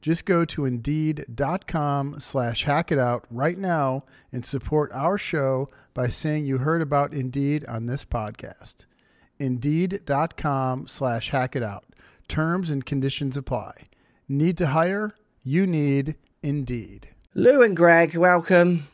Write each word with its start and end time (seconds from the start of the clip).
Just 0.00 0.24
go 0.24 0.44
to 0.46 0.64
Indeed.com 0.64 2.20
slash 2.20 2.64
hack 2.64 2.90
it 2.90 2.98
out 2.98 3.26
right 3.30 3.58
now 3.58 4.04
and 4.32 4.46
support 4.46 4.90
our 4.92 5.18
show 5.18 5.68
by 5.92 6.08
saying 6.08 6.46
you 6.46 6.58
heard 6.58 6.80
about 6.80 7.12
Indeed 7.12 7.66
on 7.66 7.86
this 7.86 8.04
podcast. 8.04 8.86
Indeed.com 9.38 10.86
slash 10.86 11.30
hack 11.30 11.54
it 11.54 11.62
out. 11.62 11.84
Terms 12.28 12.70
and 12.70 12.86
conditions 12.86 13.36
apply. 13.36 13.88
Need 14.28 14.56
to 14.58 14.68
hire? 14.68 15.14
You 15.42 15.66
need 15.66 16.16
Indeed. 16.42 17.08
Lou 17.34 17.62
and 17.62 17.76
Greg, 17.76 18.16
welcome. 18.16 18.88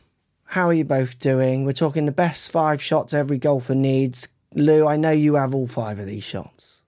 How 0.45 0.67
are 0.67 0.73
you 0.73 0.85
both 0.85 1.19
doing? 1.19 1.63
We're 1.63 1.73
talking 1.73 2.05
the 2.05 2.11
best 2.11 2.51
five 2.51 2.81
shots 2.81 3.13
every 3.13 3.37
golfer 3.37 3.75
needs. 3.75 4.27
Lou, 4.55 4.87
I 4.87 4.97
know 4.97 5.11
you 5.11 5.35
have 5.35 5.53
all 5.53 5.67
five 5.67 5.99
of 5.99 6.05
these 6.05 6.23
shots. 6.23 6.81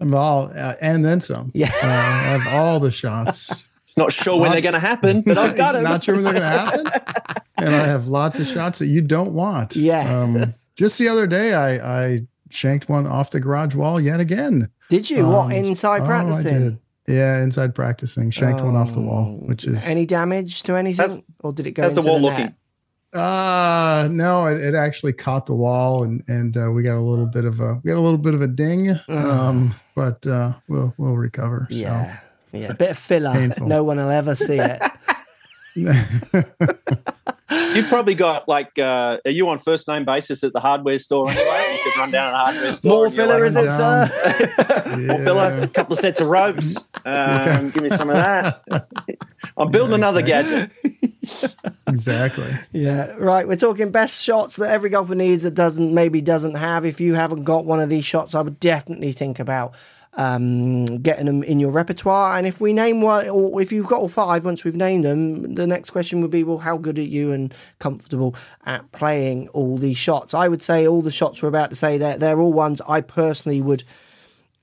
I'm 0.00 0.14
all, 0.14 0.50
uh, 0.54 0.74
and 0.80 1.04
then 1.04 1.20
some. 1.20 1.50
Yeah. 1.54 1.72
Uh, 1.82 1.86
I 1.86 2.38
have 2.38 2.46
all 2.48 2.80
the 2.80 2.90
shots. 2.90 3.64
Not 3.96 4.12
sure 4.12 4.38
when 4.38 4.52
they're 4.52 4.60
going 4.60 4.74
to 4.74 4.78
happen, 4.78 5.22
but 5.22 5.38
I've 5.38 5.56
got 5.56 5.72
them. 5.74 5.84
Not 5.84 6.04
sure 6.04 6.14
when 6.16 6.24
they're 6.24 6.32
going 6.34 6.42
to 6.42 6.58
happen. 6.58 6.86
and 7.56 7.74
I 7.74 7.86
have 7.86 8.06
lots 8.06 8.38
of 8.38 8.46
shots 8.46 8.78
that 8.80 8.86
you 8.86 9.00
don't 9.00 9.32
want. 9.32 9.74
Yes. 9.74 10.08
Um, 10.10 10.52
just 10.76 10.98
the 10.98 11.08
other 11.08 11.26
day, 11.26 11.54
I, 11.54 12.04
I 12.04 12.20
shanked 12.50 12.88
one 12.88 13.06
off 13.06 13.30
the 13.30 13.40
garage 13.40 13.74
wall 13.74 13.98
yet 14.00 14.20
again. 14.20 14.68
Did 14.90 15.08
you? 15.08 15.24
Um, 15.24 15.32
what, 15.32 15.52
inside 15.56 16.02
oh, 16.02 16.04
I 16.04 16.06
practicing? 16.06 16.52
did. 16.52 16.78
Yeah, 17.08 17.42
inside 17.42 17.74
practicing, 17.74 18.30
shanked 18.32 18.60
one 18.60 18.74
off 18.74 18.92
the 18.92 19.00
wall, 19.00 19.38
Oh, 19.40 19.46
which 19.46 19.64
is 19.64 19.86
Any 19.86 20.06
damage 20.06 20.62
to 20.64 20.74
anything? 20.74 21.08
How's- 21.08 21.22
or 21.40 21.52
did 21.52 21.66
it 21.68 21.70
go 21.72 21.82
how's 21.84 21.94
the 21.94 22.02
wall 22.02 22.18
net? 22.18 22.32
looking? 22.32 22.54
uh 23.14 24.08
no, 24.10 24.46
it, 24.46 24.60
it 24.60 24.74
actually 24.74 25.12
caught 25.12 25.46
the 25.46 25.54
wall, 25.54 26.02
and 26.02 26.22
and 26.28 26.56
uh, 26.56 26.70
we 26.70 26.82
got 26.82 26.96
a 26.96 27.00
little 27.00 27.24
bit 27.26 27.44
of 27.44 27.60
a 27.60 27.80
we 27.82 27.90
got 27.90 27.96
a 27.96 28.00
little 28.00 28.18
bit 28.18 28.34
of 28.34 28.42
a 28.42 28.48
ding, 28.48 28.90
um, 29.08 29.74
but 29.94 30.26
uh, 30.26 30.52
we'll 30.68 30.92
we'll 30.98 31.14
recover. 31.14 31.68
So. 31.70 32.10
Yeah. 32.56 32.66
Yeah. 32.66 32.72
A 32.72 32.74
bit 32.74 32.90
of 32.90 32.98
filler. 32.98 33.32
Painful. 33.32 33.66
No 33.66 33.84
one 33.84 33.98
will 33.98 34.10
ever 34.10 34.34
see 34.34 34.58
it. 34.58 34.82
You've 37.76 37.88
probably 37.88 38.14
got 38.14 38.48
like, 38.48 38.78
uh, 38.78 39.18
are 39.24 39.30
you 39.30 39.48
on 39.48 39.58
first 39.58 39.86
name 39.86 40.04
basis 40.04 40.42
at 40.42 40.52
the 40.52 40.60
hardware 40.60 40.98
store 40.98 41.30
anyway? 41.30 41.76
You 41.76 41.92
could 41.92 41.98
run 42.00 42.10
down 42.10 42.28
at 42.28 42.34
a 42.34 42.38
hardware 42.38 42.72
store. 42.72 42.92
More 42.92 43.10
filler, 43.10 43.40
like, 43.40 43.48
is 43.48 43.56
it, 43.56 43.64
down. 43.66 44.08
sir? 44.08 44.96
More 45.06 45.18
filler, 45.18 45.62
a 45.62 45.68
couple 45.68 45.92
of 45.92 45.98
sets 45.98 46.20
of 46.20 46.28
ropes. 46.28 46.76
Um, 47.06 47.70
give 47.70 47.84
me 47.84 47.88
some 47.88 48.10
of 48.10 48.16
that. 48.16 48.64
I'm 49.56 49.70
building 49.70 49.94
another 49.94 50.22
gadget. 50.22 50.72
exactly. 51.86 52.52
Yeah, 52.72 53.12
right. 53.12 53.46
We're 53.46 53.54
talking 53.54 53.92
best 53.92 54.20
shots 54.24 54.56
that 54.56 54.70
every 54.70 54.90
golfer 54.90 55.14
needs 55.14 55.44
that 55.44 55.54
doesn't 55.54 55.94
maybe 55.94 56.20
doesn't 56.20 56.56
have. 56.56 56.84
If 56.84 57.00
you 57.00 57.14
haven't 57.14 57.44
got 57.44 57.64
one 57.64 57.78
of 57.78 57.88
these 57.88 58.04
shots, 58.04 58.34
I 58.34 58.40
would 58.40 58.58
definitely 58.58 59.12
think 59.12 59.38
about 59.38 59.72
um, 60.16 60.98
getting 60.98 61.26
them 61.26 61.42
in 61.42 61.60
your 61.60 61.70
repertoire. 61.70 62.36
And 62.36 62.46
if 62.46 62.60
we 62.60 62.72
name 62.72 63.00
one, 63.00 63.28
or 63.28 63.60
if 63.60 63.70
you've 63.70 63.86
got 63.86 64.00
all 64.00 64.08
five, 64.08 64.44
once 64.44 64.64
we've 64.64 64.74
named 64.74 65.04
them, 65.04 65.54
the 65.54 65.66
next 65.66 65.90
question 65.90 66.20
would 66.22 66.30
be, 66.30 66.42
well, 66.42 66.58
how 66.58 66.78
good 66.78 66.98
are 66.98 67.02
you 67.02 67.32
and 67.32 67.54
comfortable 67.78 68.34
at 68.64 68.90
playing 68.92 69.48
all 69.48 69.78
these 69.78 69.98
shots? 69.98 70.34
I 70.34 70.48
would 70.48 70.62
say 70.62 70.86
all 70.86 71.02
the 71.02 71.10
shots 71.10 71.42
we're 71.42 71.48
about 71.48 71.70
to 71.70 71.76
say 71.76 71.98
that 71.98 72.18
they're 72.18 72.40
all 72.40 72.52
ones 72.52 72.80
I 72.88 73.02
personally 73.02 73.60
would. 73.60 73.84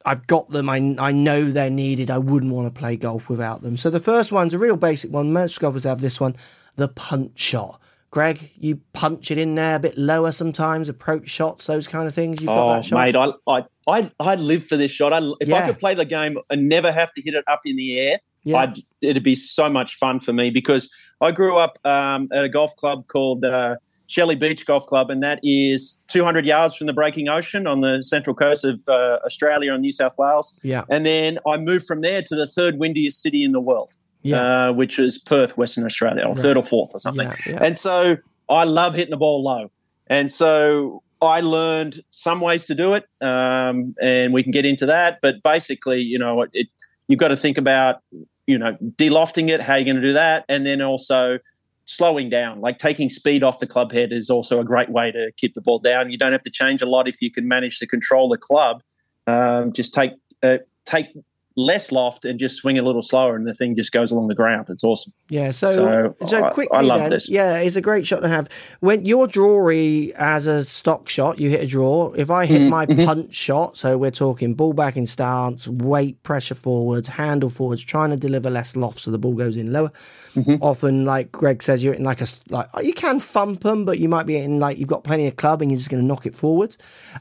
I've 0.05 0.27
got 0.27 0.49
them. 0.49 0.69
I, 0.69 0.95
I 0.99 1.11
know 1.11 1.49
they're 1.49 1.69
needed. 1.69 2.09
I 2.09 2.17
wouldn't 2.17 2.51
want 2.51 2.73
to 2.73 2.77
play 2.77 2.97
golf 2.97 3.29
without 3.29 3.61
them. 3.61 3.77
So 3.77 3.89
the 3.89 4.01
first 4.01 4.31
one's 4.31 4.53
a 4.53 4.59
real 4.59 4.75
basic 4.75 5.11
one. 5.11 5.31
Most 5.31 5.59
golfers 5.59 5.85
have 5.85 6.01
this 6.01 6.19
one 6.19 6.35
the 6.75 6.87
punch 6.87 7.39
shot. 7.39 7.79
Greg, 8.13 8.51
you 8.59 8.79
punch 8.93 9.31
it 9.31 9.39
in 9.39 9.55
there 9.55 9.77
a 9.77 9.79
bit 9.79 9.97
lower 9.97 10.31
sometimes, 10.31 10.87
approach 10.87 11.27
shots, 11.27 11.65
those 11.65 11.87
kind 11.87 12.07
of 12.07 12.13
things. 12.13 12.39
You've 12.41 12.45
got 12.49 12.69
Oh, 12.69 12.73
that 12.75 12.85
shot. 12.85 12.99
mate, 12.99 13.15
I, 13.15 13.31
I, 13.47 13.65
I, 13.87 14.11
I 14.19 14.35
live 14.35 14.63
for 14.63 14.77
this 14.77 14.91
shot. 14.91 15.11
I, 15.11 15.17
if 15.41 15.47
Yeah. 15.47 15.63
I 15.63 15.67
could 15.67 15.79
play 15.79 15.95
the 15.95 16.05
game 16.05 16.37
and 16.51 16.69
never 16.69 16.91
have 16.91 17.11
to 17.15 17.23
hit 17.23 17.33
it 17.33 17.43
up 17.47 17.61
in 17.65 17.75
the 17.75 17.97
air, 17.99 18.19
Yeah. 18.43 18.57
I'd, 18.57 18.83
it'd 19.01 19.23
be 19.23 19.33
so 19.33 19.67
much 19.67 19.95
fun 19.95 20.19
for 20.19 20.31
me 20.31 20.51
because 20.51 20.91
I 21.21 21.31
grew 21.31 21.57
up 21.57 21.79
um, 21.85 22.29
at 22.31 22.43
a 22.43 22.49
golf 22.49 22.75
club 22.75 23.07
called 23.07 23.43
uh, 23.45 23.77
Shelley 24.05 24.35
Beach 24.35 24.63
Golf 24.67 24.85
Club, 24.85 25.09
and 25.09 25.23
that 25.23 25.39
is 25.41 25.97
200 26.09 26.45
yards 26.45 26.75
from 26.77 26.85
the 26.85 26.93
breaking 26.93 27.29
ocean 27.29 27.65
on 27.65 27.81
the 27.81 28.03
central 28.03 28.35
coast 28.35 28.63
of 28.63 28.79
uh, 28.87 29.17
Australia 29.25 29.73
and 29.73 29.81
New 29.81 29.91
South 29.91 30.13
Wales. 30.19 30.59
Yeah. 30.63 30.83
And 30.87 31.03
then 31.03 31.39
I 31.47 31.57
moved 31.57 31.87
from 31.87 32.01
there 32.01 32.21
to 32.21 32.35
the 32.35 32.45
third 32.45 32.77
windiest 32.77 33.23
city 33.23 33.43
in 33.43 33.53
the 33.53 33.59
world, 33.61 33.89
Yeah. 34.23 34.67
uh, 34.69 34.73
which 34.73 34.99
is 34.99 35.17
Perth, 35.17 35.57
Western 35.57 35.85
Australia, 35.85 36.23
or 36.23 36.33
third 36.33 36.57
or 36.57 36.63
fourth 36.63 36.91
or 36.93 36.99
something. 36.99 37.27
Yeah, 37.27 37.35
yeah. 37.45 37.59
And 37.61 37.77
so 37.77 38.17
I 38.49 38.63
love 38.63 38.95
hitting 38.95 39.11
the 39.11 39.17
ball 39.17 39.43
low. 39.43 39.69
And 40.07 40.31
so 40.31 41.03
I 41.21 41.41
learned 41.41 41.99
some 42.11 42.41
ways 42.41 42.65
to 42.67 42.75
do 42.75 42.93
it, 42.93 43.05
um, 43.21 43.95
and 44.01 44.33
we 44.33 44.43
can 44.43 44.51
get 44.51 44.65
into 44.65 44.85
that. 44.87 45.19
But 45.21 45.41
basically, 45.43 46.01
you 46.01 46.19
know, 46.19 46.45
it, 46.53 46.67
you've 47.07 47.19
got 47.19 47.29
to 47.29 47.37
think 47.37 47.57
about, 47.57 48.01
you 48.47 48.57
know, 48.57 48.77
delofting 48.81 49.49
it, 49.49 49.61
how 49.61 49.75
you're 49.75 49.85
going 49.85 50.01
to 50.01 50.01
do 50.01 50.13
that, 50.13 50.45
and 50.49 50.65
then 50.65 50.81
also 50.81 51.39
slowing 51.85 52.29
down. 52.29 52.61
Like 52.61 52.77
taking 52.77 53.09
speed 53.09 53.43
off 53.43 53.59
the 53.59 53.67
club 53.67 53.91
head 53.91 54.11
is 54.11 54.29
also 54.29 54.59
a 54.59 54.63
great 54.63 54.89
way 54.89 55.11
to 55.11 55.31
keep 55.37 55.53
the 55.53 55.61
ball 55.61 55.79
down. 55.79 56.11
You 56.11 56.17
don't 56.17 56.31
have 56.31 56.43
to 56.43 56.49
change 56.49 56.81
a 56.81 56.85
lot 56.85 57.07
if 57.07 57.21
you 57.21 57.31
can 57.31 57.47
manage 57.47 57.79
to 57.79 57.87
control 57.87 58.29
the 58.29 58.37
club. 58.37 58.81
Um, 59.27 59.71
just 59.73 59.93
take 59.93 60.11
uh, 60.41 60.57
take 60.85 61.07
less 61.55 61.91
loft 61.91 62.25
and 62.25 62.39
just 62.39 62.55
swing 62.57 62.79
a 62.79 62.81
little 62.81 63.01
slower, 63.01 63.35
and 63.35 63.45
the 63.45 63.53
thing 63.53 63.75
just 63.75 63.91
goes 63.91 64.11
along 64.11 64.27
the 64.27 64.35
ground. 64.35 64.67
It's 64.69 64.83
awesome. 64.83 65.13
Yeah, 65.29 65.51
so 65.51 65.71
so, 65.71 66.15
So, 66.27 66.43
I- 66.43 66.49
quickly 66.49 66.77
I 66.77 66.81
love 66.81 66.99
then, 67.01 67.09
this. 67.11 67.29
yeah, 67.29 67.57
it's 67.57 67.75
a 67.75 67.81
great 67.81 68.07
shot 68.07 68.21
to 68.21 68.27
have. 68.27 68.49
When 68.79 69.05
your 69.05 69.27
drawy 69.27 70.09
as 70.11 70.47
a 70.47 70.63
stock 70.63 71.07
shot, 71.09 71.39
you 71.39 71.49
hit 71.49 71.61
a 71.61 71.67
draw. 71.67 72.11
If 72.13 72.29
I 72.31 72.45
hit 72.45 72.61
Mm, 72.61 72.69
my 72.69 72.85
mm-hmm. 72.85 73.05
punch 73.05 73.33
shot, 73.35 73.77
so 73.77 73.97
we're 73.97 74.11
talking 74.11 74.53
ball 74.55 74.73
back 74.73 74.97
in 74.97 75.05
stance, 75.05 75.67
weight 75.67 76.21
pressure 76.23 76.55
forwards, 76.55 77.07
handle 77.07 77.49
forwards, 77.49 77.83
trying 77.83 78.09
to 78.09 78.17
deliver 78.17 78.49
less 78.49 78.75
loft 78.75 78.99
so 79.01 79.11
the 79.11 79.17
ball 79.19 79.33
goes 79.33 79.55
in 79.55 79.71
lower. 79.71 79.91
Mm-hmm. 80.35 80.55
Often, 80.63 81.05
like 81.05 81.31
Greg 81.31 81.61
says, 81.61 81.83
you're 81.83 81.93
in 81.93 82.03
like 82.03 82.21
a 82.21 82.27
like 82.49 82.67
you 82.81 82.93
can 82.93 83.19
thump 83.19 83.61
them, 83.61 83.85
but 83.85 83.99
you 83.99 84.09
might 84.09 84.25
be 84.25 84.37
in 84.37 84.59
like 84.59 84.77
you've 84.79 84.87
got 84.89 85.03
plenty 85.03 85.27
of 85.27 85.35
club 85.35 85.61
and 85.61 85.69
you're 85.71 85.77
just 85.77 85.89
going 85.91 86.01
to 86.01 86.07
knock 86.07 86.25
it 86.25 86.33
forwards. 86.33 86.77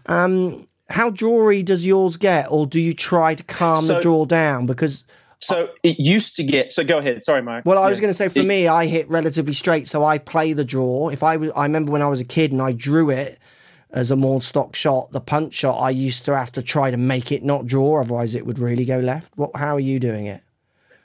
Um, 0.06 0.66
how 0.92 1.10
drawy 1.10 1.64
does 1.64 1.86
yours 1.86 2.16
get, 2.16 2.47
or 2.50 2.66
do 2.66 2.78
you 2.80 2.94
try 2.94 3.34
to 3.34 3.42
calm 3.42 3.86
the 3.86 3.94
So- 3.94 4.00
draw 4.00 4.25
down? 4.25 4.66
Because 4.66 5.04
So 5.41 5.70
it 5.82 5.98
used 5.98 6.36
to 6.36 6.44
get. 6.44 6.72
So 6.72 6.84
go 6.84 6.98
ahead. 6.98 7.20
Sorry, 7.22 7.42
Mike. 7.42 7.64
Well, 7.66 7.78
I 7.78 7.91
was 7.91 7.98
going 7.98 8.10
to 8.10 8.14
say 8.16 8.28
for 8.28 8.38
It- 8.41 8.47
me, 8.47 8.69
I 8.69 8.86
hit 8.86 9.10
relatively 9.10 9.54
straight, 9.54 9.88
so 9.88 10.04
I 10.04 10.19
play 10.19 10.52
the 10.52 10.64
draw. 10.64 11.08
If 11.08 11.22
I 11.25 11.37
was, 11.37 11.50
I 11.56 11.64
remember 11.64 11.90
when 11.90 12.00
I 12.02 12.06
was 12.06 12.20
a 12.20 12.25
kid 12.25 12.52
and 12.52 12.62
I 12.62 12.70
drew 12.72 13.11
it 13.11 13.38
as 13.90 14.11
a 14.12 14.16
more 14.16 14.40
stock 14.40 14.76
shot, 14.76 15.11
the 15.11 15.20
punch 15.20 15.55
shot, 15.55 15.78
I 15.81 15.90
used 15.90 16.25
to 16.26 16.37
have 16.37 16.52
to 16.52 16.62
try 16.62 16.90
to 16.93 16.96
make 16.96 17.32
it 17.32 17.43
not 17.43 17.66
draw, 17.66 18.00
otherwise 18.00 18.34
it 18.37 18.46
would 18.46 18.58
really 18.61 18.84
go 18.84 18.99
left. 19.00 19.32
What? 19.37 19.50
How 19.56 19.75
are 19.76 19.81
you 19.81 19.99
doing 19.99 20.26
it? 20.26 20.43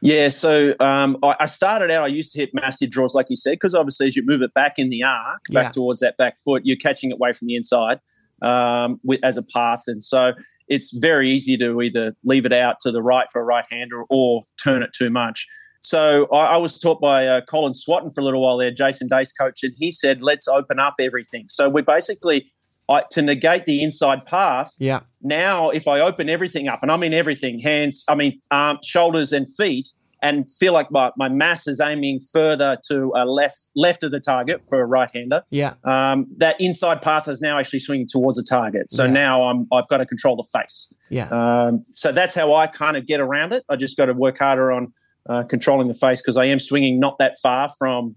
Yeah, 0.02 0.30
so 0.30 0.76
um, 0.80 1.18
I, 1.24 1.36
I 1.40 1.46
started 1.48 1.90
out. 1.90 2.04
I 2.04 2.08
used 2.08 2.32
to 2.34 2.40
hit 2.40 2.54
massive 2.54 2.92
draws, 2.92 3.16
like 3.16 3.32
you 3.32 3.36
said, 3.36 3.54
because 3.54 3.74
obviously 3.74 4.06
as 4.06 4.16
you 4.16 4.24
move 4.24 4.44
it 4.44 4.54
back 4.54 4.78
in 4.78 4.90
the 4.92 5.02
arc, 5.04 5.42
back 5.50 5.66
Yeah. 5.66 5.72
towards 5.72 6.02
that 6.02 6.16
back 6.18 6.38
foot, 6.38 6.64
you're 6.64 6.78
catching 6.78 7.10
it 7.10 7.14
away 7.16 7.34
from 7.34 7.48
the 7.48 7.56
inside 7.56 8.00
um, 8.42 9.00
with, 9.04 9.20
as 9.24 9.38
a 9.38 9.44
path, 9.44 9.84
and 9.88 10.04
so 10.04 10.34
it's 10.68 10.96
very 10.98 11.32
easy 11.32 11.58
to 11.58 11.82
either 11.82 12.16
leave 12.24 12.46
it 12.46 12.54
out 12.54 12.80
to 12.82 12.92
the 12.92 13.02
right 13.02 13.28
for 13.32 13.42
a 13.42 13.46
right 13.46 13.66
hander 13.72 14.04
or 14.10 14.44
turn 14.62 14.84
it 14.84 14.90
too 14.94 15.10
much. 15.10 15.48
So 15.82 16.28
I, 16.34 16.56
I 16.56 16.58
was 16.58 16.78
taught 16.78 17.00
by 17.00 17.28
uh, 17.28 17.42
Colin 17.50 17.74
Swatton 17.74 18.12
for 18.12 18.22
a 18.22 18.24
little 18.24 18.42
while 18.42 18.58
there, 18.58 18.72
Jason 18.72 19.08
Day's 19.08 19.32
coach, 19.32 19.64
and 19.64 19.74
he 19.78 19.92
said, 19.92 20.22
"Let's 20.22 20.48
open 20.48 20.80
up 20.80 20.96
everything." 21.00 21.46
So 21.48 21.70
we 21.70 21.82
basically 21.82 22.52
I, 22.90 23.04
to 23.12 23.22
negate 23.22 23.66
the 23.66 23.84
inside 23.84 24.26
path. 24.26 24.74
Yeah. 24.80 25.02
Now, 25.22 25.70
if 25.70 25.88
I 25.88 26.00
open 26.00 26.30
everything 26.30 26.68
up, 26.68 26.80
and 26.82 26.92
I 26.92 26.98
mean 26.98 27.14
everything, 27.14 27.60
hands, 27.60 28.04
I 28.08 28.16
mean 28.16 28.40
arm, 28.52 28.80
shoulders, 28.84 29.32
and 29.32 29.48
feet, 29.56 29.90
and 30.22 30.50
feel 30.52 30.74
like 30.74 30.90
my, 30.92 31.12
my 31.18 31.30
mass 31.30 31.68
is 31.68 31.80
aiming 31.80 32.22
further 32.22 32.78
to 32.88 33.12
a 33.16 33.26
left 33.26 33.70
left 33.76 34.04
of 34.04 34.12
the 34.12 34.20
target 34.20 34.66
for 34.68 34.82
a 34.82 34.86
right 34.86 35.10
hander. 35.14 35.44
Yeah. 35.52 35.74
Um, 35.84 36.26
that 36.38 36.60
inside 36.60 37.02
path 37.02 37.28
is 37.28 37.40
now 37.42 37.60
actually 37.60 37.80
swinging 37.80 38.08
towards 38.10 38.38
the 38.38 38.44
target. 38.44 38.90
So 38.90 39.06
Yeah. 39.06 39.12
now 39.12 39.44
I'm 39.44 39.68
I've 39.72 39.88
got 39.88 39.98
to 39.98 40.06
control 40.06 40.36
the 40.36 40.60
face. 40.60 40.92
Yeah. 41.10 41.28
Um, 41.30 41.84
so 41.92 42.12
that's 42.12 42.34
how 42.36 42.54
I 42.56 42.68
kind 42.68 42.98
of 42.98 43.06
get 43.06 43.20
around 43.20 43.54
it. 43.54 43.64
I 43.70 43.76
just 43.76 43.96
got 43.98 44.06
to 44.08 44.14
work 44.14 44.40
harder 44.40 44.72
on 44.72 44.94
uh, 45.30 45.44
controlling 45.44 45.88
the 45.88 45.94
face 45.94 46.22
because 46.22 46.38
I 46.38 46.46
am 46.46 46.60
swinging 46.60 47.00
not 47.00 47.18
that 47.20 47.36
far 47.42 47.70
from 47.78 48.16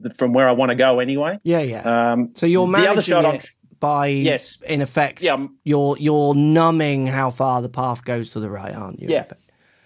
the, 0.00 0.10
from 0.10 0.32
where 0.32 0.48
I 0.48 0.52
want 0.52 0.70
to 0.70 0.76
go 0.76 1.00
anyway. 1.00 1.38
yeah. 1.42 1.60
Yeah. 1.60 2.12
Um, 2.12 2.32
so 2.34 2.46
you're 2.46 2.66
the 2.70 2.88
other 2.90 3.02
shot 3.02 3.24
I'm- 3.24 3.40
by, 3.80 4.06
Yes. 4.06 4.58
in 4.68 4.80
effect, 4.80 5.22
Yeah, 5.22 5.32
I'm- 5.32 5.58
you're 5.64 5.96
you're 5.98 6.36
numbing 6.36 7.06
how 7.08 7.30
far 7.30 7.60
the 7.62 7.68
path 7.68 8.04
goes 8.04 8.30
to 8.30 8.38
the 8.40 8.48
right, 8.48 8.72
aren't 8.72 9.00
you? 9.00 9.08
Yeah. 9.10 9.24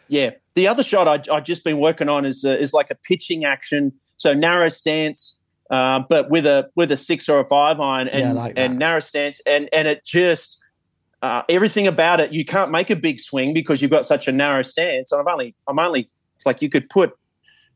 Yeah, 0.08 0.30
the 0.56 0.66
other 0.66 0.82
shot 0.82 1.06
I, 1.06 1.32
I've 1.32 1.44
just 1.44 1.62
been 1.62 1.78
working 1.78 2.08
on 2.08 2.24
is 2.24 2.44
uh, 2.44 2.50
is 2.50 2.72
like 2.72 2.90
a 2.90 2.96
pitching 2.96 3.44
action, 3.44 3.92
so 4.16 4.34
narrow 4.34 4.68
stance, 4.68 5.38
uh, 5.70 6.00
but 6.08 6.30
with 6.30 6.46
a 6.46 6.68
with 6.74 6.90
a 6.90 6.96
six 6.96 7.28
or 7.28 7.38
a 7.38 7.46
five 7.46 7.78
iron 7.78 8.08
and 8.08 8.20
Yeah, 8.20 8.32
like 8.32 8.54
and 8.56 8.78
narrow 8.78 9.00
stance, 9.00 9.40
and 9.46 9.68
and 9.72 9.86
it 9.86 10.04
just 10.04 10.58
uh, 11.22 11.42
everything 11.48 11.86
about 11.86 12.18
it. 12.20 12.32
You 12.32 12.44
can't 12.44 12.70
make 12.70 12.90
a 12.90 12.96
big 12.96 13.20
swing 13.20 13.54
because 13.54 13.80
you've 13.80 13.90
got 13.90 14.04
such 14.04 14.26
a 14.26 14.32
narrow 14.32 14.62
stance. 14.62 15.12
And 15.12 15.20
I'm 15.20 15.28
only 15.28 15.54
I'm 15.68 15.78
only 15.78 16.10
like 16.44 16.62
you 16.62 16.70
could 16.70 16.88
put 16.90 17.12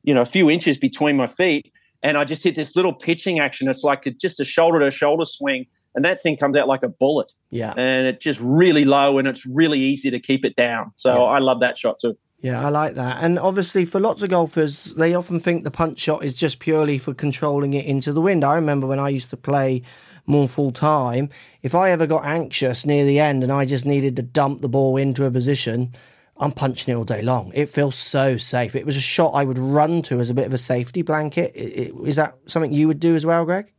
you 0.03 0.15
know 0.15 0.23
a 0.23 0.26
few 0.26 0.50
inches 0.50 0.79
between 0.79 1.17
my 1.17 1.26
feet, 1.26 1.71
and 2.03 2.17
I 2.17 2.25
just 2.25 2.43
hit 2.43 2.56
this 2.56 2.75
little 2.75 2.94
pitching 2.94 3.38
action. 3.38 3.69
It's 3.69 3.85
like 3.85 4.06
a, 4.06 4.11
just 4.11 4.41
a 4.41 4.44
shoulder 4.44 4.81
to 4.81 4.91
shoulder 4.91 5.26
swing, 5.26 5.67
and 5.94 6.05
that 6.05 6.23
thing 6.23 6.38
comes 6.38 6.56
out 6.56 6.67
like 6.67 6.83
a 6.83 6.88
bullet 6.88 7.33
Yeah. 7.50 7.75
and 7.76 8.06
it's 8.06 8.25
just 8.25 8.41
really 8.41 8.85
low 8.85 9.19
and 9.19 9.26
it's 9.29 9.44
really 9.44 9.81
easy 9.81 10.11
to 10.11 10.21
keep 10.21 10.44
it 10.44 10.56
down. 10.56 10.93
So 10.97 11.15
Yeah. 11.15 11.21
I 11.37 11.38
love 11.41 11.61
that 11.61 11.76
shot 11.76 11.99
too. 12.00 12.17
Yeah, 12.43 12.65
I 12.65 12.71
like 12.71 12.95
that. 12.95 13.23
And 13.23 13.39
obviously, 13.39 13.85
for 13.85 14.01
lots 14.01 14.23
of 14.23 14.31
golfers, 14.31 14.85
they 14.95 15.15
often 15.15 15.41
think 15.41 15.63
the 15.63 15.71
punch 15.71 15.99
shot 15.99 16.25
is 16.25 16.35
just 16.35 16.59
purely 16.59 16.97
for 16.97 17.13
controlling 17.13 17.75
it 17.75 17.85
into 17.85 18.13
the 18.15 18.21
wind. 18.23 18.45
I 18.45 18.55
remember 18.55 18.87
when 18.87 18.99
I 18.99 19.11
used 19.11 19.29
to 19.31 19.37
play 19.37 19.83
more 20.27 20.49
full 20.49 20.73
time, 20.73 21.29
if 21.63 21.75
I 21.75 21.91
ever 21.91 22.07
got 22.07 22.25
anxious 22.25 22.87
near 22.87 23.05
the 23.05 23.19
end 23.21 23.43
and 23.43 23.53
I 23.53 23.67
just 23.67 23.85
needed 23.85 24.17
to 24.17 24.23
dump 24.23 24.63
the 24.63 24.69
ball 24.71 24.97
into 24.97 25.27
a 25.27 25.31
position, 25.31 25.93
I'm 26.39 26.53
punching 26.53 26.91
it 26.93 26.97
all 26.97 27.05
day 27.05 27.21
long. 27.21 27.53
It 27.55 27.69
feels 27.69 27.95
so 27.95 28.39
safe. 28.39 28.75
It 28.75 28.87
was 28.87 28.97
a 28.97 29.01
shot 29.03 29.33
I 29.33 29.45
would 29.45 29.59
run 29.59 30.01
to 30.03 30.19
as 30.21 30.31
a 30.31 30.35
bit 30.35 30.47
of 30.47 30.55
a 30.55 30.59
safety 30.59 31.03
blanket. 31.03 31.53
I- 31.55 31.93
I- 31.93 32.09
Is 32.09 32.17
that 32.17 32.37
something 32.47 32.73
you 32.73 32.89
would 32.89 33.01
do 33.01 33.17
as 33.17 33.27
well, 33.27 33.45
Greg? 33.45 33.71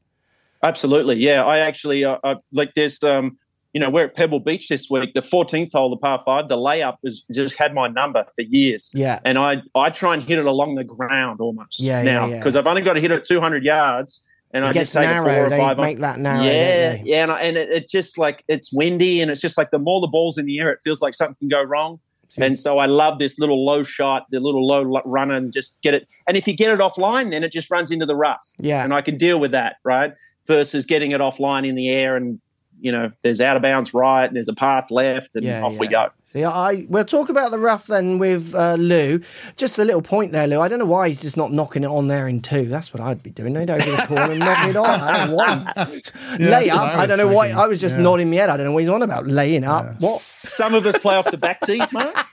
Absolutely, 0.62 1.16
yeah. 1.16 1.44
I 1.44 1.60
actually 1.60 2.04
uh, 2.06 2.18
uh, 2.24 2.36
like 2.52 2.76
there's 2.76 3.02
um 3.02 3.40
you 3.74 3.80
know 3.80 3.90
we're 3.90 4.06
at 4.06 4.16
Pebble 4.16 4.40
Beach 4.40 4.68
this 4.68 4.90
week. 4.90 5.14
The 5.14 5.22
14th 5.22 5.72
hole, 5.72 5.90
the 5.90 5.98
par 5.98 6.22
five, 6.26 6.48
the 6.48 6.58
layup 6.58 6.98
has 7.06 7.22
just 7.34 7.58
had 7.58 7.74
my 7.74 7.88
number 7.88 8.26
for 8.36 8.42
years. 8.42 8.92
Yeah. 8.94 9.20
and 9.26 9.38
I 9.38 9.62
I 9.76 9.90
try 9.90 10.14
and 10.14 10.22
hit 10.24 10.40
it 10.40 10.46
along 10.46 10.76
the 10.76 10.84
ground 10.84 11.40
almost 11.40 11.80
Yeah, 11.80 12.02
now 12.04 12.26
yeah, 12.26 12.32
yeah. 12.34 12.38
because 12.40 12.56
I've 12.56 12.68
only 12.68 12.82
got 12.82 12.94
to 12.94 13.00
hit 13.02 13.12
it 13.12 13.24
200 13.24 13.64
yards, 13.64 14.26
and 14.54 14.66
I 14.66 14.72
It 14.72 14.74
just 14.74 14.94
gets 14.94 15.06
take 15.08 15.18
a 15.18 15.22
four 15.22 15.46
or 15.46 15.50
They 15.50 15.58
five. 15.58 15.80
on- 15.80 15.86
make 15.86 16.00
that 16.00 16.20
narrow. 16.20 16.44
yeah, 16.44 16.98
yeah, 17.04 17.24
and, 17.24 17.32
I, 17.32 17.40
and 17.42 17.58
it, 17.58 17.70
it 17.70 17.90
just 17.90 18.18
like 18.18 18.44
it's 18.48 18.74
windy, 18.74 19.22
and 19.22 19.32
it's 19.32 19.42
just 19.42 19.58
like 19.58 19.72
the 19.72 19.80
more 19.80 20.02
the 20.02 20.08
ball's 20.08 20.38
in 20.38 20.46
the 20.46 20.60
air, 20.60 20.70
it 20.72 20.80
feels 20.84 21.02
like 21.02 21.14
something 21.14 21.36
can 21.40 21.48
go 21.48 21.64
wrong. 21.64 22.00
Sure. 22.34 22.46
And 22.46 22.58
so 22.58 22.78
I 22.78 22.86
love 22.86 23.20
this 23.20 23.38
little 23.40 23.66
low 23.66 23.84
shot, 23.84 24.26
the 24.32 24.40
little 24.40 24.66
low 24.66 24.84
runner, 25.04 25.36
and 25.36 25.52
just 25.52 25.76
get 25.82 25.94
it. 25.94 26.08
And 26.28 26.38
if 26.38 26.48
you 26.48 26.56
get 26.56 26.74
it 26.74 26.80
offline, 26.80 27.30
then 27.32 27.44
it 27.44 27.52
just 27.52 27.70
runs 27.70 27.92
into 27.92 28.06
the 28.06 28.16
rough 28.16 28.40
Yeah. 28.62 28.86
and 28.86 28.94
I 28.94 29.02
can 29.02 29.18
deal 29.18 29.38
with 29.38 29.52
that, 29.52 29.76
right? 29.84 30.14
Versus 30.48 30.86
getting 30.86 31.12
it 31.12 31.20
offline 31.20 31.68
in 31.68 31.76
the 31.76 31.90
air 31.90 32.16
and 32.16 32.40
you 32.82 32.92
know, 32.92 33.12
there's 33.24 33.40
out 33.40 33.56
of 33.56 33.62
bounds 33.62 33.94
right 33.94 34.26
and 34.26 34.36
there's 34.36 34.50
a 34.50 34.54
path 34.54 34.92
left 34.92 35.36
and 35.36 35.46
Yeah, 35.46 35.64
off 35.64 35.78
we 35.78 35.88
go. 35.88 36.10
See, 36.24 36.44
I 36.46 36.86
we'll 36.88 37.04
talk 37.04 37.28
about 37.30 37.52
the 37.52 37.60
rough 37.60 37.88
then 37.88 38.18
with 38.18 38.56
uh, 38.56 38.76
Lou. 38.76 39.20
Just 39.58 39.78
a 39.80 39.84
little 39.86 40.02
point 40.02 40.32
there, 40.32 40.48
Lou. 40.48 40.62
I 40.62 40.70
don't 40.70 40.80
know 40.80 40.86
why 40.86 41.10
he's 41.10 41.22
just 41.22 41.36
not 41.36 41.52
knocking 41.52 41.84
it 41.84 41.88
on 41.88 42.08
there 42.08 42.26
in 42.28 42.42
two. 42.42 42.66
That's 42.66 42.94
what 42.94 43.02
I'd 43.02 43.22
be 43.22 43.32
doing. 43.32 43.58
I'd 43.58 43.70
over 43.70 43.84
the 43.90 44.06
corner 44.08 44.32
and 44.32 44.40
knocking 44.40 44.70
it 44.70 44.78
on. 44.78 45.02
I 45.02 45.18
don't 45.18 45.30
know 45.32 45.36
why. 45.36 45.86
He's, 45.92 46.12
lay 46.40 46.70
up. 46.70 46.80
I 46.80 47.02
I, 47.02 47.06
don't 47.06 47.18
know 47.18 47.28
was 47.28 47.36
why. 47.36 47.50
I 47.50 47.68
was 47.68 47.82
just 47.82 47.98
Yeah. 47.98 48.04
nodding 48.04 48.30
my 48.30 48.38
head. 48.38 48.50
I 48.50 48.56
don't 48.56 48.66
know 48.66 48.72
what 48.72 48.80
he's 48.84 48.90
on 48.90 49.02
about. 49.02 49.28
Laying 49.28 49.66
up. 49.66 49.96
What? 50.00 50.20
Some 50.22 50.74
of 50.74 50.86
us 50.86 50.98
play 50.98 51.16
off 51.16 51.30
the 51.30 51.38
back 51.38 51.60
tees, 51.66 51.92
Mark. 51.92 52.16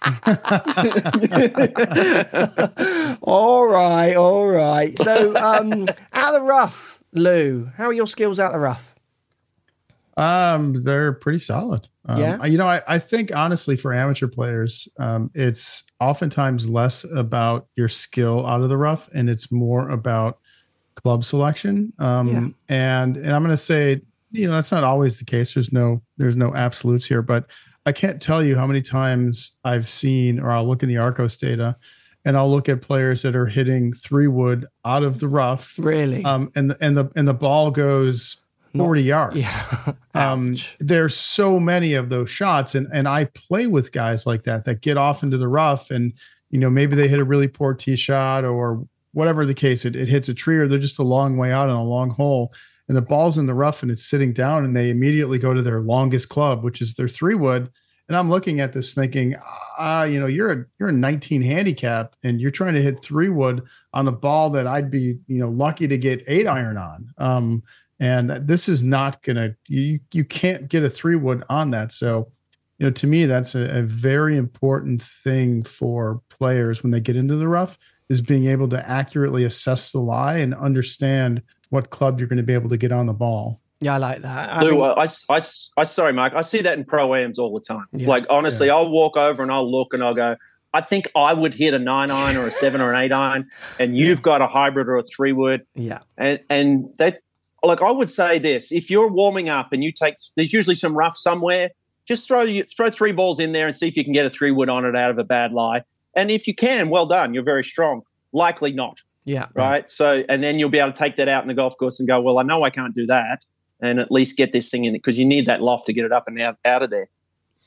all 3.23 3.67
right, 3.67 4.15
all 4.15 4.47
right. 4.47 4.97
So, 4.99 5.35
um, 5.37 5.87
out 6.13 6.35
of 6.35 6.41
the 6.41 6.43
rough, 6.43 7.03
Lou. 7.13 7.71
How 7.77 7.87
are 7.87 7.93
your 7.93 8.07
skills 8.07 8.39
out 8.39 8.49
of 8.49 8.53
the 8.53 8.59
rough? 8.61 8.95
Um, 10.19 10.83
they're 10.83 11.13
pretty 11.13 11.39
solid. 11.39 11.89
Um, 12.07 12.19
Yeah? 12.21 12.45
You 12.45 12.59
know, 12.59 12.67
I, 12.67 12.83
I 12.89 12.99
think 12.99 13.35
honestly 13.35 13.77
for 13.77 13.93
amateur 13.93 14.27
players, 14.27 14.89
um, 14.99 15.31
it's 15.35 15.85
oftentimes 16.01 16.69
less 16.69 17.05
about 17.05 17.67
your 17.77 17.89
skill 17.89 18.45
out 18.47 18.61
of 18.63 18.69
the 18.69 18.77
rough 18.77 19.09
and 19.15 19.31
it's 19.31 19.53
more 19.53 19.89
about 19.91 20.39
club 20.97 21.25
selection. 21.25 21.93
Um, 21.99 22.29
Yeah. 22.29 22.49
and, 22.69 23.17
and 23.17 23.33
I'm 23.33 23.43
going 23.45 23.57
to 23.57 23.63
say, 23.63 24.01
you 24.33 24.47
know, 24.47 24.53
that's 24.55 24.73
not 24.73 24.85
always 24.85 25.19
the 25.19 25.25
case. 25.25 25.55
There's 25.55 25.73
no, 25.73 26.03
there's 26.17 26.37
no 26.37 26.55
absolutes 26.55 27.07
here, 27.07 27.23
but 27.23 27.47
I 27.87 27.93
can't 27.93 28.21
tell 28.21 28.43
you 28.43 28.57
how 28.57 28.67
many 28.67 28.83
times 28.83 29.53
I've 29.65 29.89
seen, 29.89 30.41
or 30.41 30.51
I'll 30.51 30.67
look 30.67 30.83
in 30.83 30.89
the 30.89 30.97
Arccos 30.97 31.39
data 31.39 31.77
and 32.25 32.37
I'll 32.37 32.51
look 32.51 32.69
at 32.69 32.83
players 32.83 33.23
that 33.23 33.35
are 33.37 33.47
hitting 33.47 33.93
three 33.95 34.27
wood 34.27 34.67
out 34.85 35.03
of 35.05 35.21
the 35.21 35.29
rough. 35.29 35.75
Really? 35.79 36.25
Um, 36.25 36.51
and 36.55 36.71
the, 36.71 36.77
and 36.81 36.97
the, 36.99 37.11
and 37.17 37.27
the 37.29 37.35
ball 37.35 37.71
goes 37.71 38.37
40 38.77 39.03
yards 39.03 39.37
yeah. 39.37 39.93
um, 40.15 40.57
there's 40.79 41.17
so 41.17 41.59
many 41.59 41.95
of 41.95 42.09
those 42.09 42.31
shots 42.31 42.75
and 42.75 42.87
and 42.93 43.09
I 43.09 43.25
play 43.27 43.67
with 43.67 43.93
guys 43.93 44.27
like 44.27 44.45
that 44.45 44.65
that 44.65 44.81
get 44.81 44.97
off 44.97 45.23
into 45.23 45.39
the 45.39 45.49
rough 45.49 45.91
and 45.91 46.13
you 46.51 46.59
know 46.59 46.71
maybe 46.71 46.97
they 46.97 47.09
hit 47.09 47.21
a 47.21 47.25
really 47.25 47.49
poor 47.49 47.75
tee 47.75 47.97
shot 47.97 48.45
or 48.45 48.87
whatever 49.13 49.45
the 49.47 49.55
case 49.55 49.85
it, 49.85 49.97
it 49.97 50.09
hits 50.09 50.29
a 50.29 50.35
tree 50.35 50.57
or 50.57 50.69
they're 50.69 50.79
just 50.79 50.99
a 50.99 51.05
long 51.05 51.37
way 51.37 51.53
out 51.53 51.69
on 51.69 51.77
a 51.77 51.85
long 51.85 52.11
hole 52.11 52.53
and 52.89 52.97
the 52.97 53.03
ball's 53.03 53.39
in 53.39 53.47
the 53.47 53.55
rough 53.55 53.83
and 53.83 53.91
it's 53.91 54.05
sitting 54.05 54.33
down 54.33 54.65
and 54.65 54.77
they 54.77 54.91
immediately 54.91 55.39
go 55.39 55.53
to 55.53 55.63
their 55.63 55.81
longest 55.81 56.29
club 56.29 56.65
which 56.65 56.81
is 56.81 56.95
their 56.95 57.09
three 57.09 57.35
wood. 57.35 57.71
And 58.09 58.17
I'm 58.17 58.31
looking 58.31 58.61
at 58.61 58.73
this 58.73 58.95
thinking 58.95 59.37
ah 59.79 60.05
you 60.05 60.19
know 60.19 60.27
you're 60.27 60.53
a 60.53 60.65
you're 60.79 60.89
a 60.89 60.93
19 60.93 61.43
handicap 61.43 62.17
and 62.25 62.41
you're 62.41 62.51
trying 62.51 62.75
to 62.75 62.83
hit 62.83 63.03
three 63.03 63.29
wood 63.29 63.63
on 63.93 64.09
a 64.09 64.13
ball 64.13 64.49
that 64.51 64.67
I'd 64.67 64.91
be 64.91 65.19
you 65.27 65.39
know 65.39 65.51
lucky 65.51 65.87
to 65.89 65.99
get 65.99 66.25
eight 66.27 66.47
iron 66.47 66.79
on. 66.79 67.13
Um 67.19 67.63
and 68.01 68.31
this 68.31 68.69
is 68.69 68.83
not 68.83 69.23
gonna 69.23 69.55
you 69.69 69.99
you 70.13 70.25
can't 70.25 70.69
get 70.69 70.83
a 70.83 70.91
three 70.91 71.17
wood 71.17 71.43
on 71.49 71.71
that 71.71 71.93
so 71.93 72.31
you 72.79 72.87
know 72.87 72.93
to 72.93 73.07
me 73.07 73.27
that's 73.27 73.55
a, 73.55 73.79
a 73.79 73.83
very 73.83 74.37
important 74.37 75.03
thing 75.03 75.63
for 75.63 76.21
players 76.29 76.83
when 76.83 76.91
they 76.91 77.01
get 77.01 77.17
into 77.17 77.37
the 77.37 77.49
rough 77.49 77.79
is 78.09 78.23
being 78.23 78.47
able 78.47 78.69
to 78.69 78.89
accurately 78.89 79.45
assess 79.45 79.93
the 79.93 80.01
lie 80.01 80.37
and 80.39 80.55
understand 80.55 81.43
what 81.71 81.91
club 81.91 82.19
you're 82.19 82.29
going 82.29 82.39
to 82.39 82.43
be 82.43 82.55
able 82.55 82.71
to 82.71 82.79
get 82.79 82.93
on 82.93 83.07
the 83.07 83.13
ball 83.13 83.61
Yeah, 83.81 83.95
I 83.95 83.99
like 83.99 84.23
that. 84.23 84.51
I 84.51 84.63
Lou, 84.63 84.71
think- 84.71 84.83
I, 85.31 85.35
I, 85.35 85.41
I, 85.77 85.85
sorry, 85.85 86.13
Mark. 86.13 86.33
I 86.35 86.43
see 86.43 86.63
that 86.63 86.79
in 86.79 86.85
pro 86.85 87.15
ams 87.15 87.39
all 87.39 87.53
the 87.53 87.61
time. 87.61 87.87
Yeah. 87.93 88.09
like 88.09 88.25
honestly, 88.31 88.71
I'll 88.71 88.91
walk 88.91 89.17
over 89.17 89.43
and 89.43 89.53
I'll 89.53 89.71
look 89.71 89.93
and 89.93 90.03
I'll 90.03 90.15
go. 90.15 90.37
I 90.75 90.81
think 90.81 91.09
I 91.15 91.33
would 91.35 91.55
hit 91.55 91.75
a 91.75 91.79
nine 91.79 92.11
iron 92.11 92.37
or 92.37 92.47
a 92.47 92.51
seven 92.51 92.81
or 92.81 92.93
an 92.93 93.01
eight 93.03 93.13
iron, 93.13 93.49
and 93.79 93.97
you've 93.97 94.21
got 94.21 94.43
a 94.43 94.47
hybrid 94.47 94.89
or 94.89 94.97
a 94.97 95.03
three 95.03 95.33
wood, 95.33 95.67
yeah. 95.75 96.01
and 96.17 96.41
and 96.51 96.87
that 96.99 97.21
like 97.63 97.83
I 97.83 97.91
would 97.91 98.09
say 98.11 98.39
this: 98.39 98.73
if 98.73 98.91
you're 98.91 99.09
warming 99.09 99.49
up 99.49 99.73
and 99.73 99.83
you 99.83 99.93
take, 99.93 100.17
there's 100.37 100.53
usually 100.53 100.75
some 100.75 100.97
rough 100.97 101.17
somewhere. 101.17 101.71
Just 102.07 102.27
throw 102.29 102.43
you 102.43 102.65
throw 102.65 102.91
three 102.91 103.13
balls 103.13 103.39
in 103.39 103.53
there 103.53 103.67
and 103.67 103.75
see 103.75 103.87
if 103.89 103.97
you 103.97 104.05
can 104.05 104.13
get 104.13 104.25
a 104.27 104.31
three 104.31 104.51
wood 104.51 104.69
on 104.69 104.85
it 104.85 104.97
out 104.97 105.11
of 105.11 105.19
a 105.19 105.25
bad 105.25 105.53
lie. 105.53 105.83
And 106.15 106.31
if 106.31 106.47
you 106.47 106.55
can, 106.55 106.89
well 106.89 107.07
done. 107.07 107.35
You're 107.35 107.43
very 107.45 107.65
strong. 107.65 108.03
Likely 108.33 108.73
not, 108.73 109.01
Yeah. 109.25 109.47
right? 109.55 109.89
So, 109.89 110.25
and 110.29 110.43
then 110.43 110.59
you'll 110.59 110.69
be 110.71 110.79
able 110.79 110.93
to 110.93 110.99
take 110.99 111.17
that 111.17 111.29
out 111.29 111.43
in 111.45 111.49
the 111.49 111.55
golf 111.55 111.77
course 111.77 111.99
and 112.01 112.09
go, 112.09 112.21
well, 112.21 112.39
I 112.39 112.43
know 112.43 112.63
I 112.63 112.71
can't 112.71 112.95
do 112.95 113.07
that, 113.07 113.45
and 113.81 114.01
at 114.01 114.11
least 114.11 114.37
get 114.37 114.53
this 114.53 114.71
thing 114.71 114.85
in 114.85 114.95
it 114.95 114.99
because 114.99 115.19
you 115.19 115.25
need 115.25 115.47
that 115.47 115.63
loft 115.63 115.87
to 115.87 115.93
get 115.93 116.05
it 116.05 116.13
up 116.13 116.27
and 116.29 116.41
out 116.41 116.57
out 116.65 116.83
of 116.83 116.91
there. 116.91 117.09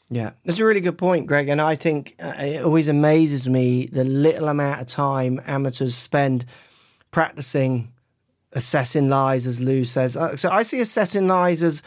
Yeah, 0.10 0.32
that's 0.44 0.60
a 0.60 0.66
really 0.66 0.82
good 0.82 0.98
point, 0.98 1.26
Greg. 1.28 1.48
And 1.48 1.62
I 1.62 1.76
think 1.76 2.16
uh, 2.20 2.34
it 2.38 2.64
always 2.64 2.88
amazes 2.90 3.48
me 3.48 3.86
the 3.86 4.04
little 4.04 4.50
amount 4.50 4.82
of 4.82 4.88
time 4.88 5.40
amateurs 5.48 5.96
spend 5.96 6.46
practicing 7.12 7.92
assessing 8.54 9.10
lies, 9.10 9.48
as 9.48 9.60
Lou 9.60 9.84
says. 9.84 10.18
Uh, 10.18 10.36
so 10.36 10.50
I 10.50 10.64
see 10.64 10.80
assessing 10.80 11.28
lies 11.28 11.64
as 11.64 11.82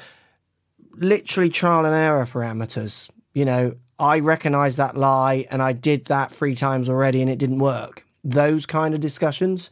literally 0.96 1.50
trial 1.50 1.84
and 1.84 1.94
error 1.94 2.26
for 2.26 2.42
amateurs. 2.44 3.10
You 3.32 3.44
know, 3.44 3.74
I 3.98 4.20
recognize 4.20 4.76
that 4.76 4.96
lie 4.96 5.46
and 5.50 5.62
I 5.62 5.72
did 5.72 6.06
that 6.06 6.32
three 6.32 6.54
times 6.54 6.88
already 6.88 7.20
and 7.20 7.30
it 7.30 7.38
didn't 7.38 7.58
work. 7.58 8.04
Those 8.22 8.66
kind 8.66 8.94
of 8.94 9.00
discussions. 9.00 9.70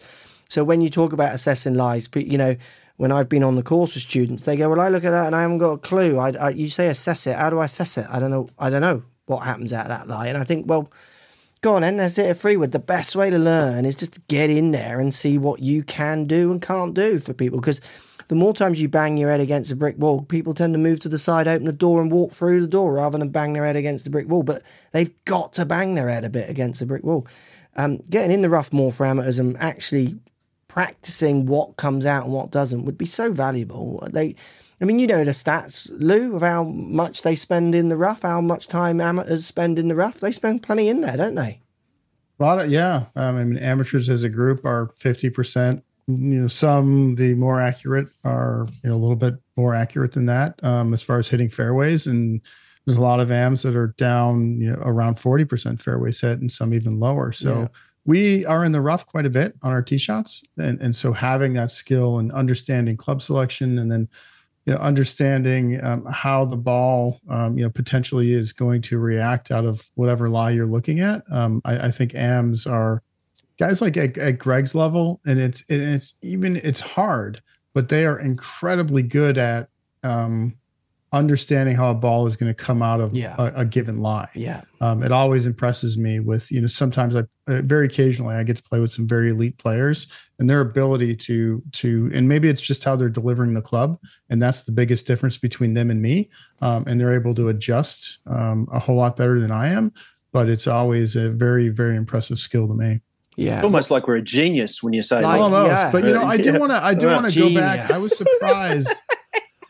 So 0.49 0.65
when 0.65 0.81
you 0.81 0.91
talk 0.91 1.13
about 1.13 1.35
assessing 1.35 1.75
lies, 1.75 2.09
you 2.15 2.39
know, 2.39 2.57
when 2.97 3.11
I've 3.11 3.29
been 3.29 3.43
on 3.43 3.57
the 3.57 3.63
course 3.63 3.95
with 3.95 4.05
students, 4.05 4.43
they 4.43 4.57
go, 4.57 4.69
"Well, 4.69 4.81
I 4.81 4.89
look 4.89 5.05
at 5.05 5.11
that 5.11 5.27
and 5.27 5.35
I 5.35 5.43
haven't 5.43 5.59
got 5.59 5.73
a 5.73 5.79
clue. 5.79 6.19
I, 6.19 6.31
I, 6.33 6.51
you 6.51 6.69
say 6.69 6.89
assess 6.89 7.27
it. 7.27 7.37
How 7.37 7.51
do 7.51 7.59
I 7.59 7.65
assess 7.65 7.97
it? 7.97 8.07
I 8.09 8.21
don't 8.21 8.31
know. 8.31 8.49
I 8.59 8.69
don't 8.69 8.83
know 8.83 9.03
what 9.27 9.41
happens 9.41 9.73
out 9.73 9.87
of 9.87 9.89
that 9.89 10.09
lie." 10.09 10.29
And 10.29 10.37
I 10.37 10.45
think, 10.45 10.69
well, 10.69 10.93
go 11.63 11.77
on 11.77 11.83
then. 11.83 11.99
A 11.99 12.35
free 12.35 12.57
word. 12.57 12.73
The 12.73 12.79
best 12.79 13.17
way 13.17 13.31
to 13.31 13.39
learn 13.39 13.87
is 13.87 13.97
just 13.97 14.13
to 14.13 14.21
get 14.29 14.51
in 14.51 14.73
there 14.73 15.01
and 15.01 15.15
see 15.15 15.39
what 15.39 15.61
you 15.61 15.83
can 15.83 16.27
do 16.27 16.51
and 16.53 16.61
can't 16.61 16.93
do 16.93 17.19
for 17.19 17.33
people. 17.33 17.61
Because 17.61 17.81
the 18.29 18.35
more 18.35 18.53
times 18.53 18.81
you 18.81 18.89
bang 18.89 19.17
your 19.17 19.31
head 19.31 19.41
against 19.41 19.71
a 19.71 19.77
brick 19.77 19.97
wall, 19.99 20.23
people 20.23 20.55
tend 20.55 20.75
to 20.75 20.79
move 20.79 21.01
to 21.01 21.09
the 21.09 21.19
side, 21.19 21.49
open 21.49 21.65
the 21.65 21.73
door, 21.73 22.01
and 22.01 22.13
walk 22.13 22.33
through 22.33 22.61
the 22.61 22.67
door 22.67 22.93
rather 22.93 23.19
than 23.19 23.31
bang 23.31 23.53
their 23.53 23.65
head 23.65 23.77
against 23.77 24.05
the 24.05 24.11
brick 24.11 24.29
wall. 24.29 24.43
But 24.43 24.63
they've 24.93 25.13
got 25.25 25.53
to 25.55 25.65
bang 25.65 25.95
their 25.95 26.09
head 26.09 26.25
a 26.25 26.31
bit 26.31 26.51
against 26.51 26.81
the 26.81 26.87
brick 26.87 27.05
wall. 27.05 27.27
um, 27.77 27.99
getting 28.11 28.33
in 28.33 28.43
the 28.43 28.49
rough 28.49 28.73
more 28.73 28.93
for 28.93 29.07
amateurs 29.07 29.39
and 29.39 29.57
actually 29.59 30.19
practicing 30.69 31.47
what 31.47 31.77
comes 31.77 32.07
out 32.07 32.25
and 32.25 32.33
what 32.33 32.51
doesn't 32.51 32.85
would 32.85 32.99
be 32.99 33.07
so 33.07 33.33
valuable. 33.33 34.07
They, 34.11 34.35
I 34.83 34.85
mean, 34.85 34.99
you 34.99 35.07
know 35.07 35.23
the 35.23 35.31
stats, 35.31 35.89
Lou, 35.97 36.35
of 36.35 36.43
how 36.43 36.65
much 36.65 37.23
they 37.23 37.37
spend 37.37 37.73
in 37.73 37.89
the 37.89 37.97
rough, 37.97 38.23
how 38.23 38.41
much 38.41 38.67
time 38.67 39.01
amateurs 39.01 39.47
spend 39.47 39.79
in 39.79 39.87
the 39.87 39.95
rough. 39.95 40.19
They 40.19 40.33
spend 40.33 40.65
plenty 40.65 40.89
in 40.89 41.03
there, 41.03 41.17
don't 41.17 41.37
they? 41.37 41.61
A 42.41 42.43
lot 42.43 42.59
of 42.59 42.69
yeah. 42.69 43.05
Um, 43.15 43.37
I 43.37 43.45
mean, 43.45 43.59
amateurs 43.59 44.09
as 44.09 44.25
a 44.25 44.29
group 44.29 44.65
are 44.65 44.91
fifty 44.97 45.31
percent. 45.31 45.85
You 46.09 46.43
know, 46.43 46.49
some 46.49 47.15
the 47.15 47.35
more 47.35 47.61
accurate 47.61 48.09
are 48.25 48.67
you 48.83 48.91
know 48.91 48.97
a 48.97 48.99
little 48.99 49.15
bit 49.15 49.35
more 49.57 49.73
accurate 49.73 50.13
than 50.13 50.27
that 50.27 50.59
um, 50.65 50.93
as 50.93 51.01
far 51.01 51.21
as 51.21 51.29
hitting 51.29 51.49
fairways, 51.49 52.09
and 52.09 52.41
there's 52.85 52.99
a 52.99 53.03
lot 53.03 53.21
of 53.21 53.31
AMs 53.31 53.63
that 53.63 53.77
are 53.77 53.95
down 53.99 54.61
you 54.61 54.73
know, 54.73 54.83
around 54.83 55.21
forty 55.21 55.45
percent 55.45 55.81
fairway 55.81 56.11
set 56.11 56.39
and 56.41 56.51
some 56.51 56.75
even 56.75 56.99
lower. 56.99 57.33
So. 57.33 57.61
Yeah. 57.61 57.69
We 58.05 58.45
are 58.47 58.65
in 58.65 58.73
the 58.73 58.81
rough 58.81 59.07
quite 59.07 59.27
a 59.27 59.31
bit 59.31 59.55
on 59.63 59.71
our 59.71 59.81
tee 59.81 59.97
shots, 59.97 60.43
and 60.59 60.81
and 60.81 60.93
so 60.93 61.13
having 61.13 61.53
that 61.53 61.71
skill 61.71 62.19
and 62.19 62.33
understanding 62.33 62.97
club 62.97 63.23
selection, 63.23 63.79
and 63.79 63.93
then 63.93 64.09
you 64.65 64.73
know, 64.73 64.79
understanding 64.79 65.83
um, 65.83 66.05
how 66.07 66.45
the 66.45 66.57
ball, 66.57 67.21
um, 67.29 67.59
you 67.59 67.65
know, 67.65 67.71
potentially 67.71 68.33
is 68.33 68.53
going 68.53 68.81
to 68.83 68.99
react 68.99 69.51
out 69.51 69.65
of 69.65 69.91
whatever 69.95 70.29
lie 70.29 70.51
you're 70.51 70.67
looking 70.67 71.01
at. 71.01 71.23
Um, 71.31 71.61
I, 71.65 71.89
I, 71.89 71.91
think 71.91 72.15
AMs 72.15 72.67
are 72.67 73.03
guys 73.59 73.83
like 73.83 73.97
at, 73.97 74.17
at 74.19 74.39
Greg's 74.39 74.75
level, 74.75 75.21
and 75.27 75.41
it's 75.41 75.65
and 75.69 75.83
it's 75.83 76.15
even 76.23 76.57
it's 76.57 76.81
hard, 76.81 77.43
but 77.75 77.89
they 77.89 78.07
are 78.07 78.19
incredibly 78.19 79.03
good 79.03 79.37
at 79.37 79.69
um, 80.05 80.57
understanding 81.13 81.75
how 81.75 81.91
a 81.91 81.95
ball 81.95 82.27
is 82.27 82.37
going 82.37 82.51
to 82.51 82.55
come 82.55 82.83
out 82.83 83.01
of 83.01 83.15
yeah. 83.15 83.35
a, 83.39 83.61
a, 83.61 83.65
given 83.67 83.99
lie. 83.99 84.29
Yeah. 84.35 84.63
Um, 84.81 85.03
it 85.03 85.13
always 85.13 85.45
impresses 85.45 85.99
me 85.99 86.21
with, 86.21 86.51
you 86.51 86.61
know, 86.61 86.67
sometimes 86.67 87.15
I, 87.15 87.21
uh, 87.47 87.61
very 87.63 87.87
occasionally 87.87 88.35
I 88.35 88.43
get 88.45 88.57
to 88.57 88.63
play 88.63 88.81
with 88.81 88.91
some 88.91 89.07
very 89.07 89.29
elite 89.29 89.59
players 89.59 90.07
and 90.39 90.49
their 90.49 90.61
ability 90.61 91.17
to, 91.17 91.63
to, 91.73 92.11
and 92.15 92.29
maybe 92.29 92.49
it's 92.49 92.63
just 92.63 92.83
how 92.83 92.97
they're 92.97 93.11
delivering 93.11 93.53
the 93.53 93.61
club. 93.61 93.99
And 94.31 94.43
that's 94.43 94.65
the 94.65 94.73
biggest 94.73 95.07
difference 95.07 95.37
between 95.37 95.75
them 95.75 95.91
and 95.91 96.01
me. 96.01 96.31
Um, 96.63 96.85
and 96.87 96.99
they're 96.99 97.15
able 97.15 97.35
to 97.35 97.51
adjust 97.51 98.19
um, 98.27 98.67
a 98.73 98.79
whole 98.79 98.97
lot 98.97 99.17
better 99.17 99.39
than 99.39 99.51
I 99.51 99.69
am, 99.69 99.93
but 100.33 100.49
it's 100.49 100.67
always 100.67 101.15
a 101.15 101.29
very, 101.29 101.69
very 101.69 101.97
impressive 101.97 102.39
skill 102.39 102.67
to 102.69 102.75
me. 102.75 103.01
Yeah, 103.37 103.63
almost 103.63 103.91
like 103.91 104.07
we're 104.07 104.17
a 104.17 104.23
genius 104.23 104.83
when 104.83 104.93
you 104.93 105.03
say 105.03 105.23
like, 105.23 105.41
almost. 105.41 105.69
Yeah. 105.69 105.91
But 105.91 106.05
you 106.05 106.13
know, 106.13 106.23
I 106.23 106.37
do 106.37 106.53
want 106.61 106.71
to. 106.71 106.85
I 106.85 106.93
do 106.93 107.07
want 107.07 107.31
to 107.31 107.41
go 107.41 107.55
back. 107.55 107.91
I 107.91 107.97
was 107.97 108.15
surprised 108.15 108.95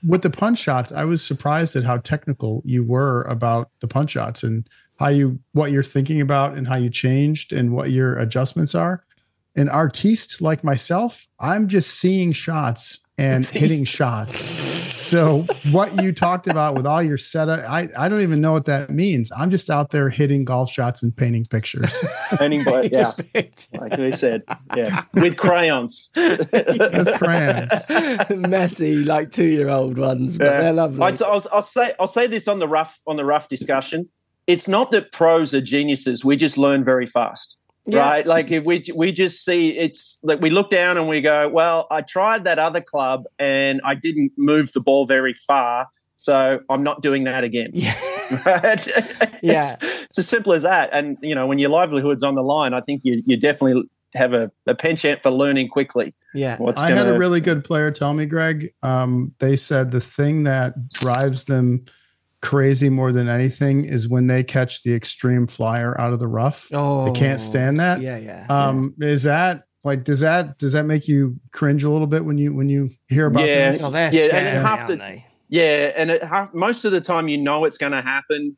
with 0.05 0.23
the 0.23 0.31
punch 0.31 0.59
shots, 0.59 0.93
I 0.93 1.05
was 1.05 1.25
surprised 1.25 1.77
at 1.77 1.85
how 1.85 1.99
technical 1.99 2.63
you 2.65 2.85
were 2.85 3.23
about 3.23 3.71
the 3.81 3.89
punch 3.89 4.13
shots 4.13 4.43
and 4.43 4.69
how 4.99 5.09
you 5.09 5.39
what 5.53 5.71
you're 5.73 5.83
thinking 5.83 6.21
about 6.21 6.57
and 6.57 6.67
how 6.67 6.77
you 6.77 6.91
changed 6.91 7.53
and 7.53 7.73
what 7.73 7.91
your 7.91 8.19
adjustments 8.19 8.75
are. 8.75 9.05
An 9.55 9.69
artiste 9.69 10.41
like 10.41 10.65
myself, 10.65 11.27
I'm 11.39 11.69
just 11.69 11.99
seeing 11.99 12.33
shots 12.33 13.01
and 13.23 13.47
hitting 13.47 13.85
shots. 13.85 14.37
So 14.37 15.43
what 15.71 16.03
you 16.03 16.13
talked 16.13 16.49
about 16.49 16.75
with 16.75 16.87
all 16.87 17.03
your 17.03 17.19
setup, 17.19 17.61
I, 17.69 17.89
I 17.97 18.09
don't 18.09 18.23
even 18.23 18.41
know 18.41 18.53
what 18.53 18.65
that 18.67 18.91
means. 18.91 19.31
I'm 19.37 19.51
just 19.51 19.71
out 19.71 19.91
there 19.91 20.09
hitting 20.09 20.45
golf 20.45 20.71
shots 20.71 21.03
and 21.03 21.17
painting 21.17 21.47
pictures. 21.47 21.93
painting, 22.39 22.65
but 22.65 22.91
yeah, 22.91 23.13
like 23.73 23.97
we 23.97 24.13
said, 24.13 24.43
yeah, 24.77 25.05
with 25.15 25.37
crayons. 25.37 26.11
with 26.17 27.19
crayons, 27.19 27.71
messy, 28.49 29.05
like 29.05 29.31
two 29.31 29.47
year 29.47 29.69
old 29.69 29.99
ones, 29.99 30.37
but 30.37 30.45
yeah. 30.45 30.61
they're 30.61 30.73
lovely. 30.73 31.03
I'll, 31.03 31.25
I'll, 31.25 31.45
I'll 31.53 31.63
say 31.63 31.93
I'll 32.01 32.07
say 32.07 32.27
this 32.27 32.49
on 32.49 32.59
the 32.59 32.69
rough 32.69 33.01
on 33.07 33.17
the 33.17 33.25
rough 33.25 33.49
discussion. 33.49 34.09
It's 34.49 34.67
not 34.67 34.91
that 34.91 35.13
pros 35.13 35.55
are 35.55 35.61
geniuses. 35.61 36.25
We 36.25 36.37
just 36.37 36.59
learn 36.59 36.83
very 36.85 37.07
fast. 37.07 37.57
Yeah. 37.87 37.99
right? 37.99 38.27
Like 38.27 38.51
if 38.51 38.65
we 38.65 38.85
we 38.95 39.11
just 39.11 39.45
see 39.45 39.77
it's 39.77 40.21
like 40.23 40.41
we 40.41 40.51
look 40.51 40.71
down 40.71 40.97
and 40.97 41.09
we 41.09 41.21
go, 41.21 41.49
well, 41.49 41.87
I 41.91 42.03
tried 42.03 42.45
that 42.45 42.59
other 42.59 42.81
club 42.81 43.25
and 43.39 43.81
I 43.85 43.95
didn't 43.95 44.33
move 44.37 44.73
the 44.73 44.81
ball 44.81 45.07
very 45.07 45.35
far, 45.35 45.89
so 46.17 46.61
I'm 46.71 46.85
not 46.85 47.03
doing 47.03 47.25
that 47.25 47.43
again. 47.43 47.71
Yeah, 47.73 47.99
right? 48.47 48.87
yeah. 49.43 49.75
It's, 49.75 50.03
it's, 50.05 50.19
as 50.19 50.29
simple 50.29 50.53
as 50.53 50.63
that. 50.63 50.91
And 50.93 51.19
you 51.23 51.35
know, 51.35 51.47
when 51.47 51.59
your 51.59 51.71
livelihood's 51.71 52.23
on 52.23 52.37
the 52.37 52.43
line, 52.43 52.73
I 52.73 52.81
think 52.81 53.03
you 53.05 53.23
you 53.27 53.37
definitely 53.37 53.83
have 54.15 54.33
a, 54.33 54.51
a 54.67 54.75
penchant 54.75 55.23
for 55.23 55.31
learning 55.31 55.69
quickly. 55.69 56.15
Yeah, 56.35 56.57
What's 56.59 56.81
I 56.81 56.91
gonna, 56.91 57.05
had 57.05 57.15
a 57.15 57.19
really 57.19 57.41
good 57.41 57.65
player 57.65 57.91
tell 57.91 58.15
me, 58.15 58.27
Greg. 58.27 58.73
Um, 58.83 59.35
they 59.39 59.57
said 59.57 59.91
the 59.91 60.01
thing 60.01 60.45
that 60.45 60.89
drives 60.91 61.45
them 61.45 61.85
crazy 62.43 62.91
more 62.91 63.13
than 63.13 63.29
anything 63.29 63.85
is 63.85 64.09
when 64.09 64.27
they 64.27 64.43
catch 64.43 64.83
the 64.83 64.93
extreme 64.93 65.47
flyer 65.47 65.99
out 65.99 66.13
of 66.13 66.19
the 66.19 66.27
rough. 66.27 66.69
Oh, 66.73 67.07
they 67.07 67.19
can't 67.19 67.41
stand 67.41 67.81
that. 67.81 68.01
Yeah, 68.01 68.19
yeah. 68.19 68.47
Um, 68.51 68.95
yeah. 68.99 69.09
is 69.09 69.23
that 69.23 69.65
like 69.85 70.05
does 70.05 70.21
that 70.21 70.59
does 70.59 70.73
that 70.73 70.85
make 70.85 71.09
you 71.09 71.39
cringe 71.53 71.85
a 71.85 71.91
little 71.91 72.07
bit 72.07 72.25
when 72.25 72.37
you 72.37 72.53
when 72.53 72.69
you 72.69 72.91
hear 73.09 73.27
about 73.27 73.47
yeah, 73.47 73.73
this? 73.73 73.83
Oh, 73.83 73.91
yeah, 73.91 74.11
scary, 74.11 74.31
and 74.33 74.67
have 74.67 74.87
to, 74.89 74.97
they? 74.97 75.25
yeah, 75.49 75.93
and 75.97 76.11
it 76.11 76.23
have, 76.23 76.53
most 76.53 76.85
of 76.85 76.93
the 76.93 77.01
time 77.01 77.29
you 77.29 77.39
know 77.39 77.65
it's 77.65 77.79
going 77.79 77.93
to 77.93 78.03
happen, 78.03 78.57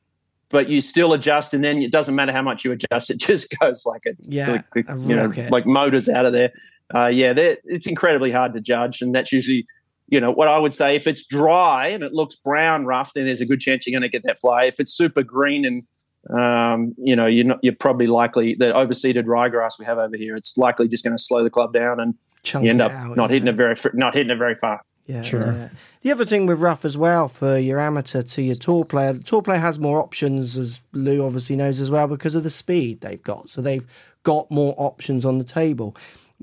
but 0.48 0.68
you 0.68 0.80
still 0.80 1.12
adjust, 1.12 1.54
and 1.54 1.62
then 1.62 1.82
it 1.82 1.92
doesn't 1.92 2.14
matter 2.14 2.32
how 2.32 2.42
much 2.42 2.64
you 2.64 2.72
adjust; 2.72 3.10
it 3.10 3.16
just 3.18 3.54
goes 3.60 3.84
like 3.86 4.02
a 4.06 4.14
yeah, 4.22 4.62
like, 4.74 4.88
a 4.88 4.98
you 4.98 5.14
know, 5.14 5.32
like 5.50 5.66
motors 5.66 6.08
out 6.08 6.26
of 6.26 6.32
there. 6.32 6.52
Uh, 6.94 7.06
yeah, 7.06 7.32
it's 7.36 7.86
incredibly 7.86 8.30
hard 8.30 8.54
to 8.54 8.60
judge, 8.60 9.02
and 9.02 9.14
that's 9.14 9.32
usually 9.32 9.66
you 10.08 10.20
know, 10.20 10.30
what 10.30 10.48
I 10.48 10.58
would 10.58 10.74
say, 10.74 10.96
if 10.96 11.06
it's 11.06 11.24
dry 11.24 11.88
and 11.88 12.02
it 12.02 12.12
looks 12.12 12.34
brown 12.34 12.84
rough, 12.84 13.12
then 13.14 13.24
there's 13.24 13.40
a 13.40 13.46
good 13.46 13.60
chance 13.60 13.86
you're 13.86 13.98
going 13.98 14.08
to 14.08 14.14
get 14.14 14.22
that 14.24 14.40
fly. 14.40 14.64
If 14.64 14.80
it's 14.80 14.92
super 14.92 15.22
green 15.22 15.64
and 15.64 15.82
um, 16.30 16.94
you 16.98 17.14
know, 17.14 17.26
you're 17.26 17.44
not, 17.44 17.58
you're 17.62 17.74
probably 17.74 18.06
likely 18.06 18.54
the 18.54 18.72
overseeded 18.72 19.24
ryegrass 19.24 19.78
we 19.78 19.84
have 19.84 19.98
over 19.98 20.16
here. 20.16 20.36
It's 20.36 20.56
likely 20.56 20.88
just 20.88 21.04
going 21.04 21.16
to 21.16 21.22
slow 21.22 21.42
the 21.42 21.50
club 21.50 21.72
down 21.72 22.00
and 22.00 22.14
Chunk 22.42 22.64
you 22.64 22.70
end 22.70 22.80
up 22.80 22.92
out, 22.92 23.16
not 23.16 23.30
yeah. 23.30 23.34
hitting 23.34 23.48
it 23.48 23.56
very 23.56 23.74
not 23.94 24.14
hitting 24.14 24.30
it 24.30 24.38
very 24.38 24.54
far. 24.54 24.82
Yeah, 25.06 25.22
sure. 25.22 25.52
Yeah. 25.52 25.68
The 26.00 26.12
other 26.12 26.24
thing 26.24 26.46
with 26.46 26.60
rough 26.60 26.84
as 26.84 26.96
well 26.96 27.28
for 27.28 27.58
your 27.58 27.78
amateur 27.78 28.22
to 28.22 28.42
your 28.42 28.56
tour 28.56 28.86
player, 28.86 29.12
the 29.12 29.22
tour 29.22 29.42
player 29.42 29.58
has 29.58 29.78
more 29.78 30.00
options, 30.00 30.56
as 30.56 30.80
Lou 30.92 31.24
obviously 31.24 31.56
knows 31.56 31.78
as 31.80 31.90
well, 31.90 32.08
because 32.08 32.34
of 32.34 32.42
the 32.42 32.50
speed 32.50 33.02
they've 33.02 33.22
got. 33.22 33.50
So 33.50 33.60
they've 33.60 33.86
got 34.22 34.50
more 34.50 34.74
options 34.78 35.26
on 35.26 35.36
the 35.36 35.44
table 35.44 35.94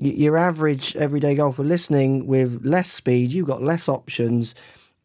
your 0.04 0.36
average 0.36 0.96
everyday 0.96 1.34
golfer 1.34 1.62
listening 1.62 2.26
with 2.26 2.64
less 2.64 2.90
speed, 2.90 3.32
you've 3.32 3.46
got 3.46 3.62
less 3.62 3.88
options 3.88 4.54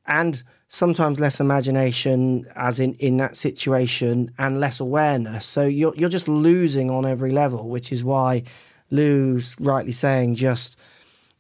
and 0.06 0.44
sometimes 0.68 1.20
less 1.20 1.39
imagination 1.39 2.46
as 2.56 2.80
in 2.80 2.94
in 2.96 3.18
that 3.18 3.38
situation 3.38 4.32
and 4.38 4.60
less 4.60 4.80
awareness. 4.80 5.46
So 5.46 5.66
you're 5.66 5.94
you're 5.96 6.10
just 6.10 6.27
losing 6.27 6.89
on 6.89 7.06
every 7.06 7.32
level 7.32 7.70
which 7.70 7.92
is 7.92 8.04
why 8.04 8.44
Lou's 8.89 9.56
rightly 9.60 9.92
saying 9.92 10.36
just 10.36 10.77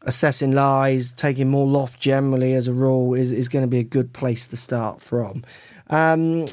assessing 0.01 0.51
lies 0.51 1.11
taking 1.13 1.49
more 1.49 1.67
loft 1.67 1.99
generally 1.99 2.53
as 2.53 2.67
a 2.67 2.73
rule 2.73 3.13
is, 3.13 3.31
is 3.31 3.49
going 3.49 3.63
to 3.63 3.67
be 3.67 3.79
a 3.79 3.83
good 3.83 4.13
place 4.13 4.47
to 4.47 4.57
start 4.57 5.01
from. 5.01 5.43
Um, 5.89 6.45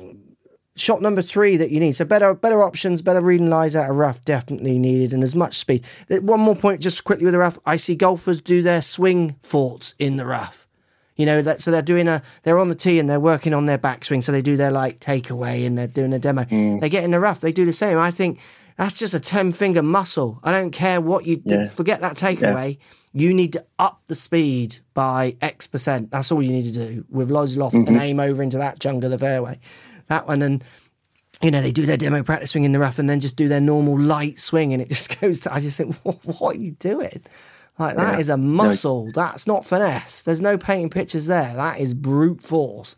shot 0.77 1.01
number 1.01 1.23
three 1.23 1.57
that 1.57 1.71
you 1.71 1.81
need. 1.81 1.93
So 1.93 2.05
better 2.05 2.35
better 2.35 2.63
options, 2.63 3.03
better 3.03 3.21
reading 3.21 3.51
lies 3.51 3.77
out 3.77 3.91
of 3.91 3.97
rough 3.97 4.25
definitely 4.25 4.79
needed, 4.79 5.13
and 5.13 5.23
as 5.23 5.35
much 5.35 5.59
speed. 5.59 5.85
One 6.09 6.41
more 6.41 6.57
point, 6.57 6.81
just 6.81 7.05
quickly 7.05 7.25
with 7.25 7.35
the 7.35 7.39
rough. 7.39 7.59
I 7.65 7.77
see 7.77 7.95
golfers 7.95 8.41
do 8.41 8.63
their 8.63 8.83
swing 8.83 9.37
thoughts 9.41 9.95
in 9.99 10.17
the 10.17 10.27
rough. 10.27 10.69
You 11.17 11.27
know 11.27 11.43
that, 11.43 11.63
so 11.63 11.71
they're 11.71 11.83
doing 11.83 12.09
a 12.09 12.23
they're 12.43 12.59
on 12.59 12.69
the 12.69 12.75
tee 12.75 12.99
and 12.99 13.09
they're 13.09 13.21
working 13.21 13.55
on 13.55 13.67
their 13.67 13.79
backswing. 13.79 14.23
So 14.23 14.33
they 14.33 14.43
do 14.43 14.57
their 14.57 14.73
like 14.73 14.99
takeaway 14.99 15.65
and 15.65 15.79
they're 15.79 15.87
doing 15.87 16.13
a 16.13 16.19
demo. 16.19 16.45
Mm. 16.45 16.81
They 16.81 16.89
get 16.89 17.05
in 17.05 17.13
the 17.13 17.21
rough. 17.21 17.41
They 17.41 17.53
do 17.53 17.65
the 17.65 17.73
same. 17.73 17.99
I 17.99 18.11
think 18.11 18.41
that's 18.77 18.95
just 18.95 19.15
a 19.15 19.21
ten 19.21 19.53
finger 19.53 19.83
muscle. 19.83 20.41
I 20.43 20.51
don't 20.51 20.73
care 20.73 21.01
what 21.01 21.25
you 21.25 21.41
yeah. 21.45 21.67
forget 21.67 22.01
that 22.01 22.17
takeaway. 22.17 22.79
Yeah. 22.79 22.85
You 23.17 23.33
need 23.33 23.53
to 23.53 23.65
up 23.79 24.01
the 24.07 24.17
speed 24.17 24.79
by 24.93 25.37
X 25.41 25.69
percent. 25.69 26.11
That's 26.11 26.33
all 26.33 26.43
you 26.43 26.51
need 26.51 26.75
to 26.75 26.89
do 26.89 27.05
with 27.09 27.31
loads 27.31 27.53
of 27.53 27.59
loft 27.59 27.77
mm-hmm. 27.77 27.95
and 27.95 28.03
aim 28.03 28.19
over 28.19 28.43
into 28.43 28.59
that 28.59 28.81
chunk 28.81 29.05
of 29.05 29.13
the 29.13 29.19
fairway 29.19 29.61
that 30.09 30.27
one, 30.27 30.43
and 30.43 30.65
you 31.43 31.51
know 31.51 31.61
they 31.61 31.73
do 31.73 31.87
their 31.87 31.97
demo 31.97 32.23
practice 32.23 32.51
swing 32.53 32.65
in 32.65 32.73
the 32.73 32.79
rough 32.79 32.99
and 32.99 33.09
then 33.09 33.21
just 33.21 33.37
do 33.37 33.49
their 33.49 33.61
normal 33.61 33.99
light 33.99 34.39
swing, 34.39 34.73
and 34.73 34.83
it 34.83 34.89
just 34.89 35.21
goes. 35.21 35.41
To, 35.41 35.55
I 35.55 35.61
just 35.61 35.77
think, 35.77 35.97
what, 36.03 36.19
what 36.41 36.57
are 36.57 36.59
you 36.59 36.73
doing? 36.73 37.23
Like 37.79 37.97
that 37.97 38.15
yeah. 38.15 38.21
is 38.21 38.29
a 38.29 38.37
muscle. 38.37 39.07
No. 39.07 39.13
That's 39.13 39.47
not 39.47 39.65
finesse. 39.65 40.23
There's 40.23 40.41
no 40.41 40.57
painting 40.57 40.91
pictures 40.91 41.27
there. 41.27 41.55
That 41.55 41.81
is 41.81 41.93
brute 41.93 42.41
force. 42.41 42.95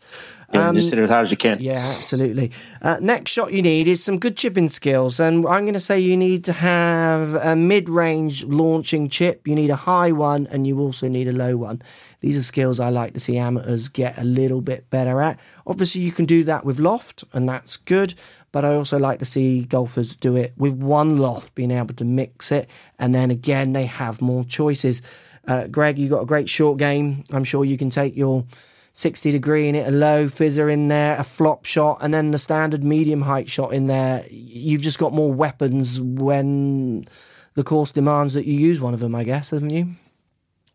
Yeah, 0.53 0.69
um, 0.69 0.75
just 0.75 0.91
hit 0.91 0.99
it 0.99 1.03
as 1.03 1.09
hard 1.09 1.23
as 1.23 1.31
you 1.31 1.37
can. 1.37 1.57
Yeah, 1.59 1.73
absolutely. 1.73 2.51
Uh, 2.81 2.97
next 3.01 3.31
shot 3.31 3.51
you 3.51 3.61
need 3.61 3.87
is 3.87 4.01
some 4.01 4.17
good 4.17 4.37
chipping 4.37 4.69
skills, 4.69 5.19
and 5.19 5.45
I'm 5.45 5.63
going 5.63 5.73
to 5.73 5.79
say 5.79 5.99
you 5.99 6.15
need 6.15 6.45
to 6.45 6.53
have 6.53 7.35
a 7.35 7.55
mid-range 7.55 8.45
launching 8.45 9.09
chip. 9.09 9.45
You 9.45 9.55
need 9.55 9.71
a 9.71 9.75
high 9.75 10.13
one, 10.13 10.47
and 10.47 10.65
you 10.65 10.79
also 10.79 11.09
need 11.09 11.27
a 11.27 11.33
low 11.33 11.57
one. 11.57 11.81
These 12.21 12.37
are 12.37 12.43
skills 12.43 12.79
I 12.79 12.89
like 12.89 13.13
to 13.13 13.19
see 13.19 13.37
amateurs 13.37 13.89
get 13.89 14.17
a 14.17 14.23
little 14.23 14.61
bit 14.61 14.89
better 14.89 15.21
at. 15.21 15.37
Obviously, 15.65 16.01
you 16.01 16.13
can 16.13 16.25
do 16.25 16.43
that 16.45 16.63
with 16.63 16.79
loft, 16.79 17.25
and 17.33 17.49
that's 17.49 17.75
good. 17.75 18.13
But 18.57 18.65
I 18.65 18.73
also 18.73 18.97
like 18.97 19.19
to 19.19 19.25
see 19.25 19.65
golfers 19.65 20.15
do 20.15 20.35
it 20.35 20.51
with 20.57 20.73
one 20.73 21.17
loft, 21.17 21.53
being 21.53 21.69
able 21.69 21.93
to 21.93 22.03
mix 22.03 22.51
it, 22.51 22.67
and 22.97 23.13
then 23.13 23.29
again 23.29 23.73
they 23.73 23.85
have 23.85 24.19
more 24.19 24.43
choices. 24.43 25.03
Uh, 25.47 25.67
Greg, 25.67 25.99
you 25.99 26.09
got 26.09 26.23
a 26.23 26.25
great 26.25 26.49
short 26.49 26.79
game. 26.79 27.23
I'm 27.31 27.43
sure 27.43 27.63
you 27.63 27.77
can 27.77 27.91
take 27.91 28.17
your 28.17 28.45
60 28.93 29.31
degree 29.31 29.67
in 29.67 29.75
it, 29.75 29.87
a 29.87 29.91
low 29.91 30.25
fizzer 30.25 30.73
in 30.73 30.87
there, 30.87 31.19
a 31.19 31.23
flop 31.23 31.65
shot, 31.65 31.99
and 32.01 32.11
then 32.11 32.31
the 32.31 32.39
standard 32.39 32.83
medium 32.83 33.21
height 33.21 33.47
shot 33.47 33.75
in 33.75 33.85
there. 33.85 34.25
You've 34.31 34.81
just 34.81 34.97
got 34.97 35.13
more 35.13 35.31
weapons 35.31 36.01
when 36.01 37.05
the 37.53 37.63
course 37.63 37.91
demands 37.91 38.33
that 38.33 38.47
you 38.47 38.55
use 38.59 38.81
one 38.81 38.95
of 38.95 39.01
them, 39.01 39.13
I 39.13 39.23
guess, 39.23 39.51
haven't 39.51 39.69
you? 39.69 39.91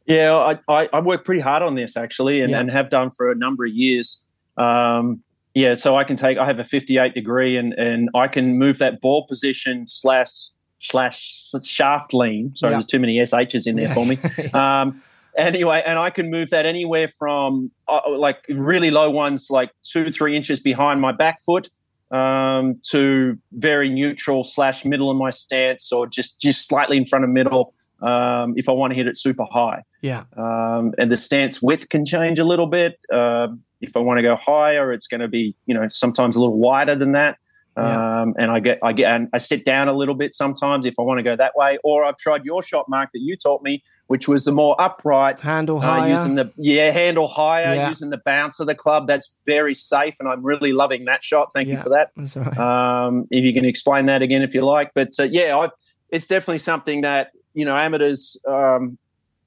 Yeah, 0.07 0.37
I, 0.37 0.61
I, 0.69 0.89
I 0.93 1.01
work 1.01 1.25
pretty 1.25 1.41
hard 1.41 1.65
on 1.65 1.75
this 1.75 1.97
actually, 1.97 2.43
and, 2.43 2.51
Yeah. 2.53 2.61
and 2.61 2.71
have 2.71 2.91
done 2.91 3.11
for 3.11 3.33
a 3.33 3.35
number 3.35 3.65
of 3.65 3.73
years. 3.73 4.23
Um, 4.57 5.25
yeah, 5.55 5.75
so 5.75 5.97
I 5.97 6.05
can 6.05 6.17
take. 6.17 6.39
I 6.39 6.47
have 6.47 6.59
a 6.59 6.65
58 6.65 7.15
degree, 7.15 7.57
and 7.57 7.73
and 7.75 8.09
I 8.15 8.29
can 8.29 8.59
move 8.59 8.79
that 8.79 9.01
ball 9.01 9.27
position 9.27 9.87
slash 9.87 10.51
slash 10.81 11.47
shaft 11.63 12.13
lean. 12.13 12.53
Sorry, 12.57 12.73
Yeah. 12.73 12.79
there's 12.79 12.87
too 12.87 12.99
many 12.99 13.19
sh's 13.25 13.67
in 13.67 13.77
there 13.77 13.95
for 13.95 14.05
me. 14.07 14.19
Um, 14.55 15.03
anyway, 15.37 15.83
and 15.87 15.99
I 15.99 16.11
can 16.11 16.31
move 16.31 16.51
that 16.51 16.67
anywhere 16.67 17.09
from 17.09 17.71
uh, 17.89 18.01
like 18.11 18.45
really 18.49 18.91
low 18.91 19.11
ones, 19.11 19.49
like 19.51 19.71
two 19.83 20.11
three 20.11 20.37
inches 20.37 20.61
behind 20.61 21.01
my 21.01 21.13
back 21.13 21.41
foot, 21.43 21.71
um, 22.11 22.81
to 22.91 23.39
very 23.53 23.89
neutral 23.89 24.45
slash 24.45 24.85
middle 24.85 25.11
of 25.11 25.17
my 25.17 25.31
stance, 25.31 25.93
or 25.93 26.07
just 26.07 26.41
just 26.41 26.67
slightly 26.67 26.97
in 26.97 27.05
front 27.05 27.25
of 27.25 27.31
middle. 27.31 27.75
Um, 28.03 28.55
if 28.57 28.69
I 28.69 28.73
want 28.73 28.91
to 28.93 28.95
hit 28.97 29.07
it 29.07 29.17
super 29.17 29.45
high 29.51 29.83
Yeah. 30.03 30.25
um, 30.37 30.93
and 30.99 31.11
the 31.11 31.17
stance 31.17 31.63
width 31.63 31.89
can 31.89 32.05
change 32.05 32.39
a 32.39 32.45
little 32.45 32.67
bit. 32.67 32.99
Um 33.13 33.63
if 33.81 33.97
I 33.97 33.99
want 34.01 34.19
to 34.19 34.23
go 34.23 34.37
higher, 34.37 34.93
it's 34.93 35.09
going 35.09 35.23
to 35.23 35.29
be 35.29 35.57
you 35.67 35.75
know 35.75 35.89
sometimes 35.89 36.37
a 36.37 36.41
little 36.41 36.57
wider 36.59 36.95
than 36.95 37.13
that. 37.13 37.37
Yeah. 37.77 38.21
Um, 38.21 38.35
and 38.39 38.51
I 38.51 38.61
get 38.61 38.79
I 38.83 38.93
get 38.93 39.11
and 39.13 39.29
I 39.33 39.39
sit 39.39 39.65
down 39.65 39.89
a 39.89 39.93
little 39.95 40.15
bit 40.15 40.35
sometimes 40.35 40.85
if 40.87 40.95
I 40.99 41.03
want 41.03 41.19
to 41.19 41.23
go 41.25 41.35
that 41.37 41.57
way. 41.57 41.79
Or 41.83 42.05
I've 42.05 42.19
tried 42.19 42.45
your 42.45 42.63
shot, 42.63 42.85
Mark, 42.89 43.09
that 43.15 43.21
you 43.21 43.35
taught 43.37 43.63
me, 43.63 43.83
which 44.09 44.29
was 44.29 44.45
the 44.45 44.53
more 44.53 44.77
upright, 44.79 45.41
Handle 45.41 45.79
uh, 45.79 45.81
higher. 45.81 46.11
using 46.11 46.35
the 46.35 46.53
yeah 46.59 46.91
handle 46.91 47.27
higher, 47.27 47.75
Yeah. 47.75 47.89
using 47.89 48.11
the 48.11 48.21
bounce 48.25 48.61
of 48.61 48.67
the 48.67 48.75
club. 48.75 49.07
That's 49.09 49.35
very 49.47 49.75
safe, 49.75 50.15
and 50.21 50.29
I'm 50.29 50.45
really 50.45 50.73
loving 50.73 51.07
that 51.07 51.25
shot. 51.25 51.49
Thank 51.55 51.67
Yeah. 51.69 51.77
you 51.79 51.83
for 51.83 51.89
that. 51.89 52.11
Right. 52.17 52.59
Um, 52.59 53.27
if 53.31 53.43
you 53.43 53.53
can 53.55 53.65
explain 53.65 54.05
that 54.07 54.21
again, 54.23 54.43
if 54.43 54.55
you 54.55 54.65
like. 54.65 54.91
But 54.95 55.09
uh, 55.19 55.25
yeah, 55.25 55.57
I, 55.57 55.71
it's 56.11 56.27
definitely 56.27 56.59
something 56.59 57.01
that 57.01 57.31
you 57.55 57.65
know 57.65 57.77
amateurs. 57.77 58.37
Um, 58.47 58.99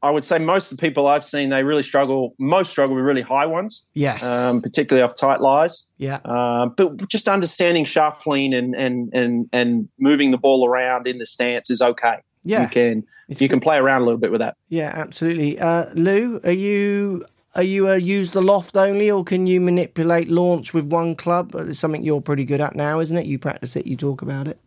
I 0.01 0.11
would 0.11 0.23
say 0.23 0.37
most 0.37 0.71
of 0.71 0.77
the 0.77 0.81
people 0.81 1.07
I've 1.07 1.25
seen 1.25 1.49
they 1.49 1.63
really 1.63 1.81
struggle. 1.81 2.35
Most 2.37 2.69
struggle 2.69 2.95
with 2.95 3.03
really 3.03 3.23
high 3.23 3.47
ones, 3.47 3.85
yes. 3.93 4.23
um, 4.23 4.61
particularly 4.61 5.03
off 5.03 5.15
tight 5.15 5.41
lies. 5.41 5.87
yeah. 5.97 6.19
Um, 6.25 6.75
but 6.77 7.09
just 7.09 7.27
understanding 7.27 7.85
shaft 7.85 8.27
lean 8.27 8.53
and 8.53 8.75
and 8.75 9.09
and 9.13 9.49
and 9.51 9.89
moving 9.99 10.29
the 10.29 10.37
ball 10.37 10.67
around 10.67 11.07
in 11.07 11.17
the 11.17 11.25
stance 11.25 11.69
is 11.71 11.81
okay. 11.81 12.17
Yeah. 12.43 12.63
You 12.63 12.67
can 12.67 13.03
It's 13.29 13.41
you 13.41 13.49
can 13.49 13.59
play 13.59 13.77
around 13.77 14.01
a 14.01 14.05
little 14.05 14.19
bit 14.19 14.31
with 14.31 14.41
that. 14.41 14.57
Yeah, 14.69 14.91
absolutely. 14.93 15.57
Uh, 15.57 15.85
Lou, 15.95 16.39
are 16.43 16.51
you 16.51 17.25
are 17.55 17.63
you 17.63 17.91
use 17.93 18.31
the 18.31 18.41
loft 18.41 18.77
only, 18.77 19.09
or 19.09 19.23
can 19.23 19.47
you 19.47 19.61
manipulate 19.61 20.27
launch 20.27 20.73
with 20.73 20.85
one 20.85 21.15
club? 21.15 21.55
It's 21.55 21.79
something 21.79 22.03
you're 22.03 22.21
pretty 22.21 22.45
good 22.45 22.61
at 22.61 22.75
now, 22.75 22.99
isn't 22.99 23.17
it? 23.17 23.25
You 23.25 23.39
practice 23.39 23.75
it, 23.75 23.87
you 23.87 23.95
talk 23.95 24.21
about 24.21 24.47
it. 24.47 24.59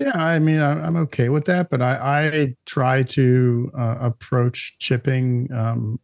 Yeah, 0.00 0.12
I 0.14 0.38
mean, 0.38 0.62
I'm, 0.62 0.82
I'm 0.82 0.96
okay 0.96 1.28
with 1.28 1.44
that, 1.44 1.68
but 1.68 1.82
I, 1.82 1.94
I 2.32 2.54
try 2.64 3.02
to 3.02 3.70
uh, 3.76 3.96
approach 4.00 4.76
chipping 4.78 5.52
um, 5.52 6.00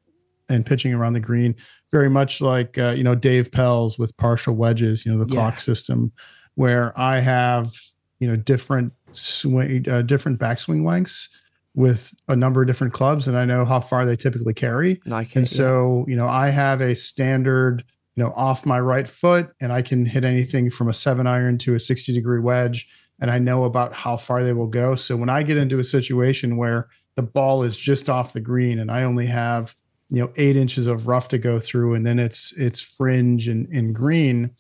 and 0.49 0.67
pitching 0.67 0.93
around 0.93 1.15
the 1.15 1.21
green 1.21 1.57
very 1.91 2.11
much 2.11 2.41
like 2.41 2.77
uh, 2.79 2.91
you 2.91 3.03
know 3.03 3.15
Dave 3.15 3.51
Pelz 3.51 3.99
with 3.99 4.17
partial 4.17 4.55
wedges, 4.55 5.07
you 5.07 5.13
know 5.13 5.25
the 5.25 5.33
Yeah. 5.33 5.41
clock 5.41 5.61
system, 5.61 6.13
where 6.57 6.93
I 6.99 7.21
have 7.21 7.73
you 8.21 8.29
know 8.29 8.37
different 8.37 8.93
swing, 9.13 9.89
uh, 9.89 10.03
different 10.03 10.39
backswing 10.39 10.85
lengths 10.85 11.29
with 11.75 12.15
a 12.29 12.35
number 12.37 12.63
of 12.63 12.67
different 12.67 12.93
clubs, 12.93 13.29
and 13.29 13.37
I 13.37 13.45
know 13.45 13.65
how 13.65 13.81
far 13.81 14.05
they 14.07 14.17
typically 14.17 14.55
carry. 14.55 15.01
Like 15.07 15.37
And 15.37 15.47
it, 15.47 15.53
yeah. 15.53 15.59
so, 15.59 16.07
you 16.09 16.17
know, 16.17 16.27
I 16.27 16.49
have 16.49 16.81
a 16.81 16.95
standard, 16.97 17.85
you 18.15 18.25
know, 18.25 18.33
off 18.35 18.65
my 18.65 18.81
right 18.81 19.07
foot, 19.07 19.51
and 19.61 19.71
I 19.73 19.83
can 19.83 20.07
hit 20.07 20.25
anything 20.25 20.71
from 20.71 20.89
a 20.89 20.95
seven 20.95 21.27
iron 21.27 21.59
to 21.59 21.75
a 21.75 21.81
60 21.81 22.15
degree 22.15 22.41
wedge. 22.41 22.89
And 23.21 23.31
I 23.31 23.39
know 23.39 23.65
about 23.65 23.93
how 23.93 24.17
far 24.17 24.43
they 24.43 24.53
will 24.53 24.67
go. 24.67 24.95
So 24.95 25.17
when 25.17 25.31
I 25.31 25.43
get 25.43 25.57
into 25.57 25.79
a 25.79 25.85
situation 25.85 26.57
where 26.57 26.89
the 27.15 27.23
ball 27.23 27.63
is 27.63 27.77
just 27.77 28.11
off 28.11 28.35
the 28.35 28.41
green 28.41 28.79
and 28.79 28.91
I 28.91 29.03
only 29.05 29.27
have, 29.27 29.75
you 30.11 30.21
know, 30.23 30.31
eight 30.37 30.57
inches 30.57 30.87
of 30.87 31.07
rough 31.07 31.29
to 31.29 31.39
go 31.39 31.59
through, 31.59 31.95
and 31.95 32.07
then 32.07 32.19
it's 32.19 32.53
it's 32.57 32.81
fringe 32.81 33.49
and, 33.49 33.67
and 33.73 33.95
green, 33.95 34.51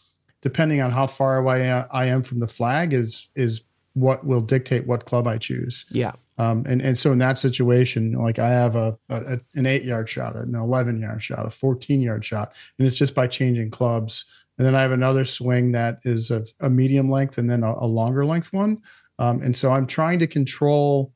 depending 0.42 0.80
on 0.80 0.90
how 0.90 1.06
far 1.06 1.36
away 1.36 1.70
I 1.70 2.06
am 2.06 2.22
from 2.22 2.40
the 2.40 2.48
flag, 2.48 2.92
is 2.92 3.28
is 3.36 3.60
what 3.92 4.26
will 4.26 4.40
dictate 4.40 4.86
what 4.86 5.06
club 5.06 5.26
I 5.26 5.38
choose. 5.38 5.86
yeah, 5.90 6.12
Um, 6.38 6.64
and 6.66 6.82
and 6.82 6.98
so 6.98 7.12
in 7.12 7.18
that 7.18 7.38
situation, 7.38 8.12
like 8.12 8.38
I 8.38 8.48
have 8.48 8.74
a, 8.74 8.98
a 9.08 9.40
an 9.54 9.66
eight 9.66 9.84
yard 9.84 10.08
shot, 10.08 10.34
an 10.34 10.54
eleven 10.54 11.00
yard 11.00 11.22
shot, 11.22 11.46
a 11.46 11.50
fourteen 11.50 12.00
yard 12.00 12.24
shot, 12.24 12.52
and 12.78 12.88
it's 12.88 12.98
just 12.98 13.14
by 13.14 13.26
changing 13.26 13.70
clubs. 13.70 14.24
And 14.58 14.66
then 14.66 14.74
I 14.74 14.82
have 14.82 14.92
another 14.92 15.24
swing 15.24 15.72
that 15.72 15.98
is 16.04 16.30
a, 16.30 16.44
a 16.60 16.70
medium 16.70 17.10
length 17.10 17.38
and 17.38 17.50
then 17.50 17.62
a, 17.62 17.74
a 17.74 17.86
longer 17.86 18.24
length 18.24 18.52
one. 18.52 18.78
Um, 19.18 19.42
and 19.42 19.56
so 19.56 19.70
I'm 19.72 19.86
trying 19.86 20.18
to 20.20 20.26
control 20.26 21.12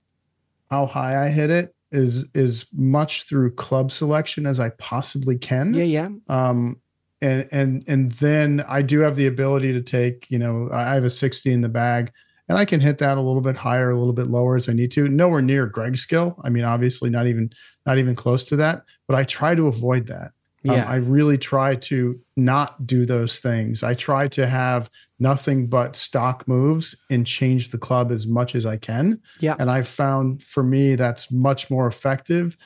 how 0.70 0.86
high 0.86 1.26
I 1.26 1.30
hit 1.30 1.50
it 1.50 1.74
is 1.92 2.24
as 2.34 2.66
much 2.72 3.24
through 3.24 3.54
club 3.54 3.90
selection 3.90 4.46
as 4.46 4.60
I 4.60 4.70
possibly 4.70 5.36
can. 5.36 5.74
Yeah, 5.74 5.84
yeah, 5.84 6.08
um 6.28 6.80
and 7.20 7.48
and 7.52 7.84
and 7.86 8.12
then 8.12 8.64
i 8.68 8.82
do 8.82 9.00
have 9.00 9.16
the 9.16 9.26
ability 9.26 9.72
to 9.72 9.82
take 9.82 10.30
you 10.30 10.38
know 10.38 10.68
i 10.72 10.94
have 10.94 11.04
a 11.04 11.10
60 11.10 11.52
in 11.52 11.60
the 11.60 11.68
bag 11.68 12.12
and 12.48 12.58
i 12.58 12.64
can 12.64 12.80
hit 12.80 12.98
that 12.98 13.18
a 13.18 13.20
little 13.20 13.42
bit 13.42 13.56
higher 13.56 13.90
a 13.90 13.96
little 13.98 14.12
bit 14.12 14.28
lower 14.28 14.56
as 14.56 14.68
i 14.68 14.72
need 14.72 14.90
to. 14.92 15.08
Nowhere 15.08 15.42
near 15.42 15.66
greg's 15.66 16.00
skill. 16.00 16.36
I 16.42 16.50
mean 16.50 16.64
obviously 16.64 17.10
not 17.10 17.26
even 17.26 17.50
not 17.86 17.98
even 17.98 18.14
close 18.14 18.44
to 18.44 18.56
that 18.56 18.84
but 19.06 19.16
i 19.16 19.24
try 19.24 19.54
to 19.54 19.66
avoid 19.66 20.06
that 20.06 20.32
Um, 20.68 20.76
yeah. 20.76 20.86
i 20.88 20.96
really 20.96 21.38
try 21.38 21.74
to 21.76 22.20
not 22.36 22.86
do 22.86 23.06
those 23.06 23.38
things. 23.38 23.82
I 23.82 23.94
try 23.94 24.28
to 24.28 24.46
have 24.46 24.90
nothing 25.18 25.66
but 25.68 25.96
stock 25.96 26.46
moves 26.46 26.94
and 27.10 27.26
change 27.26 27.70
the 27.70 27.78
club 27.78 28.10
as 28.12 28.26
much 28.26 28.54
as 28.54 28.66
i 28.66 28.76
can. 28.76 29.20
Yeah. 29.40 29.56
and 29.58 29.70
i've 29.70 29.88
found 29.88 30.42
for 30.42 30.62
me 30.62 30.96
that's 30.96 31.30
much 31.32 31.70
more 31.70 31.86
effective 31.86 32.56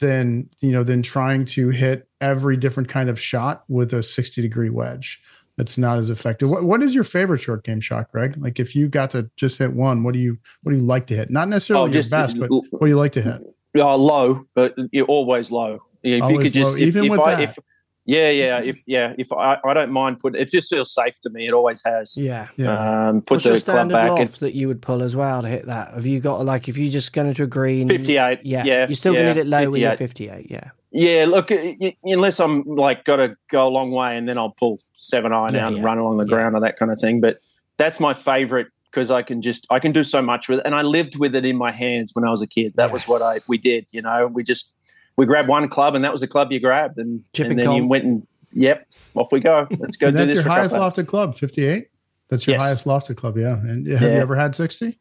than 0.00 0.48
you 0.60 0.72
know 0.72 0.82
than 0.82 1.02
trying 1.02 1.44
to 1.44 1.68
hit 1.70 2.08
every 2.20 2.56
different 2.56 2.88
kind 2.88 3.08
of 3.10 3.20
shot 3.20 3.64
with 3.68 3.92
a 3.92 4.02
60 4.02 4.40
degree 4.42 4.70
wedge. 4.70 5.20
That's 5.56 5.76
not 5.76 5.98
as 5.98 6.08
effective. 6.08 6.48
What, 6.48 6.64
what 6.64 6.82
is 6.82 6.94
your 6.94 7.04
favorite 7.04 7.40
short 7.42 7.64
game 7.64 7.80
shot 7.82 8.10
greg? 8.10 8.34
Like 8.38 8.58
if 8.58 8.74
you 8.74 8.88
got 8.88 9.10
to 9.10 9.30
just 9.36 9.58
hit 9.58 9.72
one 9.74 10.02
what 10.04 10.14
do 10.14 10.20
you 10.20 10.38
what 10.62 10.72
do 10.72 10.78
you 10.78 10.84
like 10.84 11.06
to 11.08 11.16
hit? 11.16 11.30
Not 11.30 11.48
necessarily 11.48 11.82
Oh, 11.82 11.86
your 11.86 11.92
just- 11.92 12.10
best 12.10 12.38
but 12.40 12.48
what 12.50 12.80
do 12.80 12.86
you 12.86 12.96
like 12.96 13.12
to 13.12 13.22
hit? 13.22 13.42
Oh, 13.78 13.94
low, 13.96 14.46
but 14.54 14.74
you're 14.90 15.06
always 15.06 15.52
low. 15.52 15.80
If 16.02 16.30
you 16.30 16.38
could 16.38 16.52
just, 16.52 16.72
low, 16.72 16.82
if, 16.82 16.88
even 16.88 17.04
if 17.04 17.10
with 17.10 17.20
I, 17.20 17.34
that. 17.36 17.42
if 17.42 17.58
yeah, 18.06 18.30
yeah, 18.30 18.60
if 18.60 18.82
yeah, 18.86 19.12
if 19.18 19.32
I, 19.32 19.58
I 19.64 19.74
don't 19.74 19.92
mind 19.92 20.18
putting, 20.18 20.40
it 20.40 20.50
just 20.50 20.70
feels 20.70 20.92
safe 20.92 21.20
to 21.20 21.30
me. 21.30 21.46
It 21.46 21.52
always 21.52 21.82
has. 21.84 22.16
yeah. 22.16 22.48
yeah 22.56 23.08
Um, 23.08 23.20
put 23.20 23.34
What's 23.36 23.44
your 23.44 23.54
the 23.56 23.60
club 23.60 23.74
standard 23.76 23.94
back 23.94 24.10
loft 24.10 24.40
that 24.40 24.54
you 24.54 24.68
would 24.68 24.80
pull 24.82 25.02
as 25.02 25.14
well 25.14 25.42
to 25.42 25.48
hit 25.48 25.66
that? 25.66 25.92
Have 25.94 26.06
you 26.06 26.18
got 26.18 26.44
like 26.44 26.68
if 26.68 26.76
you 26.78 26.88
just 26.88 27.12
go 27.12 27.24
into 27.26 27.44
a 27.44 27.46
green? 27.46 27.88
58. 27.88 28.40
Yeah, 28.42 28.64
yeah, 28.64 28.86
you're 28.88 28.96
still 28.96 29.12
yeah, 29.14 29.20
gonna 29.20 29.34
hit 29.34 29.46
it 29.46 29.46
low 29.46 29.70
with 29.70 29.80
your 29.82 29.92
58. 29.92 30.30
58. 30.48 30.50
Yeah, 30.50 30.70
Yeah, 30.90 31.26
look, 31.26 31.50
y- 31.50 31.76
y- 31.78 31.96
unless 32.04 32.40
I'm 32.40 32.64
like 32.64 33.04
got 33.04 33.16
to 33.16 33.36
go 33.50 33.68
a 33.68 33.70
long 33.70 33.92
way 33.92 34.16
and 34.16 34.28
then 34.28 34.38
I'll 34.38 34.54
pull 34.58 34.80
seven 34.94 35.32
iron 35.32 35.54
Yeah, 35.54 35.66
out 35.66 35.70
yeah. 35.72 35.76
and 35.76 35.84
run 35.84 35.98
along 35.98 36.16
the 36.16 36.24
Yeah. 36.24 36.30
ground 36.34 36.56
or 36.56 36.60
that 36.62 36.78
kind 36.78 36.90
of 36.90 36.98
thing. 36.98 37.20
But 37.20 37.38
that's 37.76 38.00
my 38.00 38.14
favorite 38.14 38.68
because 38.90 39.10
I 39.12 39.22
can 39.22 39.40
just 39.40 39.66
I 39.70 39.78
can 39.78 39.92
do 39.92 40.02
so 40.02 40.20
much 40.20 40.48
with 40.48 40.58
it, 40.60 40.66
and 40.66 40.74
I 40.74 40.82
lived 40.82 41.16
with 41.16 41.36
it 41.36 41.44
in 41.44 41.56
my 41.56 41.70
hands 41.70 42.10
when 42.14 42.24
I 42.24 42.30
was 42.30 42.42
a 42.42 42.46
kid. 42.46 42.72
That 42.76 42.90
was 42.90 43.04
what 43.06 43.22
I 43.22 43.38
we 43.46 43.56
did. 43.58 43.86
You 43.92 44.02
know, 44.02 44.26
we 44.26 44.42
just 44.42 44.72
we 45.16 45.26
grabbed 45.26 45.48
one 45.48 45.68
club, 45.68 45.94
and 45.94 46.04
that 46.04 46.12
was 46.12 46.20
the 46.20 46.28
club 46.28 46.50
you 46.52 46.60
grabbed, 46.60 46.98
and, 46.98 47.22
Chip 47.32 47.46
and 47.48 47.58
and 47.60 47.68
then 47.68 47.76
you 47.76 47.86
went 47.86 48.04
and 48.04 48.26
yep, 48.52 48.86
off 49.14 49.32
we 49.32 49.40
go. 49.40 49.66
Let's 49.78 49.96
go 49.96 50.08
and 50.08 50.14
do 50.14 50.18
that's 50.18 50.28
this 50.28 50.34
your 50.36 50.42
for 50.44 50.48
highest 50.50 50.74
couple 50.74 50.84
hours. 50.84 50.94
lofted 50.94 51.06
club 51.06 51.36
58 51.36 51.88
that's 52.28 52.46
your 52.46 52.54
Yes. 52.54 52.62
highest 52.62 52.84
lofted 52.86 53.16
club 53.16 53.36
yeah 53.38 53.54
and 53.58 53.86
have 53.88 54.02
Yeah. 54.02 54.14
you 54.14 54.20
ever 54.20 54.36
had 54.36 54.54
60 54.54 54.98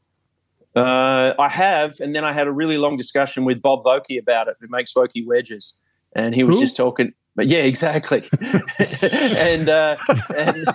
Uh, 0.76 1.34
I 1.40 1.48
have, 1.50 2.00
and 2.00 2.16
then 2.16 2.24
I 2.24 2.32
had 2.32 2.48
a 2.48 2.52
really 2.52 2.78
long 2.78 2.96
discussion 2.98 3.44
with 3.46 3.62
Bob 3.62 3.84
Vokey 3.84 4.20
about 4.20 4.48
it, 4.48 4.56
who 4.60 4.68
makes 4.70 4.94
Vokey 4.94 5.26
wedges, 5.26 5.78
and 6.14 6.34
he 6.36 6.44
was 6.44 6.56
Who? 6.56 6.62
just 6.62 6.76
talking. 6.76 7.14
But 7.36 7.48
yeah, 7.50 7.60
exactly. 7.60 8.24
and 9.38 9.70
uh, 9.70 9.96
and, 10.36 10.66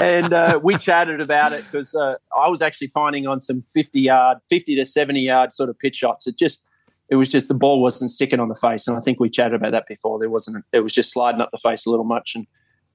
and 0.00 0.32
uh, 0.32 0.60
we 0.62 0.76
chatted 0.78 1.20
about 1.20 1.52
it 1.52 1.64
because 1.70 1.94
uh, 1.94 2.16
I 2.36 2.48
was 2.48 2.62
actually 2.62 2.88
finding 2.88 3.26
on 3.26 3.40
some 3.40 3.62
fifty 3.72 4.00
yard, 4.00 4.38
fifty 4.48 4.74
to 4.76 4.86
seventy 4.86 5.20
yard 5.20 5.52
sort 5.52 5.68
of 5.70 5.78
pitch 5.78 5.96
shots. 5.96 6.26
It 6.26 6.36
just 6.38 6.62
it 7.08 7.16
was 7.16 7.28
just 7.28 7.48
the 7.48 7.54
ball 7.54 7.80
wasn't 7.80 8.10
sticking 8.10 8.40
on 8.40 8.48
the 8.48 8.56
face, 8.56 8.88
and 8.88 8.96
I 8.96 9.00
think 9.00 9.20
we 9.20 9.30
chatted 9.30 9.54
about 9.54 9.72
that 9.72 9.86
before. 9.88 10.18
There 10.18 10.30
wasn't. 10.30 10.64
It 10.72 10.80
was 10.80 10.92
just 10.92 11.12
sliding 11.12 11.40
up 11.40 11.50
the 11.52 11.58
face 11.58 11.86
a 11.86 11.90
little 11.90 12.04
much, 12.04 12.34
and 12.34 12.46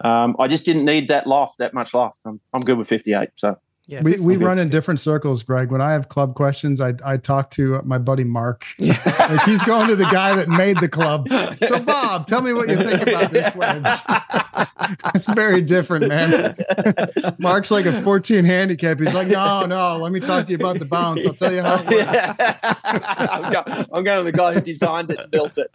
um, 0.03 0.35
I 0.39 0.47
just 0.47 0.65
didn't 0.65 0.85
need 0.85 1.09
that 1.09 1.27
loft, 1.27 1.59
that 1.59 1.73
much 1.73 1.93
loft. 1.93 2.19
I'm 2.25 2.41
I'm 2.53 2.63
good 2.63 2.77
with 2.77 2.87
fifty 2.87 3.13
eight. 3.13 3.29
So 3.35 3.57
Yeah, 3.91 3.99
we, 4.03 4.17
we 4.19 4.37
run 4.37 4.57
in 4.57 4.69
different 4.69 5.01
circles, 5.01 5.43
Greg. 5.43 5.69
When 5.69 5.81
I 5.81 5.91
have 5.91 6.07
club 6.07 6.33
questions, 6.33 6.79
I 6.79 6.93
I 7.03 7.17
talk 7.17 7.51
to 7.51 7.81
my 7.83 7.97
buddy 7.97 8.23
Mark. 8.23 8.65
like 8.79 9.41
he's 9.41 9.61
going 9.65 9.89
to 9.89 9.97
the 9.97 10.05
guy 10.05 10.33
that 10.33 10.47
made 10.47 10.79
the 10.79 10.87
club. 10.87 11.27
So 11.67 11.77
Bob, 11.77 12.25
tell 12.25 12.41
me 12.41 12.53
what 12.53 12.69
you 12.69 12.77
think 12.77 13.01
about 13.01 13.31
this 13.31 13.53
wedge. 13.53 13.83
it's 15.15 15.25
very 15.33 15.61
different, 15.61 16.07
man. 16.07 16.55
Mark's 17.39 17.69
like 17.69 17.85
a 17.85 18.01
14 18.01 18.45
handicap. 18.45 18.99
He's 18.99 19.13
like, 19.13 19.27
no, 19.27 19.65
no, 19.65 19.97
let 19.97 20.13
me 20.13 20.21
talk 20.21 20.45
to 20.45 20.51
you 20.51 20.55
about 20.55 20.79
the 20.79 20.85
bounce. 20.85 21.25
I'll 21.25 21.33
tell 21.33 21.51
you 21.51 21.61
how. 21.61 21.75
It 21.75 21.89
works. 21.89 22.75
I'm, 22.83 23.51
go- 23.51 23.85
I'm 23.93 24.03
going 24.05 24.25
to 24.25 24.31
the 24.31 24.31
guy 24.31 24.53
who 24.53 24.61
designed 24.61 25.11
it 25.11 25.19
and 25.19 25.31
built 25.31 25.57
it. 25.57 25.69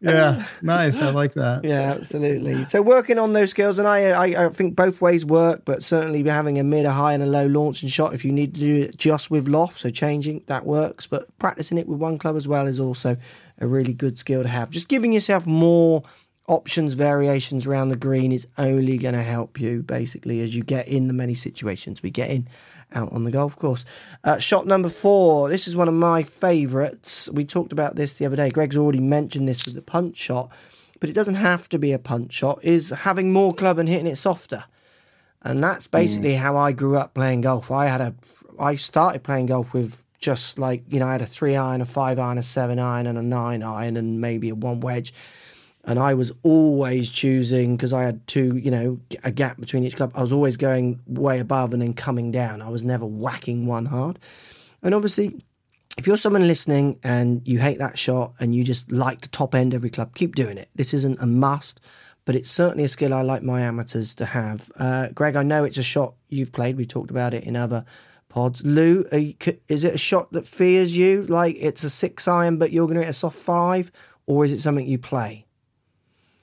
Yeah, 0.00 0.46
nice. 0.62 1.00
I 1.00 1.10
like 1.10 1.34
that. 1.34 1.64
Yeah, 1.64 1.92
absolutely. 1.92 2.64
So 2.64 2.80
working 2.82 3.18
on 3.18 3.32
those 3.32 3.50
skills, 3.50 3.78
and 3.78 3.88
I, 3.88 4.10
I, 4.10 4.46
I 4.46 4.48
think 4.50 4.76
both 4.76 5.00
ways 5.00 5.24
work, 5.24 5.62
but 5.64 5.82
certainly 5.82 6.22
having 6.22 6.58
a 6.58 6.64
mid, 6.64 6.84
a 6.84 6.92
high, 7.08 7.14
and 7.14 7.22
a 7.22 7.26
low 7.26 7.46
launch 7.46 7.82
and 7.82 7.90
shot. 7.90 8.14
If 8.14 8.24
you 8.24 8.32
need 8.32 8.54
to 8.54 8.60
do 8.60 8.76
it 8.82 8.96
just 8.96 9.30
with 9.30 9.48
loft, 9.48 9.80
so 9.80 9.90
changing 9.90 10.42
that 10.46 10.64
works, 10.64 11.06
but 11.06 11.36
practicing 11.38 11.78
it 11.78 11.88
with 11.88 11.98
one 11.98 12.18
club 12.18 12.36
as 12.36 12.46
well 12.46 12.66
is 12.66 12.80
also 12.80 13.16
a 13.58 13.66
really 13.66 13.92
good 13.92 14.18
skill 14.18 14.42
to 14.42 14.48
have. 14.48 14.70
Just 14.70 14.88
giving 14.88 15.12
yourself 15.12 15.46
more 15.46 16.02
options, 16.46 16.94
variations 16.94 17.66
around 17.66 17.88
the 17.88 17.96
green 17.96 18.32
is 18.32 18.46
only 18.56 18.96
going 18.96 19.14
to 19.14 19.22
help 19.22 19.60
you 19.60 19.82
basically 19.82 20.40
as 20.40 20.54
you 20.54 20.62
get 20.62 20.88
in 20.88 21.06
the 21.06 21.14
many 21.14 21.34
situations 21.34 22.02
we 22.02 22.10
get 22.10 22.30
in 22.30 22.48
out 22.94 23.12
on 23.12 23.24
the 23.24 23.30
golf 23.30 23.54
course. 23.56 23.84
Uh, 24.24 24.38
shot 24.38 24.66
number 24.66 24.88
four. 24.88 25.50
This 25.50 25.68
is 25.68 25.76
one 25.76 25.88
of 25.88 25.94
my 25.94 26.22
favourites. 26.22 27.28
We 27.30 27.44
talked 27.44 27.72
about 27.72 27.96
this 27.96 28.14
the 28.14 28.24
other 28.24 28.36
day. 28.36 28.50
Greg's 28.50 28.78
already 28.78 29.00
mentioned 29.00 29.46
this 29.46 29.66
with 29.66 29.74
the 29.74 29.82
punch 29.82 30.16
shot, 30.16 30.50
but 31.00 31.10
it 31.10 31.12
doesn't 31.12 31.34
have 31.34 31.68
to 31.68 31.78
be 31.78 31.92
a 31.92 31.98
punch 31.98 32.32
shot. 32.32 32.60
Is 32.62 32.90
having 32.90 33.30
more 33.30 33.52
club 33.52 33.78
and 33.78 33.88
hitting 33.88 34.06
it 34.06 34.16
softer, 34.16 34.64
and 35.42 35.62
that's 35.62 35.86
basically 35.86 36.34
how 36.34 36.56
I 36.56 36.72
grew 36.72 36.96
up 36.96 37.14
playing 37.14 37.42
golf. 37.42 37.70
I 37.70 37.86
had 37.86 38.00
a, 38.00 38.14
I 38.58 38.74
started 38.76 39.22
playing 39.22 39.46
golf 39.46 39.72
with 39.72 40.04
just 40.18 40.58
like 40.58 40.82
you 40.88 40.98
know 40.98 41.06
I 41.06 41.12
had 41.12 41.22
a 41.22 41.26
three 41.26 41.56
iron, 41.56 41.80
a 41.80 41.86
five 41.86 42.18
iron, 42.18 42.38
a 42.38 42.42
seven 42.42 42.78
iron, 42.78 43.06
and 43.06 43.18
a 43.18 43.22
nine 43.22 43.62
iron, 43.62 43.96
and 43.96 44.20
maybe 44.20 44.48
a 44.48 44.54
one 44.54 44.80
wedge 44.80 45.12
and 45.88 45.98
I 45.98 46.12
was 46.12 46.32
always 46.42 47.10
choosing 47.10 47.74
because 47.74 47.94
I 47.94 48.02
had 48.02 48.26
two, 48.26 48.58
you 48.58 48.70
know, 48.70 49.00
a 49.24 49.30
gap 49.30 49.58
between 49.58 49.84
each 49.84 49.96
club. 49.96 50.12
I 50.14 50.20
was 50.20 50.34
always 50.34 50.58
going 50.58 51.00
way 51.06 51.38
above 51.38 51.72
and 51.72 51.80
then 51.80 51.94
coming 51.94 52.30
down. 52.30 52.60
I 52.60 52.68
was 52.68 52.84
never 52.84 53.06
whacking 53.06 53.64
one 53.64 53.86
hard. 53.86 54.18
And 54.82 54.94
obviously, 54.94 55.42
if 55.96 56.06
you're 56.06 56.18
someone 56.18 56.46
listening 56.46 56.98
and 57.02 57.40
you 57.48 57.58
hate 57.58 57.78
that 57.78 57.98
shot 57.98 58.34
and 58.38 58.54
you 58.54 58.64
just 58.64 58.92
like 58.92 59.22
to 59.22 59.30
top 59.30 59.54
end 59.54 59.72
every 59.72 59.88
club, 59.88 60.14
keep 60.14 60.34
doing 60.34 60.58
it. 60.58 60.68
This 60.74 60.92
isn't 60.92 61.22
a 61.22 61.26
must, 61.26 61.80
but 62.28 62.36
it's 62.36 62.50
certainly 62.50 62.84
a 62.84 62.88
skill 62.88 63.14
I 63.14 63.22
like 63.22 63.42
my 63.42 63.62
amateurs 63.62 64.14
to 64.16 64.26
have. 64.26 64.70
Uh, 64.76 65.08
Greg, 65.14 65.34
I 65.34 65.42
know 65.42 65.64
it's 65.64 65.78
a 65.78 65.82
shot 65.82 66.12
you've 66.28 66.52
played. 66.52 66.76
We 66.76 66.84
talked 66.84 67.10
about 67.10 67.32
it 67.32 67.44
in 67.44 67.56
other 67.56 67.86
pods. 68.28 68.62
Lou, 68.62 69.06
are 69.12 69.16
you, 69.16 69.34
is 69.66 69.82
it 69.82 69.94
a 69.94 69.98
shot 69.98 70.30
that 70.32 70.44
fears 70.46 70.94
you? 70.94 71.22
Like 71.22 71.56
it's 71.58 71.84
a 71.84 71.88
six 71.88 72.28
iron, 72.28 72.58
but 72.58 72.70
you're 72.70 72.86
going 72.86 72.98
to 72.98 73.04
hit 73.04 73.08
a 73.08 73.14
soft 73.14 73.38
five, 73.38 73.90
or 74.26 74.44
is 74.44 74.52
it 74.52 74.60
something 74.60 74.86
you 74.86 74.98
play? 74.98 75.46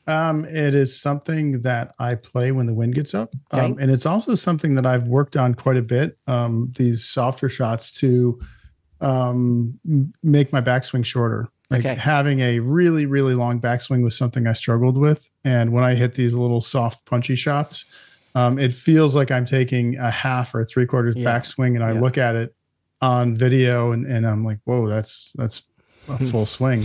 Um, 0.07 0.45
it 0.45 0.73
is 0.73 0.99
something 0.99 1.61
that 1.61 1.93
I 1.99 2.15
play 2.15 2.51
when 2.51 2.65
the 2.65 2.73
wind 2.73 2.95
gets 2.95 3.13
up, 3.13 3.35
um, 3.51 3.77
and 3.79 3.91
it's 3.91 4.07
also 4.07 4.33
something 4.33 4.73
that 4.73 4.87
I've 4.87 5.07
worked 5.07 5.37
on 5.37 5.53
quite 5.53 5.77
a 5.77 5.83
bit. 5.83 6.17
Um, 6.25 6.73
these 6.75 7.05
softer 7.05 7.47
shots 7.47 7.91
to 7.99 8.41
um, 9.01 9.79
make 10.23 10.51
my 10.51 10.61
backswing 10.61 11.05
shorter. 11.05 11.47
Like 11.69 11.79
Okay. 11.85 11.95
having 11.95 12.39
a 12.41 12.59
really 12.59 13.05
really 13.05 13.33
long 13.35 13.59
backswing 13.59 14.03
was 14.03 14.17
something 14.17 14.45
I 14.47 14.53
struggled 14.53 14.97
with, 14.97 15.29
and 15.43 15.71
when 15.71 15.83
I 15.83 15.95
hit 15.95 16.15
these 16.15 16.33
little 16.33 16.61
soft 16.61 17.05
punchy 17.05 17.35
shots, 17.35 17.85
um, 18.35 18.59
it 18.59 18.71
feels 18.73 19.15
like 19.15 19.31
I'm 19.31 19.45
taking 19.45 19.95
a 19.97 20.11
half 20.11 20.53
or 20.53 20.63
three 20.65 20.85
quarters 20.85 21.15
Yeah. 21.17 21.25
backswing, 21.39 21.75
and 21.75 21.83
I 21.83 21.93
Yeah. 21.93 22.01
look 22.01 22.17
at 22.17 22.35
it 22.35 22.53
on 23.01 23.35
video, 23.35 23.91
and, 23.91 24.05
and 24.05 24.25
I'm 24.27 24.43
like, 24.43 24.59
whoa, 24.65 24.87
that's 24.87 25.31
that's 25.35 25.63
a 26.07 26.17
full 26.31 26.45
swing. 26.45 26.83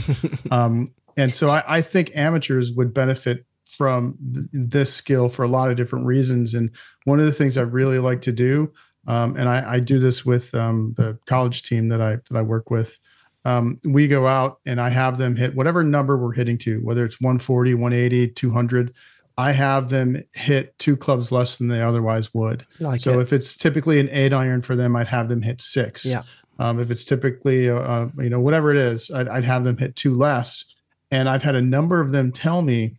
Um, 0.50 0.88
and 1.16 1.32
so 1.32 1.48
I, 1.48 1.62
I 1.66 1.82
think 1.82 2.10
amateurs 2.14 2.72
would 2.72 2.94
benefit 2.94 3.44
from 3.66 4.16
th- 4.34 4.46
this 4.52 4.94
skill 4.94 5.28
for 5.28 5.42
a 5.44 5.48
lot 5.48 5.70
of 5.70 5.76
different 5.76 6.06
reasons. 6.06 6.54
And 6.54 6.70
one 7.04 7.20
of 7.20 7.26
the 7.26 7.32
things 7.32 7.56
I 7.58 7.62
really 7.62 7.98
like 7.98 8.22
to 8.22 8.32
do, 8.32 8.72
um, 9.06 9.36
and 9.36 9.48
I, 9.48 9.74
I 9.74 9.80
do 9.80 9.98
this 9.98 10.24
with 10.24 10.54
um, 10.54 10.94
the 10.96 11.18
college 11.26 11.62
team 11.64 11.88
that 11.88 12.00
I 12.00 12.16
that 12.30 12.36
I 12.36 12.42
work 12.42 12.70
with. 12.70 12.98
Um, 13.44 13.80
we 13.84 14.06
go 14.08 14.26
out 14.26 14.58
and 14.66 14.80
I 14.80 14.90
have 14.90 15.16
them 15.18 15.36
hit 15.36 15.54
whatever 15.54 15.82
number 15.82 16.16
we're 16.18 16.32
hitting 16.34 16.58
to, 16.58 16.78
whether 16.80 17.04
it's 17.04 17.20
140, 17.20 17.74
180, 17.74 18.28
200. 18.28 18.94
I 19.38 19.52
have 19.52 19.88
them 19.88 20.22
hit 20.34 20.78
two 20.78 20.96
clubs 20.96 21.32
less 21.32 21.56
than 21.56 21.68
they 21.68 21.80
otherwise 21.80 22.34
would. 22.34 22.66
Like 22.78 23.00
So 23.00 23.18
it. 23.20 23.22
if 23.22 23.32
it's 23.32 23.56
typically 23.56 23.98
an 23.98 24.10
eight 24.10 24.34
iron 24.34 24.60
for 24.60 24.76
them, 24.76 24.94
I'd 24.94 25.08
have 25.08 25.28
them 25.28 25.40
hit 25.42 25.62
six. 25.62 26.04
Yeah. 26.04 26.22
Um, 26.58 26.78
if 26.78 26.90
it's 26.90 27.04
typically, 27.04 27.70
uh, 27.70 27.76
uh, 27.78 28.08
you 28.18 28.28
know, 28.28 28.40
whatever 28.40 28.70
it 28.70 28.76
is, 28.76 29.10
I'd, 29.10 29.28
I'd 29.28 29.44
have 29.44 29.64
them 29.64 29.78
hit 29.78 29.96
two 29.96 30.14
less. 30.14 30.74
And 31.10 31.26
I've 31.28 31.42
had 31.42 31.54
a 31.54 31.62
number 31.62 32.00
of 32.00 32.12
them 32.12 32.32
tell 32.32 32.60
me 32.60 32.98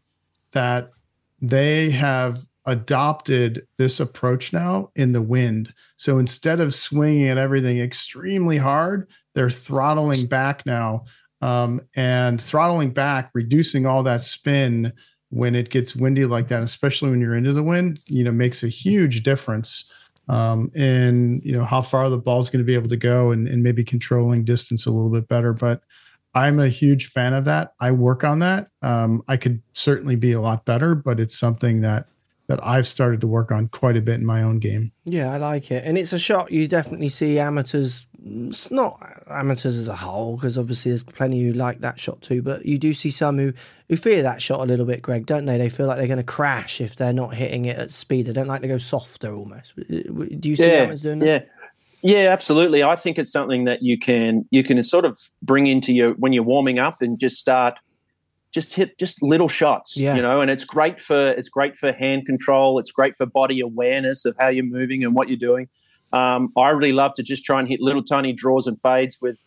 that 0.53 0.89
they 1.39 1.91
have 1.91 2.39
adopted 2.65 3.65
this 3.77 3.99
approach 3.99 4.51
now 4.51 4.89
in 4.95 5.11
the 5.11 5.21
wind. 5.21 5.73
So 5.97 6.17
instead 6.17 6.59
of 6.59 6.73
swinging 6.73 7.27
at 7.27 7.37
everything 7.37 7.79
extremely 7.79 8.57
hard, 8.57 9.07
they're 9.33 9.49
throttling 9.49 10.25
back 10.27 10.65
now 10.65 11.05
um, 11.41 11.81
and 11.95 12.41
throttling 12.41 12.91
back, 12.91 13.31
reducing 13.33 13.85
all 13.85 14.03
that 14.03 14.23
spin 14.23 14.93
when 15.29 15.55
it 15.55 15.69
gets 15.69 15.95
windy 15.95 16.25
like 16.25 16.49
that, 16.49 16.63
especially 16.63 17.09
when 17.09 17.21
you're 17.21 17.35
into 17.35 17.53
the 17.53 17.63
wind, 17.63 17.99
you 18.05 18.23
know, 18.23 18.31
makes 18.31 18.63
a 18.63 18.67
huge 18.67 19.23
difference 19.23 19.85
um, 20.27 20.69
in, 20.75 21.41
you 21.43 21.53
know, 21.53 21.65
how 21.65 21.81
far 21.81 22.09
the 22.09 22.17
ball's 22.17 22.49
going 22.49 22.63
to 22.63 22.65
be 22.65 22.75
able 22.75 22.89
to 22.89 22.97
go 22.97 23.31
and, 23.31 23.47
and 23.47 23.63
maybe 23.63 23.83
controlling 23.83 24.43
distance 24.43 24.85
a 24.85 24.91
little 24.91 25.09
bit 25.09 25.27
better. 25.27 25.53
But 25.53 25.81
I'm 26.35 26.59
a 26.59 26.67
huge 26.67 27.07
fan 27.07 27.33
of 27.33 27.45
that. 27.45 27.73
I 27.79 27.91
work 27.91 28.23
on 28.23 28.39
that. 28.39 28.69
Um, 28.81 29.23
I 29.27 29.37
could 29.37 29.61
certainly 29.73 30.15
be 30.15 30.31
a 30.33 30.41
lot 30.41 30.65
better, 30.65 30.95
but 30.95 31.19
it's 31.19 31.37
something 31.37 31.81
that 31.81 32.07
that 32.47 32.59
I've 32.65 32.87
started 32.87 33.21
to 33.21 33.27
work 33.27 33.49
on 33.49 33.69
quite 33.69 33.95
a 33.95 34.01
bit 34.01 34.15
in 34.15 34.25
my 34.25 34.43
own 34.43 34.59
game. 34.59 34.91
Yeah, 35.05 35.31
I 35.31 35.37
like 35.37 35.71
it, 35.71 35.85
and 35.85 35.97
it's 35.97 36.11
a 36.11 36.19
shot 36.19 36.51
you 36.51 36.67
definitely 36.67 37.07
see 37.07 37.39
amateurs. 37.39 38.07
It's 38.21 38.69
not 38.69 39.20
amateurs 39.33 39.77
as 39.77 39.87
a 39.87 39.95
whole, 39.95 40.35
because 40.35 40.57
obviously 40.57 40.91
there's 40.91 41.03
plenty 41.03 41.41
who 41.43 41.53
like 41.53 41.79
that 41.81 41.99
shot 41.99 42.21
too. 42.21 42.41
But 42.41 42.65
you 42.65 42.77
do 42.77 42.93
see 42.93 43.09
some 43.09 43.37
who 43.37 43.53
who 43.89 43.97
fear 43.97 44.23
that 44.23 44.41
shot 44.41 44.61
a 44.61 44.63
little 44.65 44.85
bit, 44.85 45.01
Greg, 45.01 45.25
don't 45.25 45.45
they? 45.45 45.57
They 45.57 45.69
feel 45.69 45.87
like 45.87 45.97
they're 45.97 46.07
going 46.07 46.17
to 46.17 46.23
crash 46.23 46.79
if 46.81 46.95
they're 46.95 47.13
not 47.13 47.35
hitting 47.35 47.65
it 47.65 47.77
at 47.77 47.91
speed. 47.91 48.27
They 48.27 48.33
don't 48.33 48.47
like 48.47 48.61
to 48.61 48.67
go 48.67 48.77
softer, 48.77 49.33
almost. 49.33 49.75
Do 49.75 50.49
you 50.49 50.55
see 50.55 50.67
yeah, 50.67 50.73
amateurs 50.73 51.01
doing 51.01 51.19
that? 51.19 51.25
yeah. 51.25 51.39
Yeah, 52.03 52.29
absolutely. 52.31 52.81
I 52.81 52.95
think 52.95 53.19
it's 53.19 53.31
something 53.31 53.65
that 53.65 53.83
you 53.83 53.97
can 53.97 54.45
you 54.49 54.63
can 54.63 54.81
sort 54.81 55.05
of 55.05 55.19
bring 55.41 55.67
into 55.67 55.93
your 55.93 56.13
when 56.13 56.33
you're 56.33 56.43
warming 56.43 56.79
up 56.79 57.01
and 57.01 57.19
just 57.19 57.37
start 57.37 57.75
just 58.51 58.73
hit 58.73 58.97
just 58.97 59.21
little 59.21 59.47
shots. 59.47 59.97
Yeah. 59.97 60.15
You 60.15 60.21
know, 60.21 60.41
and 60.41 60.51
it's 60.51 60.65
great 60.65 60.99
for 60.99 61.29
it's 61.31 61.49
great 61.49 61.77
for 61.77 61.91
hand 61.93 62.25
control. 62.25 62.79
It's 62.79 62.91
great 62.91 63.15
for 63.15 63.25
body 63.25 63.59
awareness 63.59 64.25
of 64.25 64.35
how 64.39 64.49
you're 64.49 64.65
moving 64.65 65.03
and 65.03 65.15
what 65.15 65.29
you're 65.29 65.37
doing. 65.37 65.67
Um, 66.13 66.51
I 66.57 66.69
really 66.69 66.93
love 66.93 67.13
to 67.15 67.23
just 67.23 67.45
try 67.45 67.59
and 67.59 67.67
hit 67.67 67.79
little 67.81 68.03
tiny 68.03 68.33
draws 68.33 68.67
and 68.67 68.79
fades 68.81 69.17
with, 69.21 69.37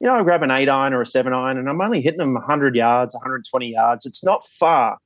you 0.00 0.06
know, 0.08 0.14
I 0.14 0.22
grab 0.22 0.42
an 0.42 0.50
eight 0.50 0.68
iron 0.68 0.92
or 0.92 1.00
a 1.02 1.06
seven 1.06 1.32
iron, 1.32 1.58
and 1.58 1.68
I'm 1.68 1.80
only 1.80 2.00
hitting 2.00 2.18
them 2.18 2.34
100 2.34 2.74
yards, 2.74 3.14
120 3.14 3.66
yards. 3.72 4.06
It's 4.06 4.24
not 4.24 4.46
far, 4.46 4.98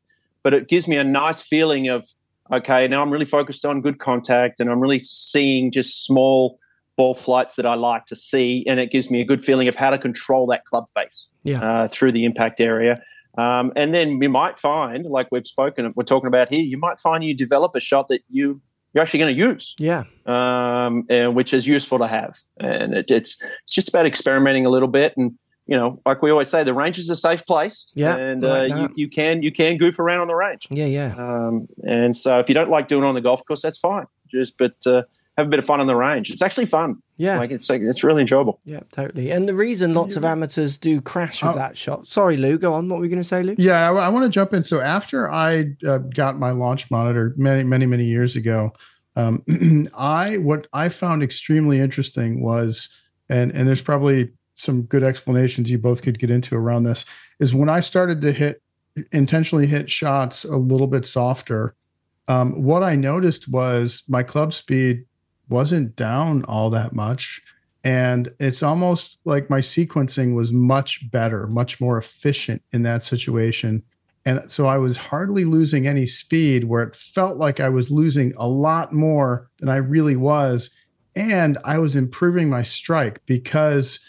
but 0.42 0.54
it 0.54 0.68
gives 0.68 0.86
me 0.88 0.96
a 0.96 1.04
nice 1.04 1.40
feeling 1.40 1.88
of 1.88 2.06
okay, 2.50 2.88
now 2.88 3.02
I'm 3.02 3.10
really 3.12 3.26
focused 3.26 3.66
on 3.66 3.82
good 3.82 3.98
contact, 3.98 4.58
and 4.58 4.70
I'm 4.70 4.80
really 4.80 5.00
seeing 5.00 5.70
just 5.70 6.06
small 6.06 6.58
ball 6.96 7.14
flights 7.14 7.56
that 7.56 7.66
I 7.66 7.74
like 7.74 8.06
to 8.06 8.16
see, 8.16 8.64
and 8.66 8.80
it 8.80 8.90
gives 8.90 9.10
me 9.10 9.20
a 9.20 9.24
good 9.24 9.44
feeling 9.44 9.68
of 9.68 9.76
how 9.76 9.90
to 9.90 9.98
control 9.98 10.46
that 10.46 10.64
club 10.64 10.86
face 10.96 11.28
Yeah. 11.44 11.60
uh, 11.62 11.88
through 11.88 12.12
the 12.12 12.24
impact 12.24 12.60
area. 12.60 13.02
Um, 13.36 13.70
and 13.76 13.92
then 13.94 14.20
you 14.20 14.28
might 14.30 14.58
find, 14.58 15.04
like 15.04 15.28
we've 15.30 15.46
spoken, 15.46 15.92
we're 15.94 16.02
talking 16.04 16.26
about 16.26 16.48
here, 16.48 16.62
you 16.62 16.78
might 16.78 16.98
find 16.98 17.22
you 17.22 17.34
develop 17.34 17.76
a 17.76 17.80
shot 17.80 18.08
that 18.08 18.22
you 18.30 18.60
you're 18.98 19.04
actually 19.04 19.20
going 19.20 19.36
to 19.36 19.40
use, 19.40 19.76
Yeah, 19.78 20.02
um, 20.26 21.04
and 21.08 21.36
which 21.36 21.54
is 21.54 21.68
useful 21.68 21.98
to 21.98 22.08
have. 22.08 22.36
And 22.58 22.94
it, 22.94 23.10
it's 23.12 23.40
it's 23.62 23.72
just 23.72 23.88
about 23.88 24.06
experimenting 24.06 24.66
a 24.66 24.70
little 24.70 24.88
bit, 24.88 25.16
and 25.16 25.38
you 25.68 25.76
know, 25.76 26.00
like 26.04 26.20
we 26.20 26.32
always 26.32 26.48
say, 26.48 26.64
the 26.64 26.74
range 26.74 26.98
is 26.98 27.08
a 27.08 27.14
safe 27.14 27.46
place. 27.46 27.86
Yeah, 27.94 28.16
and 28.16 28.42
like 28.42 28.72
uh, 28.72 28.74
you, 28.74 28.88
you 28.96 29.08
can 29.08 29.42
you 29.44 29.52
can 29.52 29.76
goof 29.76 30.00
around 30.00 30.22
on 30.22 30.26
the 30.26 30.34
range. 30.34 30.66
yeah, 30.70 30.86
yeah. 30.86 31.14
Um, 31.16 31.68
and 31.86 32.16
so 32.16 32.40
if 32.40 32.48
you 32.48 32.56
don't 32.56 32.70
like 32.70 32.88
doing 32.88 33.04
it 33.04 33.06
on 33.06 33.14
the 33.14 33.20
golf 33.20 33.44
course, 33.46 33.62
that's 33.62 33.78
fine. 33.78 34.06
Just 34.28 34.58
but 34.58 34.74
uh, 34.84 35.02
have 35.36 35.46
a 35.46 35.50
bit 35.50 35.60
of 35.60 35.64
fun 35.64 35.80
on 35.80 35.86
the 35.86 35.94
range. 35.94 36.30
It's 36.30 36.42
actually 36.42 36.66
fun. 36.66 37.00
Yeah. 37.18 37.38
Like 37.38 37.50
it's 37.50 37.68
like 37.68 37.82
it's 37.82 38.02
really 38.04 38.22
enjoyable. 38.22 38.60
Yeah, 38.64 38.80
totally. 38.92 39.30
And 39.30 39.48
the 39.48 39.54
reason 39.54 39.92
lots 39.92 40.14
of 40.16 40.24
amateurs 40.24 40.78
do 40.78 41.00
crash 41.00 41.42
with 41.42 41.52
Oh. 41.52 41.54
that 41.56 41.76
shot. 41.76 42.06
Sorry, 42.06 42.36
Lou. 42.36 42.56
Go 42.58 42.74
on. 42.74 42.88
What 42.88 43.00
were 43.00 43.04
you 43.04 43.10
going 43.10 43.22
to 43.22 43.28
say, 43.28 43.42
Lou? 43.42 43.56
Yeah, 43.58 43.90
I, 43.90 44.08
want 44.08 44.24
to 44.24 44.30
jump 44.30 44.54
in. 44.54 44.62
So 44.62 44.80
after 44.80 45.30
I 45.30 45.74
uh, 45.86 45.98
got 45.98 46.38
my 46.38 46.52
launch 46.52 46.90
monitor 46.90 47.34
many, 47.36 47.64
many, 47.64 47.86
many 47.86 48.04
years 48.04 48.36
ago, 48.36 48.72
um, 49.16 49.42
I 49.98 50.36
what 50.38 50.68
I 50.72 50.88
found 50.88 51.24
extremely 51.24 51.80
interesting 51.80 52.40
was, 52.40 52.88
and 53.28 53.50
and 53.50 53.66
there's 53.66 53.82
probably 53.82 54.30
some 54.54 54.82
good 54.82 55.02
explanations 55.02 55.70
you 55.70 55.78
both 55.78 56.02
could 56.02 56.18
get 56.20 56.30
into 56.30 56.54
around 56.54 56.84
this, 56.84 57.04
is 57.40 57.52
when 57.52 57.68
I 57.68 57.80
started 57.80 58.20
to 58.22 58.32
hit 58.32 58.62
intentionally 59.12 59.66
hit 59.66 59.90
shots 59.90 60.44
a 60.44 60.56
little 60.56 60.86
bit 60.86 61.04
softer. 61.04 61.74
Um, 62.28 62.62
what 62.62 62.82
I 62.82 62.94
noticed 62.94 63.48
was 63.48 64.02
my 64.08 64.22
club 64.22 64.52
speed 64.52 65.04
wasn't 65.48 65.96
down 65.96 66.44
all 66.44 66.70
that 66.70 66.92
much. 66.94 67.40
And 67.84 68.32
it's 68.38 68.62
almost 68.62 69.18
like 69.24 69.50
my 69.50 69.60
sequencing 69.60 70.34
was 70.34 70.52
much 70.52 71.10
better, 71.10 71.46
much 71.46 71.80
more 71.80 71.96
efficient 71.96 72.62
in 72.72 72.82
that 72.82 73.02
situation. 73.04 73.82
And 74.26 74.50
so 74.50 74.66
I 74.66 74.76
was 74.76 74.96
hardly 74.96 75.44
losing 75.44 75.86
any 75.86 76.04
speed 76.04 76.64
where 76.64 76.82
it 76.82 76.96
felt 76.96 77.38
like 77.38 77.60
I 77.60 77.68
was 77.68 77.90
losing 77.90 78.34
a 78.36 78.48
lot 78.48 78.92
more 78.92 79.48
than 79.58 79.68
I 79.68 79.76
really 79.76 80.16
was. 80.16 80.70
And 81.16 81.56
I 81.64 81.78
was 81.78 81.96
improving 81.96 82.50
my 82.50 82.62
strike 82.62 83.24
because 83.26 84.00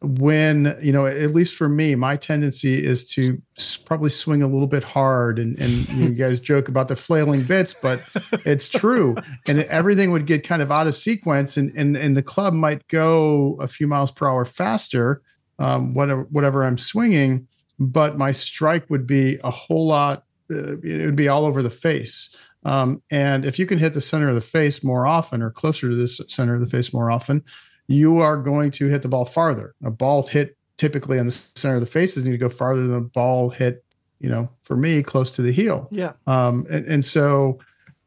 when 0.00 0.78
you 0.80 0.92
know 0.92 1.06
at 1.06 1.32
least 1.32 1.56
for 1.56 1.68
me 1.68 1.94
my 1.96 2.16
tendency 2.16 2.84
is 2.84 3.04
to 3.04 3.42
probably 3.84 4.10
swing 4.10 4.42
a 4.42 4.46
little 4.46 4.68
bit 4.68 4.84
hard 4.84 5.40
and, 5.40 5.58
and 5.58 5.88
you 5.88 6.10
guys 6.10 6.38
joke 6.38 6.68
about 6.68 6.86
the 6.86 6.94
flailing 6.94 7.42
bits 7.42 7.74
but 7.74 8.00
it's 8.44 8.68
true. 8.68 9.16
And 9.48 9.60
everything 9.64 10.12
would 10.12 10.26
get 10.26 10.46
kind 10.46 10.62
of 10.62 10.70
out 10.70 10.86
of 10.86 10.94
sequence 10.94 11.56
and 11.56 11.72
and, 11.76 11.96
and 11.96 12.16
the 12.16 12.22
club 12.22 12.54
might 12.54 12.86
go 12.88 13.56
a 13.60 13.66
few 13.66 13.86
miles 13.86 14.10
per 14.10 14.28
hour 14.28 14.44
faster 14.44 15.22
um, 15.58 15.94
whatever 15.94 16.22
whatever 16.30 16.64
i'm 16.64 16.78
swinging 16.78 17.48
but 17.78 18.18
my 18.18 18.32
strike 18.32 18.88
would 18.90 19.06
be 19.06 19.38
a 19.42 19.50
whole 19.50 19.86
lot 19.86 20.24
uh, 20.50 20.78
it 20.82 21.04
would 21.04 21.16
be 21.16 21.28
all 21.28 21.44
over 21.44 21.62
the 21.62 21.70
face. 21.70 22.34
Um, 22.64 23.02
and 23.10 23.44
if 23.44 23.58
you 23.58 23.66
can 23.66 23.78
hit 23.78 23.94
the 23.94 24.00
center 24.00 24.28
of 24.28 24.34
the 24.34 24.40
face 24.40 24.82
more 24.82 25.06
often 25.06 25.42
or 25.42 25.50
closer 25.50 25.88
to 25.88 25.94
this 25.94 26.20
center 26.28 26.54
of 26.54 26.60
the 26.60 26.66
face 26.66 26.92
more 26.92 27.10
often 27.10 27.44
you 27.88 28.18
are 28.18 28.36
going 28.36 28.70
to 28.72 28.86
hit 28.86 29.02
the 29.02 29.08
ball 29.08 29.24
farther. 29.24 29.74
A 29.82 29.90
ball 29.90 30.26
hit 30.26 30.56
typically 30.76 31.18
on 31.18 31.26
the 31.26 31.32
center 31.32 31.74
of 31.74 31.80
the 31.80 31.86
face 31.86 32.16
is 32.16 32.24
going 32.24 32.32
to 32.32 32.38
go 32.38 32.48
farther 32.48 32.86
than 32.86 32.96
a 32.96 33.00
ball 33.00 33.50
hit, 33.50 33.84
you 34.20 34.28
know, 34.28 34.48
for 34.62 34.76
me, 34.76 35.02
close 35.02 35.30
to 35.32 35.42
the 35.42 35.52
heel. 35.52 35.88
Yeah. 35.90 36.12
Um, 36.26 36.66
and, 36.70 36.86
and 36.86 37.04
so 37.04 37.58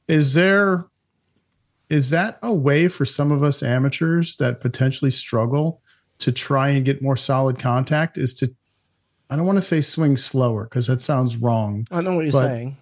is 0.07 0.33
there 0.33 0.85
is 1.89 2.09
that 2.11 2.39
a 2.41 2.53
way 2.53 2.87
for 2.87 3.03
some 3.03 3.31
of 3.31 3.43
us 3.43 3.61
amateurs 3.61 4.37
that 4.37 4.61
potentially 4.61 5.11
struggle 5.11 5.81
to 6.19 6.31
try 6.31 6.69
and 6.69 6.85
get 6.85 7.01
more 7.01 7.17
solid 7.17 7.59
contact 7.59 8.17
is 8.17 8.33
to 8.35 8.55
I 9.29 9.35
don't 9.35 9.45
want 9.45 9.57
to 9.57 9.61
say 9.61 9.81
swing 9.81 10.15
slower 10.17 10.65
because 10.65 10.87
that 10.87 11.01
sounds 11.01 11.37
wrong. 11.37 11.87
I 11.89 12.01
know 12.01 12.13
what 12.13 12.25
you're 12.25 12.33
but, 12.33 12.47
saying. 12.47 12.77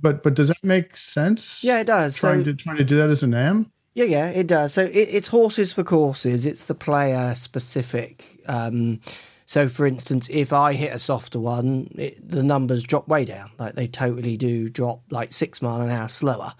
But 0.00 0.22
but 0.22 0.34
does 0.34 0.48
that 0.48 0.62
make 0.62 0.96
sense? 0.96 1.64
Yeah, 1.64 1.80
it 1.80 1.86
does. 1.86 2.16
Trying 2.16 2.40
so, 2.40 2.52
to 2.52 2.54
trying 2.54 2.76
to 2.76 2.84
do 2.84 2.96
that 2.96 3.08
as 3.08 3.22
an 3.22 3.34
am? 3.34 3.71
Yeah, 3.94 4.04
yeah, 4.04 4.28
it 4.28 4.46
does. 4.46 4.72
So 4.72 4.84
it, 4.84 4.94
it's 4.94 5.28
horses 5.28 5.72
for 5.72 5.84
courses. 5.84 6.46
It's 6.46 6.64
the 6.64 6.74
player 6.74 7.34
specific. 7.34 8.40
Um, 8.46 9.00
so, 9.44 9.68
for 9.68 9.86
instance, 9.86 10.28
if 10.30 10.52
I 10.52 10.72
hit 10.72 10.94
a 10.94 10.98
softer 10.98 11.38
one, 11.38 11.88
it, 11.96 12.26
the 12.26 12.42
numbers 12.42 12.84
drop 12.84 13.06
way 13.06 13.26
down. 13.26 13.50
Like 13.58 13.74
they 13.74 13.86
totally 13.86 14.38
do 14.38 14.70
drop 14.70 15.02
like 15.10 15.30
six 15.32 15.60
mile 15.60 15.82
an 15.82 15.90
hour 15.90 16.08
slower. 16.08 16.54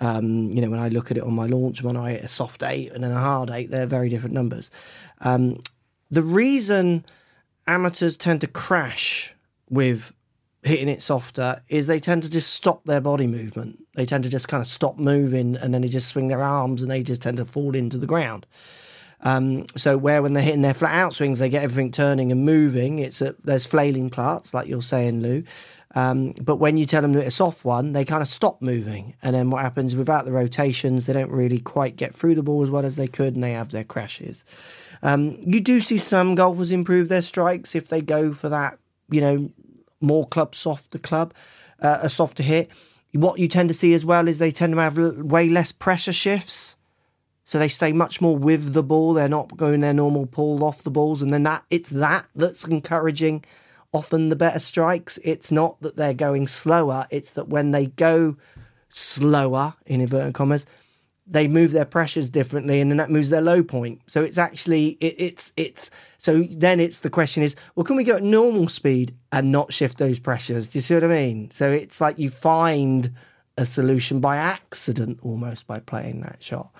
Um, 0.00 0.50
you 0.52 0.60
know, 0.60 0.68
when 0.68 0.80
I 0.80 0.88
look 0.88 1.10
at 1.10 1.16
it 1.16 1.22
on 1.22 1.32
my 1.32 1.46
launch, 1.46 1.82
when 1.82 1.96
I 1.96 2.12
hit 2.12 2.24
a 2.24 2.28
soft 2.28 2.62
eight 2.62 2.92
and 2.92 3.02
then 3.02 3.12
a 3.12 3.20
hard 3.20 3.48
eight, 3.48 3.70
they're 3.70 3.86
very 3.86 4.10
different 4.10 4.34
numbers. 4.34 4.70
Um, 5.22 5.62
the 6.10 6.22
reason 6.22 7.06
amateurs 7.66 8.18
tend 8.18 8.42
to 8.42 8.46
crash 8.46 9.34
with 9.70 10.12
hitting 10.62 10.88
it 10.88 11.02
softer 11.02 11.62
is 11.68 11.86
they 11.86 12.00
tend 12.00 12.24
to 12.24 12.30
just 12.30 12.52
stop 12.52 12.84
their 12.84 13.00
body 13.00 13.26
movement. 13.26 13.83
They 13.94 14.06
tend 14.06 14.24
to 14.24 14.30
just 14.30 14.48
kind 14.48 14.60
of 14.60 14.66
stop 14.66 14.98
moving 14.98 15.56
and 15.56 15.72
then 15.72 15.82
they 15.82 15.88
just 15.88 16.08
swing 16.08 16.28
their 16.28 16.42
arms 16.42 16.82
and 16.82 16.90
they 16.90 17.02
just 17.02 17.22
tend 17.22 17.36
to 17.36 17.44
fall 17.44 17.74
into 17.74 17.98
the 17.98 18.06
ground. 18.06 18.46
Um, 19.20 19.66
so 19.76 19.96
where 19.96 20.22
when 20.22 20.34
they're 20.34 20.42
hitting 20.42 20.62
their 20.62 20.74
flat 20.74 20.94
out 20.94 21.14
swings, 21.14 21.38
they 21.38 21.48
get 21.48 21.62
everything 21.62 21.90
turning 21.90 22.30
and 22.30 22.44
moving. 22.44 22.98
It's 22.98 23.22
a, 23.22 23.34
there's 23.42 23.64
flailing 23.64 24.10
parts, 24.10 24.52
like 24.52 24.68
you're 24.68 24.82
saying, 24.82 25.20
Lou. 25.20 25.44
Um, 25.94 26.32
but 26.42 26.56
when 26.56 26.76
you 26.76 26.86
tell 26.86 27.02
them 27.02 27.14
hit 27.14 27.26
a 27.26 27.30
soft 27.30 27.64
one, 27.64 27.92
they 27.92 28.04
kind 28.04 28.20
of 28.20 28.28
stop 28.28 28.60
moving. 28.60 29.14
And 29.22 29.34
then 29.34 29.50
what 29.50 29.62
happens 29.62 29.94
without 29.94 30.24
the 30.24 30.32
rotations, 30.32 31.06
they 31.06 31.12
don't 31.12 31.30
really 31.30 31.60
quite 31.60 31.96
get 31.96 32.14
through 32.14 32.34
the 32.34 32.42
ball 32.42 32.62
as 32.62 32.70
well 32.70 32.84
as 32.84 32.96
they 32.96 33.06
could, 33.06 33.34
and 33.34 33.44
they 33.44 33.52
have 33.52 33.70
their 33.70 33.84
crashes. 33.84 34.44
Um, 35.02 35.38
you 35.40 35.60
do 35.60 35.80
see 35.80 35.98
some 35.98 36.34
golfers 36.34 36.72
improve 36.72 37.08
their 37.08 37.22
strikes 37.22 37.74
if 37.74 37.88
they 37.88 38.00
go 38.00 38.32
for 38.32 38.48
that, 38.48 38.78
you 39.08 39.20
know, 39.20 39.50
more 40.00 40.26
club 40.26 40.54
softer 40.54 40.98
club, 40.98 41.32
uh, 41.80 42.00
a 42.02 42.10
softer 42.10 42.42
hit. 42.42 42.70
What 43.14 43.38
you 43.38 43.46
tend 43.46 43.68
to 43.68 43.74
see 43.74 43.94
as 43.94 44.04
well 44.04 44.26
is 44.26 44.38
they 44.38 44.50
tend 44.50 44.74
to 44.74 44.80
have 44.80 44.98
way 44.98 45.48
less 45.48 45.70
pressure 45.72 46.12
shifts. 46.12 46.76
So 47.44 47.58
they 47.58 47.68
stay 47.68 47.92
much 47.92 48.20
more 48.20 48.36
with 48.36 48.72
the 48.72 48.82
ball. 48.82 49.14
They're 49.14 49.28
not 49.28 49.56
going 49.56 49.80
their 49.80 49.94
normal 49.94 50.26
pull 50.26 50.64
off 50.64 50.82
the 50.82 50.90
balls. 50.90 51.22
And 51.22 51.32
then 51.32 51.44
that 51.44 51.64
it's 51.70 51.90
that 51.90 52.26
that's 52.34 52.64
encouraging 52.64 53.44
often 53.92 54.30
the 54.30 54.36
better 54.36 54.58
strikes. 54.58 55.18
It's 55.22 55.52
not 55.52 55.80
that 55.82 55.94
they're 55.94 56.14
going 56.14 56.48
slower. 56.48 57.06
It's 57.10 57.30
that 57.32 57.48
when 57.48 57.70
they 57.70 57.86
go 57.86 58.36
slower, 58.88 59.74
in 59.86 60.00
inverted 60.00 60.34
commas, 60.34 60.66
they 61.26 61.48
move 61.48 61.72
their 61.72 61.84
pressures 61.84 62.28
differently 62.28 62.80
and 62.80 62.90
then 62.90 62.98
that 62.98 63.10
moves 63.10 63.30
their 63.30 63.40
low 63.40 63.62
point. 63.62 64.02
So 64.06 64.22
it's 64.22 64.38
actually 64.38 64.90
it, 65.00 65.14
it's 65.18 65.52
it's 65.56 65.90
so 66.18 66.42
then 66.50 66.80
it's 66.80 67.00
the 67.00 67.10
question 67.10 67.42
is 67.42 67.56
well 67.74 67.84
can 67.84 67.96
we 67.96 68.04
go 68.04 68.16
at 68.16 68.22
normal 68.22 68.68
speed 68.68 69.14
and 69.32 69.50
not 69.50 69.72
shift 69.72 69.98
those 69.98 70.18
pressures? 70.18 70.70
Do 70.70 70.78
you 70.78 70.82
see 70.82 70.94
what 70.94 71.04
i 71.04 71.08
mean? 71.08 71.50
So 71.50 71.70
it's 71.70 72.00
like 72.00 72.18
you 72.18 72.30
find 72.30 73.12
a 73.56 73.64
solution 73.64 74.20
by 74.20 74.36
accident 74.36 75.20
almost 75.22 75.66
by 75.66 75.78
playing 75.78 76.20
that 76.22 76.42
shot. 76.42 76.70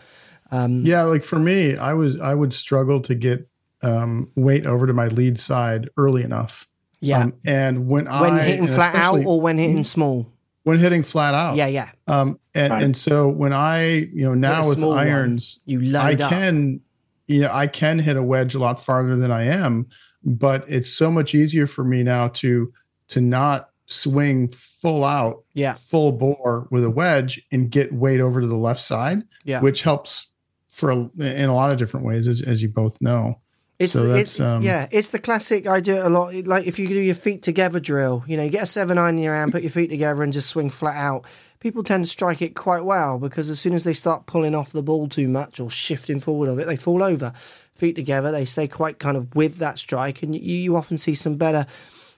Um, 0.51 0.85
yeah 0.85 1.03
like 1.03 1.25
for 1.25 1.39
me 1.39 1.77
i 1.77 1.95
was 1.95 2.21
i 2.21 2.35
would 2.35 2.53
struggle 2.53 3.01
to 3.01 3.15
get 3.15 3.49
um, 3.83 4.31
weight 4.35 4.67
over 4.67 4.87
to 4.87 4.93
my 4.93 5.09
lead 5.09 5.39
side 5.39 5.89
early 5.97 6.23
enough. 6.23 6.67
Yeah. 7.01 7.25
Um, 7.25 7.35
and 7.45 7.87
when, 7.89 8.07
when 8.07 8.15
i 8.15 8.21
when 8.21 8.39
hitting 8.39 8.67
flat 8.67 8.95
out 8.95 9.25
or 9.25 9.41
when 9.41 9.59
hitting 9.59 9.85
small 9.85 10.33
when 10.65 10.79
hitting 10.79 11.03
flat 11.03 11.35
out. 11.35 11.57
Yeah, 11.57 11.67
yeah. 11.69 11.91
Um, 12.07 12.41
and 12.55 12.73
right. 12.73 12.83
and 12.83 12.97
so 12.97 13.29
when 13.29 13.53
I, 13.53 13.87
you 14.13 14.25
know, 14.25 14.35
now 14.35 14.69
with 14.69 14.83
irons, 14.83 15.61
one, 15.65 15.85
you 15.85 15.97
I 15.97 16.15
up. 16.15 16.31
can, 16.31 16.81
you 17.27 17.43
know, 17.43 17.51
I 17.53 17.67
can 17.67 17.99
hit 17.99 18.17
a 18.17 18.23
wedge 18.23 18.55
a 18.55 18.59
lot 18.59 18.83
farther 18.83 19.17
than 19.17 19.31
I 19.31 19.45
am, 19.45 19.87
but 20.25 20.65
it's 20.67 20.91
so 20.91 21.11
much 21.11 21.35
easier 21.35 21.67
for 21.67 21.85
me 21.85 22.03
now 22.03 22.29
to 22.29 22.73
to 23.09 23.21
not 23.21 23.71
swing 23.87 24.49
full 24.49 25.05
out, 25.05 25.45
yeah, 25.53 25.75
full 25.75 26.13
bore 26.13 26.67
with 26.71 26.85
a 26.85 26.91
wedge 26.91 27.43
and 27.53 27.71
get 27.71 27.93
weight 27.93 28.21
over 28.21 28.41
to 28.41 28.47
the 28.47 28.57
left 28.57 28.81
side, 28.81 29.23
yeah, 29.45 29.61
which 29.61 29.83
helps 29.83 30.29
for 30.71 30.91
a, 30.91 30.97
in 31.21 31.49
a 31.49 31.55
lot 31.55 31.71
of 31.71 31.79
different 31.79 32.05
ways, 32.05 32.27
as, 32.27 32.43
as 32.43 32.63
you 32.63 32.69
both 32.69 33.01
know. 33.01 33.41
It's, 33.85 33.93
so 33.93 34.07
the, 34.07 34.19
it's, 34.19 34.41
um, 34.41 34.63
yeah, 34.63 34.89
it's 34.91 35.09
the 35.09 35.19
classic. 35.19 35.67
I 35.67 35.81
do 35.81 35.95
it 35.95 36.05
a 36.05 36.09
lot. 36.09 36.35
Like 36.47 36.67
if 36.67 36.79
you 36.79 36.89
do 36.89 36.95
your 36.95 37.15
feet 37.15 37.43
together 37.43 37.81
drill, 37.81 38.25
you 38.27 38.37
know, 38.37 38.43
you 38.43 38.51
get 38.51 38.65
a 38.65 38.67
seven 38.67 38.99
iron 38.99 39.17
in 39.19 39.25
your 39.25 39.35
hand, 39.35 39.53
put 39.53 39.63
your 39.63 39.71
feet 39.71 39.91
together, 39.91 40.23
and 40.23 40.33
just 40.33 40.49
swing 40.49 40.71
flat 40.71 40.97
out. 40.97 41.25
People 41.61 41.83
tend 41.83 42.05
to 42.05 42.11
strike 42.11 42.43
it 42.43 42.55
quite 42.55 42.85
well 42.85 43.19
because 43.19 43.49
as 43.49 43.59
soon 43.59 43.73
as 43.73 43.85
they 43.85 43.95
start 43.95 44.27
pulling 44.27 44.55
off 44.55 44.73
the 44.73 44.83
ball 44.83 45.09
too 45.09 45.29
much 45.29 45.61
or 45.61 45.71
shifting 45.71 46.21
forward 46.21 46.49
of 46.49 46.59
it, 46.59 46.67
they 46.67 46.77
fall 46.77 47.03
over. 47.03 47.33
Feet 47.75 47.97
together, 47.97 48.31
they 48.31 48.45
stay 48.45 48.69
quite 48.69 48.99
kind 48.99 49.17
of 49.17 49.35
with 49.35 49.59
that 49.59 49.79
strike, 49.79 50.23
and 50.23 50.35
you, 50.35 50.41
you 50.41 50.77
often 50.77 50.99
see 50.99 51.15
some 51.15 51.37
better 51.37 51.67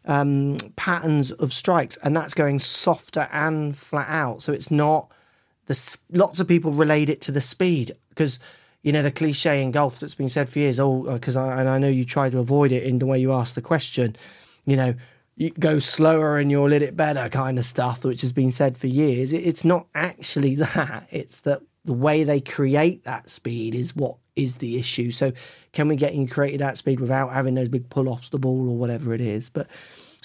um, 0.05 0.57
patterns 0.76 1.33
of 1.33 1.52
strikes, 1.52 1.96
and 1.98 2.16
that's 2.16 2.35
going 2.35 2.59
softer 2.59 3.29
and 3.33 3.76
flat 3.76 4.09
out. 4.09 4.42
So 4.42 4.52
it's 4.52 4.70
not 4.70 5.11
the 5.66 5.98
lots 6.12 6.40
of 6.40 6.48
people 6.48 6.72
relate 6.72 7.11
it 7.11 7.20
to 7.22 7.33
the 7.33 7.40
speed 7.40 7.92
because 8.11 8.38
you 8.87 8.92
know, 8.92 9.03
the 9.03 9.11
cliche 9.11 9.64
in 9.64 9.72
golf 9.72 9.99
that's 9.99 10.14
been 10.14 10.29
said 10.29 10.49
for 10.49 10.61
years. 10.61 10.79
Oh, 10.79 11.07
uh, 11.07 11.14
because 11.14 11.35
I, 11.35 11.59
and 11.59 11.68
I 11.68 11.77
know 11.79 11.88
you 11.88 12.05
try 12.05 12.31
to 12.31 12.38
avoid 12.38 12.70
it 12.70 12.85
in 12.85 13.01
the 13.01 13.07
way 13.07 13.18
you 13.18 13.33
ask 13.33 13.57
the 13.57 13.61
question. 13.61 14.14
You 14.64 14.77
know, 14.77 14.94
you 15.35 15.51
go 15.51 15.81
slower 15.81 16.38
and 16.38 16.53
you'll 16.53 16.68
hit 16.68 16.83
it 16.83 16.96
better, 16.96 17.29
kind 17.29 17.59
of 17.59 17.64
stuff, 17.64 18.05
which 18.05 18.20
has 18.20 18.33
been 18.33 18.53
said 18.53 18.77
for 18.77 18.87
years. 18.87 19.33
It, 19.33 19.38
it's 19.38 19.64
not 19.64 19.88
actually 19.92 20.55
that. 20.66 21.09
It's 21.11 21.40
that 21.40 21.62
the 21.85 21.94
way 21.94 22.22
they 22.22 22.40
create 22.40 23.03
that 23.03 23.29
speed 23.29 23.75
is 23.75 23.96
what 23.96 24.18
is 24.37 24.59
the 24.59 24.79
issue. 24.79 25.11
So, 25.11 25.33
can 25.72 25.88
we 25.88 25.96
get 25.96 26.14
you 26.14 26.29
created 26.29 26.61
that 26.61 26.79
speed 26.79 27.01
without 27.01 27.33
having 27.33 27.55
those 27.55 27.68
big 27.68 27.90
pull 27.90 28.09
offs 28.09 28.29
the 28.29 28.38
ball 28.38 28.70
or 28.70 28.77
whatever 28.77 29.12
it 29.14 29.20
is? 29.20 29.49
But 29.51 29.66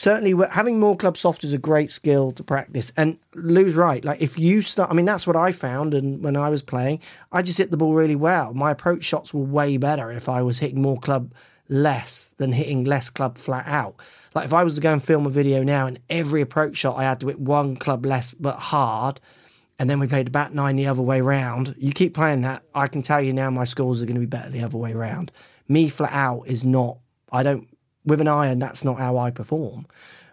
certainly 0.02 0.34
having 0.50 0.80
more 0.80 0.98
club 0.98 1.16
soft 1.16 1.44
is 1.44 1.54
a 1.54 1.60
great 1.60 1.92
skill 1.92 2.32
to 2.32 2.44
practice. 2.44 2.92
And 2.98 3.20
Lou's 3.36 3.76
right. 3.76 4.04
Like 4.04 4.20
if 4.20 4.40
you 4.40 4.64
start, 4.64 4.90
I 4.90 4.96
mean, 4.96 5.06
that's 5.06 5.28
what 5.28 5.36
I 5.36 5.52
found. 5.52 5.94
And 5.94 6.24
when 6.24 6.36
I 6.36 6.50
was 6.50 6.64
playing, 6.64 7.02
I 7.32 7.44
just 7.44 7.60
hit 7.60 7.70
the 7.70 7.78
ball 7.78 7.94
really 7.94 8.16
well. 8.16 8.52
My 8.56 8.72
approach 8.72 9.04
shots 9.04 9.32
were 9.32 9.44
way 9.44 9.78
better 9.78 10.12
if 10.12 10.28
I 10.28 10.42
was 10.42 10.58
hitting 10.58 10.82
more 10.82 11.00
club 11.00 11.32
less 11.70 12.34
than 12.38 12.52
hitting 12.52 12.84
less 12.84 13.12
club 13.12 13.38
flat 13.38 13.68
out. 13.68 13.96
Like 14.34 14.46
if 14.46 14.54
I 14.54 14.64
was 14.64 14.74
to 14.74 14.82
go 14.82 14.92
and 14.92 15.04
film 15.04 15.28
a 15.28 15.30
video 15.30 15.62
now 15.62 15.86
and 15.86 16.00
every 16.10 16.42
approach 16.42 16.78
shot 16.78 16.98
I 16.98 17.04
had 17.04 17.20
to 17.20 17.28
hit 17.28 17.40
one 17.40 17.76
club 17.76 18.04
less 18.04 18.34
but 18.34 18.58
hard, 18.58 19.20
and 19.78 19.88
then 19.88 20.00
we 20.00 20.08
played 20.08 20.34
the 20.34 20.50
nine 20.52 20.78
the 20.78 20.88
other 20.88 21.04
way 21.04 21.22
round. 21.22 21.76
You 21.78 21.92
keep 21.92 22.16
playing 22.16 22.42
that, 22.42 22.64
I 22.74 22.88
can 22.88 23.04
tell 23.04 23.22
you 23.22 23.34
now 23.34 23.52
my 23.52 23.66
scores 23.66 24.02
are 24.02 24.06
going 24.06 24.16
to 24.16 24.22
be 24.22 24.26
better 24.26 24.50
the 24.50 24.64
other 24.64 24.80
way 24.80 24.94
round. 24.94 25.32
Me 25.68 25.90
flat 25.90 26.12
out 26.12 26.48
is 26.48 26.64
not. 26.64 26.98
I 27.32 27.44
don't 27.44 27.68
with 28.06 28.22
an 28.22 28.28
iron, 28.28 28.60
that's 28.60 28.84
not 28.84 28.98
how 28.98 29.18
I 29.18 29.32
perform. 29.32 29.86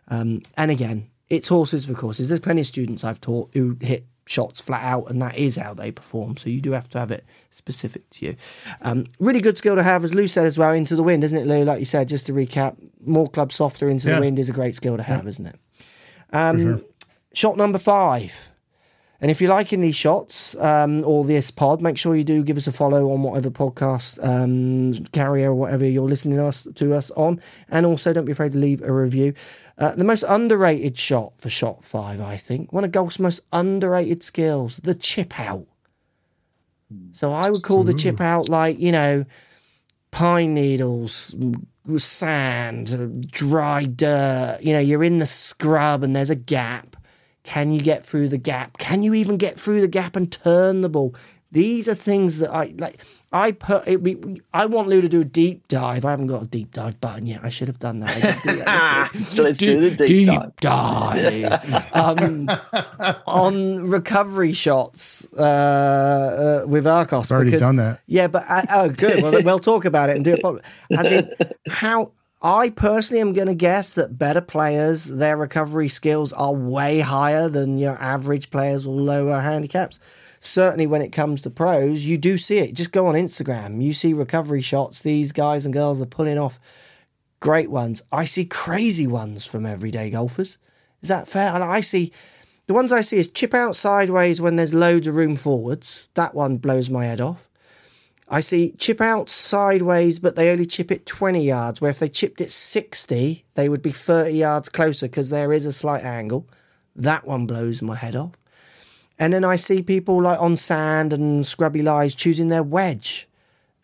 Um, 0.09 0.43
and 0.57 0.71
again, 0.71 1.11
it's 1.29 1.49
horses 1.49 1.87
for 1.87 1.95
courses. 1.95 2.29
There's 2.29 2.41
plenty 2.41 2.63
of 2.63 2.67
students 2.67 3.05
I've 3.05 3.21
taught 3.21 3.51
who 3.53 3.77
hit 3.81 4.07
shots 4.29 4.61
flat 4.61 4.85
out, 4.85 5.11
and 5.11 5.21
that 5.23 5.37
is 5.37 5.57
how 5.57 5.75
they 5.75 5.91
perform. 5.91 6.37
So 6.37 6.51
you 6.51 6.61
do 6.61 6.73
have 6.73 6.89
to 6.91 6.99
have 6.99 7.11
it 7.11 7.25
specific 7.51 8.09
to 8.11 8.27
you. 8.27 8.37
Um, 8.83 9.07
really 9.19 9.41
good 9.41 9.59
skill 9.59 9.75
to 9.75 9.83
have, 9.83 10.05
as 10.05 10.15
Lou 10.15 10.27
said 10.27 10.47
as 10.47 10.59
well, 10.59 10.73
into 10.73 10.97
the 10.97 11.03
wind, 11.03 11.25
isn't 11.25 11.39
it, 11.39 11.47
Lou? 11.47 11.65
Like 11.65 11.79
you 11.79 11.85
said, 11.85 12.09
just 12.09 12.27
to 12.27 12.33
recap, 12.33 12.77
more 13.05 13.27
club 13.27 13.53
softer 13.53 13.89
into 13.89 14.09
yeah. 14.09 14.17
the 14.17 14.21
wind 14.21 14.39
is 14.39 14.49
a 14.49 14.53
great 14.53 14.75
skill 14.75 14.97
to 14.97 15.03
have, 15.03 15.25
yeah. 15.25 15.31
isn't 15.31 15.47
it? 15.47 15.57
Um, 16.33 16.59
sure. 16.59 16.81
Shot 17.33 17.57
number 17.57 17.79
five. 17.79 18.51
And 19.21 19.31
if 19.33 19.41
you're 19.41 19.51
liking 19.51 19.81
these 19.81 19.97
shots 19.97 20.55
um, 20.57 21.05
or 21.05 21.25
this 21.25 21.51
pod, 21.51 21.81
make 21.83 21.99
sure 21.99 22.15
you 22.15 22.23
do 22.23 22.45
give 22.45 22.57
us 22.57 22.69
a 22.69 22.73
follow 22.73 23.11
on 23.11 23.23
whatever 23.23 23.51
podcast 23.51 24.23
um, 24.25 25.05
carrier 25.07 25.51
or 25.51 25.55
whatever 25.55 25.85
you're 25.85 26.09
listening 26.09 26.39
us, 26.39 26.69
to 26.77 26.95
us 26.95 27.11
on. 27.13 27.41
And 27.69 27.85
also, 27.85 28.13
don't 28.13 28.27
be 28.27 28.33
afraid 28.33 28.53
to 28.53 28.59
leave 28.59 28.81
a 28.83 28.93
review. 28.93 29.35
Uh, 29.77 29.95
the 29.95 30.05
most 30.05 30.25
underrated 30.29 30.97
shot 30.99 31.37
for 31.37 31.51
shot 31.51 31.85
five, 31.85 32.21
I 32.21 32.37
think, 32.37 32.73
one 32.73 32.85
of 32.85 32.93
golf's 32.93 33.19
most 33.19 33.41
underrated 33.53 34.23
skills, 34.23 34.79
the 34.79 34.95
chip 34.95 35.39
out. 35.41 35.67
So 37.13 37.33
I 37.33 37.51
would 37.51 37.63
call 37.63 37.83
the 37.85 37.93
chip 37.95 38.21
out 38.21 38.49
like, 38.49 38.79
you 38.79 38.93
know, 38.93 39.25
pine 40.11 40.55
needles, 40.55 41.35
sand, 41.97 43.31
dry 43.31 43.85
dirt. 43.85 44.61
You 44.63 44.73
know, 44.73 44.81
you're 44.81 45.05
in 45.05 45.19
the 45.19 45.27
scrub 45.27 46.03
and 46.03 46.17
there's 46.17 46.31
a 46.31 46.37
gap. 46.37 46.97
Can 47.49 47.73
you 47.73 47.81
get 47.81 48.05
through 48.05 48.29
the 48.29 48.37
gap? 48.37 48.77
Can 48.77 49.03
you 49.03 49.15
even 49.15 49.39
get 49.39 49.59
through 49.59 49.81
the 49.81 49.89
gap 49.89 50.17
and 50.17 50.31
turn 50.31 50.83
the 50.83 50.89
ball? 50.91 51.15
These 51.51 51.89
are 51.89 51.95
things 51.95 52.41
that 52.41 52.53
I 52.53 52.75
like. 52.77 53.01
I 53.33 53.53
put. 53.53 53.89
It, 53.89 54.03
we, 54.03 54.19
I 54.53 54.67
want 54.67 54.89
Lou 54.89 55.01
to 55.01 55.09
do 55.09 55.23
a 55.23 55.25
deep 55.25 55.67
dive. 55.67 56.05
I 56.05 56.11
haven't 56.11 56.27
got 56.27 56.43
a 56.43 56.47
deep 56.47 56.75
dive 56.75 57.01
button 57.01 57.25
yet. 57.25 57.41
I 57.43 57.49
should 57.49 57.69
have 57.69 57.79
done 57.79 58.01
that. 58.01 58.43
Do 58.43 58.57
that 58.57 59.17
so 59.25 59.45
let's 59.45 59.59
do, 59.59 59.81
do 59.81 59.89
the 59.89 60.07
deep, 60.07 60.29
deep 60.29 60.41
dive, 60.61 61.63
dive. 61.63 61.95
um, 61.95 62.51
on 63.27 63.89
recovery 63.89 64.53
shots 64.53 65.27
uh, 65.39 65.41
uh, 65.43 66.67
with 66.69 66.85
Arccos. 66.85 67.25
I've 67.25 67.31
already 67.31 67.53
because, 67.53 67.63
done 67.63 67.77
that. 67.77 68.03
Yeah, 68.07 68.27
but 68.29 68.45
uh, 68.47 68.63
oh, 68.71 68.91
good. 68.91 69.23
Well, 69.23 69.43
we'll 69.43 69.59
talk 69.59 69.87
about 69.87 70.11
it 70.11 70.17
and 70.17 70.25
do 70.27 70.35
it. 70.35 70.65
As 70.91 71.11
in, 71.11 71.33
how 71.67 72.13
I 72.40 72.70
personally 72.70 73.20
am 73.20 73.33
going 73.33 73.48
to 73.48 73.55
guess 73.55 73.94
that 73.94 74.16
better 74.16 74.40
players, 74.40 75.07
their 75.07 75.37
recovery 75.37 75.88
skills 75.88 76.33
are 76.33 76.55
way 76.55 77.01
higher 77.01 77.48
than 77.48 77.79
your 77.79 78.01
average 78.01 78.51
players 78.51 78.87
or 78.87 78.94
lower 78.94 79.40
handicaps. 79.40 79.98
Certainly, 80.38 80.87
when 80.87 81.03
it 81.03 81.11
comes 81.11 81.40
to 81.40 81.51
pros, 81.51 82.07
you 82.07 82.16
do 82.16 82.38
see 82.38 82.59
it. 82.59 82.74
Just 82.74 82.92
go 82.92 83.09
on 83.09 83.16
Instagram, 83.16 83.83
you 83.83 83.92
see 83.92 84.12
recovery 84.12 84.62
shots. 84.62 85.01
These 85.01 85.33
guys 85.33 85.64
and 85.64 85.74
girls 85.74 86.01
are 86.01 86.07
pulling 86.07 86.38
off 86.38 86.61
great 87.40 87.72
ones. 87.72 88.03
I 88.12 88.24
see 88.24 88.44
crazy 88.44 89.09
ones 89.09 89.44
from 89.44 89.66
everyday 89.66 90.11
golfers. 90.11 90.59
Is 91.03 91.09
that 91.09 91.27
fair? 91.27 91.53
And 91.53 91.64
I 91.64 91.81
see 91.81 92.12
the 92.68 92.74
ones 92.74 92.92
I 92.92 93.01
see 93.01 93.16
is 93.16 93.27
chip 93.27 93.53
out 93.53 93.74
sideways 93.74 94.40
when 94.40 94.55
there's 94.55 94.74
loads 94.74 95.09
of 95.09 95.16
room 95.16 95.35
forwards. 95.35 96.07
That 96.14 96.37
one 96.37 96.59
blows 96.59 96.88
my 96.88 97.07
head 97.07 97.20
off. 97.20 97.48
I 98.31 98.41
see 98.41 98.73
chip 98.73 99.01
out 99.01 99.31
sideways, 99.31 100.19
but 100.19 100.37
they 100.37 100.51
only 100.51 100.67
chip 100.67 100.91
it 100.91 101.07
20 101.07 101.43
yards, 101.43 101.81
where 101.81 101.91
if 101.91 101.99
they 101.99 102.09
chipped 102.09 102.41
it 102.41 102.51
60, 102.51 103.45
they 103.55 103.69
would 103.69 103.83
be 103.83 103.91
30 103.91 104.33
yards 104.33 104.69
closer 104.69 105.07
because 105.07 105.31
there 105.31 105.53
is 105.53 105.64
a 105.64 105.73
slight 105.73 106.05
angle. 106.05 106.47
That 106.95 107.27
one 107.27 107.47
blows 107.47 107.81
my 107.81 107.97
head 107.97 108.14
off. 108.14 108.33
And 109.19 109.33
then 109.33 109.45
I 109.45 109.57
see 109.57 109.83
people 109.83 110.23
like 110.23 110.41
on 110.41 110.57
sand 110.57 111.12
and 111.12 111.47
scrubby 111.47 111.83
lies 111.83 112.14
choosing 112.14 112.49
their 112.49 112.62
wedge 112.62 113.29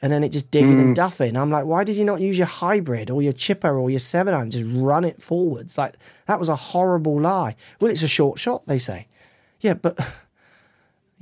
and 0.04 0.12
then 0.12 0.22
it 0.22 0.32
just 0.32 0.50
digging 0.50 0.76
mm. 0.76 0.82
and 0.82 0.96
duffing. 0.96 1.34
I'm 1.34 1.50
like, 1.50 1.64
why 1.64 1.82
did 1.82 1.96
you 1.96 2.04
not 2.04 2.20
use 2.20 2.36
your 2.36 2.46
hybrid 2.46 3.10
or 3.10 3.22
your 3.22 3.32
chipper 3.32 3.78
or 3.78 3.88
your 3.88 4.00
seven 4.00 4.34
iron? 4.34 4.50
Just 4.50 4.66
run 4.68 5.02
it 5.02 5.22
forwards. 5.22 5.78
Like 5.78 5.94
that 6.26 6.38
was 6.38 6.50
a 6.50 6.56
horrible 6.56 7.18
lie. 7.18 7.56
Well, 7.80 7.90
it's 7.90 8.02
a 8.02 8.08
short 8.08 8.38
shot, 8.38 8.66
they 8.66 8.78
say. 8.78 9.08
Yeah, 9.60 9.72
but 9.72 9.98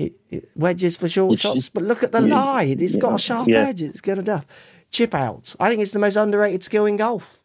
it, 0.06 0.12
it, 0.30 0.50
wedges 0.56 0.96
for 0.96 1.08
short 1.08 1.34
it's, 1.34 1.42
shots. 1.42 1.68
But 1.68 1.84
look 1.84 2.02
at 2.02 2.12
the 2.12 2.22
yeah, 2.22 2.34
lie. 2.34 2.64
It's 2.64 2.94
yeah, 2.94 3.00
got 3.00 3.14
a 3.14 3.18
sharp 3.18 3.48
yeah. 3.48 3.68
edge. 3.68 3.82
It's 3.82 4.00
got 4.00 4.18
a. 4.18 4.44
Chip 4.90 5.14
outs. 5.14 5.56
I 5.58 5.70
think 5.70 5.80
it's 5.80 5.92
the 5.92 5.98
most 5.98 6.16
underrated 6.16 6.62
skill 6.62 6.86
in 6.86 6.96
golf. 6.96 7.40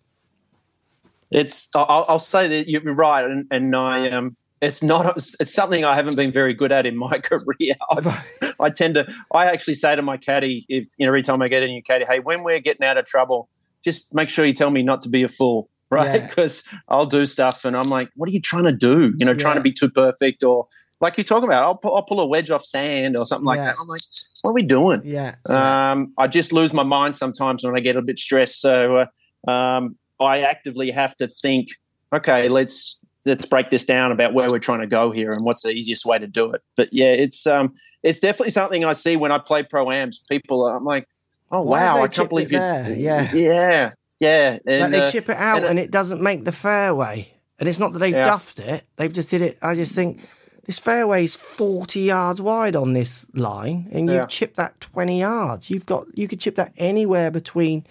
It's. 1.32 1.70
I'll, 1.76 2.06
I'll 2.10 2.20
say 2.20 2.48
that 2.48 2.68
you're 2.68 2.94
right, 2.94 3.24
and, 3.24 3.48
and 3.52 3.76
I 3.76 4.10
um 4.10 4.36
it's 4.62 4.82
not 4.82 5.18
it's 5.18 5.54
something 5.54 5.86
i 5.86 5.96
haven't 5.96 6.16
been 6.16 6.32
very 6.32 6.54
good 6.54 6.72
at 6.72 6.86
in 6.86 6.98
my 6.98 7.20
career 7.24 7.76
I, 7.90 8.24
I 8.60 8.70
tend 8.70 8.96
to 8.96 9.08
i 9.32 9.46
actually 9.46 9.76
say 9.76 9.96
to 9.96 10.02
my 10.02 10.18
caddy 10.18 10.66
if 10.70 10.90
you 10.98 11.06
know 11.06 11.10
every 11.10 11.22
time 11.22 11.42
i 11.42 11.48
get 11.48 11.64
a 11.64 11.68
new 11.68 11.84
caddy 11.84 12.06
hey 12.06 12.20
when 12.20 12.44
we're 12.44 12.60
getting 12.60 12.86
out 12.86 12.98
of 12.98 13.06
trouble 13.06 13.50
just 13.84 14.14
make 14.14 14.30
sure 14.30 14.46
you 14.46 14.54
tell 14.54 14.70
me 14.70 14.84
not 14.84 15.02
to 15.04 15.10
be 15.10 15.24
a 15.24 15.28
fool 15.28 15.70
right 15.90 16.28
because 16.28 16.64
yeah. 16.72 16.80
i'll 16.90 17.06
do 17.06 17.26
stuff 17.26 17.66
and 17.66 17.76
i'm 17.78 17.90
like 17.90 18.10
what 18.16 18.28
are 18.28 18.32
you 18.32 18.42
trying 18.42 18.66
to 18.66 18.72
do 18.72 19.14
you 19.18 19.26
know 19.26 19.32
yeah. 19.32 19.38
trying 19.38 19.56
to 19.56 19.62
be 19.62 19.72
too 19.72 19.90
perfect 19.90 20.44
or 20.44 20.68
like 21.00 21.18
you're 21.18 21.24
talking 21.24 21.46
about, 21.48 21.64
I'll, 21.64 21.76
pull, 21.76 21.96
I'll 21.96 22.04
pull 22.04 22.20
a 22.20 22.26
wedge 22.26 22.50
off 22.50 22.66
sand 22.66 23.16
or 23.16 23.26
something 23.26 23.46
like 23.46 23.58
yeah. 23.58 23.66
that. 23.66 23.76
I'm 23.80 23.88
like, 23.88 24.02
what 24.42 24.52
are 24.52 24.54
we 24.54 24.64
doing? 24.64 25.02
Yeah. 25.04 25.36
Um, 25.46 26.14
I 26.18 26.28
just 26.28 26.52
lose 26.52 26.74
my 26.74 26.84
mind 26.84 27.16
sometimes 27.16 27.64
when 27.64 27.76
I 27.76 27.80
get 27.80 27.96
a 27.96 28.02
bit 28.02 28.18
stressed. 28.18 28.60
So 28.60 29.08
uh, 29.48 29.52
um, 29.52 29.96
I 30.20 30.42
actively 30.42 30.92
have 30.92 31.16
to 31.18 31.28
think, 31.28 31.70
okay, 32.12 32.50
let's 32.50 33.00
let's 33.26 33.46
break 33.46 33.70
this 33.70 33.86
down 33.86 34.12
about 34.12 34.34
where 34.34 34.50
we're 34.50 34.60
trying 34.60 34.80
to 34.80 34.88
go 34.88 35.12
here 35.12 35.32
and 35.34 35.44
what's 35.44 35.62
the 35.62 35.70
easiest 35.70 36.06
way 36.06 36.18
to 36.18 36.28
do 36.28 36.52
it. 36.52 36.62
But 36.76 36.90
yeah, 36.92 37.12
it's 37.12 37.46
um, 37.46 37.76
it's 38.02 38.20
definitely 38.20 38.52
something 38.52 38.86
I 38.86 38.94
see 38.94 39.18
when 39.18 39.32
I 39.32 39.38
play 39.38 39.64
pro 39.64 39.92
ams. 39.92 40.22
People, 40.30 40.66
I'm 40.66 40.86
like, 40.86 41.08
oh 41.52 41.62
Why 41.62 41.84
wow, 41.84 42.04
I 42.04 42.08
can't 42.08 42.30
believe 42.30 42.52
you. 42.52 42.58
Yeah, 42.58 43.34
yeah, 43.34 43.92
yeah. 44.20 44.58
And, 44.66 44.82
like 44.82 44.92
they 44.92 45.02
uh, 45.02 45.12
chip 45.12 45.30
it 45.30 45.38
out 45.38 45.60
and, 45.60 45.68
and, 45.68 45.80
it 45.80 45.92
doesn't 45.92 46.22
make 46.22 46.46
the 46.46 46.52
fairway. 46.52 47.34
And 47.60 47.68
it's 47.68 47.80
not 47.80 47.94
that 47.94 48.00
they've 48.00 48.16
yeah. 48.16 48.24
duffed 48.24 48.60
it; 48.60 48.86
they've 48.96 49.14
just 49.14 49.30
did 49.30 49.42
it. 49.42 49.58
I 49.62 49.76
just 49.76 49.94
think 49.94 50.22
this 50.68 50.78
fairway 50.78 51.24
is 51.24 51.36
40 51.36 52.02
yards 52.02 52.42
wide 52.42 52.76
on 52.76 52.92
this 52.92 53.26
line, 53.34 53.88
and 53.92 54.10
you've 54.10 54.18
yeah. 54.18 54.26
chipped 54.26 54.58
that 54.58 54.80
20 54.82 55.22
yards. 55.22 55.70
You've 55.70 55.86
got 55.86 56.06
you 56.16 56.28
could 56.28 56.42
chip 56.42 56.56
that 56.56 56.74
anywhere 56.78 57.32
between 57.32 57.86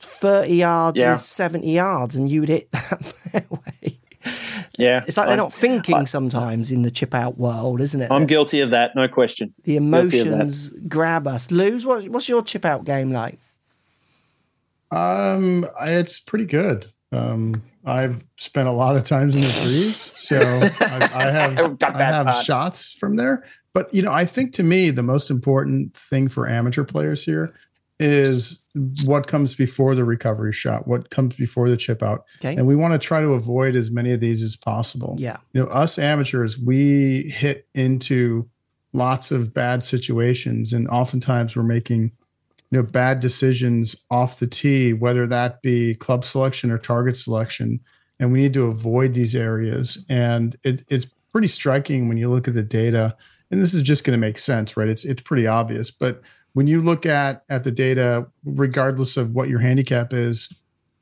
30 0.00 0.56
yards 0.56 0.98
yeah. 0.98 1.12
and 1.12 1.20
70 1.20 1.70
yards, 1.70 2.16
and 2.16 2.28
you 2.28 2.40
would 2.40 2.48
hit 2.48 2.70
that 2.72 3.04
fairway. 3.04 3.98
Yeah. 4.78 5.04
It's 5.06 5.16
like 5.16 5.28
they're 5.28 5.36
not 5.36 5.52
thinking 5.52 5.94
I, 5.94 6.04
sometimes 6.04 6.72
in 6.72 6.82
the 6.82 6.90
chip 6.90 7.14
out 7.14 7.38
world, 7.38 7.80
isn't 7.80 8.00
it? 8.00 8.10
I'm 8.10 8.26
guilty 8.26 8.60
of 8.60 8.70
that, 8.70 8.96
no 8.96 9.06
question. 9.06 9.54
The 9.62 9.76
emotions 9.76 10.70
grab 10.88 11.28
us. 11.28 11.50
Lose. 11.52 11.86
What, 11.86 12.08
what's 12.08 12.28
your 12.28 12.42
chip 12.42 12.64
out 12.64 12.84
game 12.84 13.12
like? 13.12 13.38
Um, 14.90 15.66
it's 15.82 16.18
pretty 16.18 16.46
good. 16.46 16.86
Um, 17.12 17.62
I've 17.84 18.22
spent 18.36 18.68
a 18.68 18.72
lot 18.72 18.96
of 18.96 19.04
times 19.04 19.34
in 19.34 19.40
the 19.40 19.48
trees, 19.48 20.12
so 20.14 20.38
I, 20.80 21.10
I 21.12 21.30
have 21.30 21.58
I 21.82 22.02
have 22.02 22.26
part. 22.26 22.44
shots 22.44 22.92
from 22.92 23.16
there. 23.16 23.44
But 23.74 23.92
you 23.92 24.02
know, 24.02 24.12
I 24.12 24.24
think 24.24 24.52
to 24.54 24.62
me 24.62 24.90
the 24.90 25.02
most 25.02 25.30
important 25.30 25.96
thing 25.96 26.28
for 26.28 26.48
amateur 26.48 26.84
players 26.84 27.24
here 27.24 27.52
is 27.98 28.62
what 29.04 29.26
comes 29.26 29.54
before 29.54 29.94
the 29.94 30.04
recovery 30.04 30.52
shot, 30.52 30.88
what 30.88 31.10
comes 31.10 31.34
before 31.34 31.70
the 31.70 31.76
chip 31.76 32.02
out. 32.02 32.24
Okay. 32.40 32.56
And 32.56 32.66
we 32.66 32.74
want 32.74 32.92
to 32.92 32.98
try 32.98 33.20
to 33.20 33.34
avoid 33.34 33.76
as 33.76 33.90
many 33.90 34.12
of 34.12 34.20
these 34.20 34.42
as 34.42 34.56
possible. 34.56 35.14
Yeah. 35.18 35.36
You 35.52 35.62
know, 35.62 35.70
us 35.70 35.98
amateurs, 35.98 36.58
we 36.58 37.30
hit 37.30 37.68
into 37.74 38.48
lots 38.92 39.30
of 39.30 39.54
bad 39.54 39.84
situations 39.84 40.72
and 40.72 40.88
oftentimes 40.88 41.56
we're 41.56 41.62
making 41.62 42.12
you 42.72 42.78
know 42.78 42.82
bad 42.82 43.20
decisions 43.20 43.94
off 44.10 44.38
the 44.38 44.46
tee, 44.46 44.94
whether 44.94 45.26
that 45.26 45.60
be 45.60 45.94
club 45.94 46.24
selection 46.24 46.70
or 46.70 46.78
target 46.78 47.18
selection. 47.18 47.80
And 48.18 48.32
we 48.32 48.40
need 48.40 48.54
to 48.54 48.66
avoid 48.66 49.12
these 49.12 49.36
areas. 49.36 50.02
And 50.08 50.56
it, 50.64 50.84
it's 50.88 51.06
pretty 51.32 51.48
striking 51.48 52.08
when 52.08 52.16
you 52.16 52.30
look 52.30 52.48
at 52.48 52.54
the 52.54 52.62
data. 52.62 53.14
And 53.50 53.60
this 53.60 53.74
is 53.74 53.82
just 53.82 54.04
going 54.04 54.18
to 54.18 54.26
make 54.26 54.38
sense, 54.38 54.74
right? 54.74 54.88
It's 54.88 55.04
it's 55.04 55.20
pretty 55.20 55.46
obvious, 55.46 55.90
but 55.90 56.22
when 56.54 56.66
you 56.66 56.80
look 56.80 57.04
at 57.04 57.44
at 57.50 57.64
the 57.64 57.70
data, 57.70 58.26
regardless 58.44 59.18
of 59.18 59.32
what 59.32 59.50
your 59.50 59.60
handicap 59.60 60.14
is, 60.14 60.52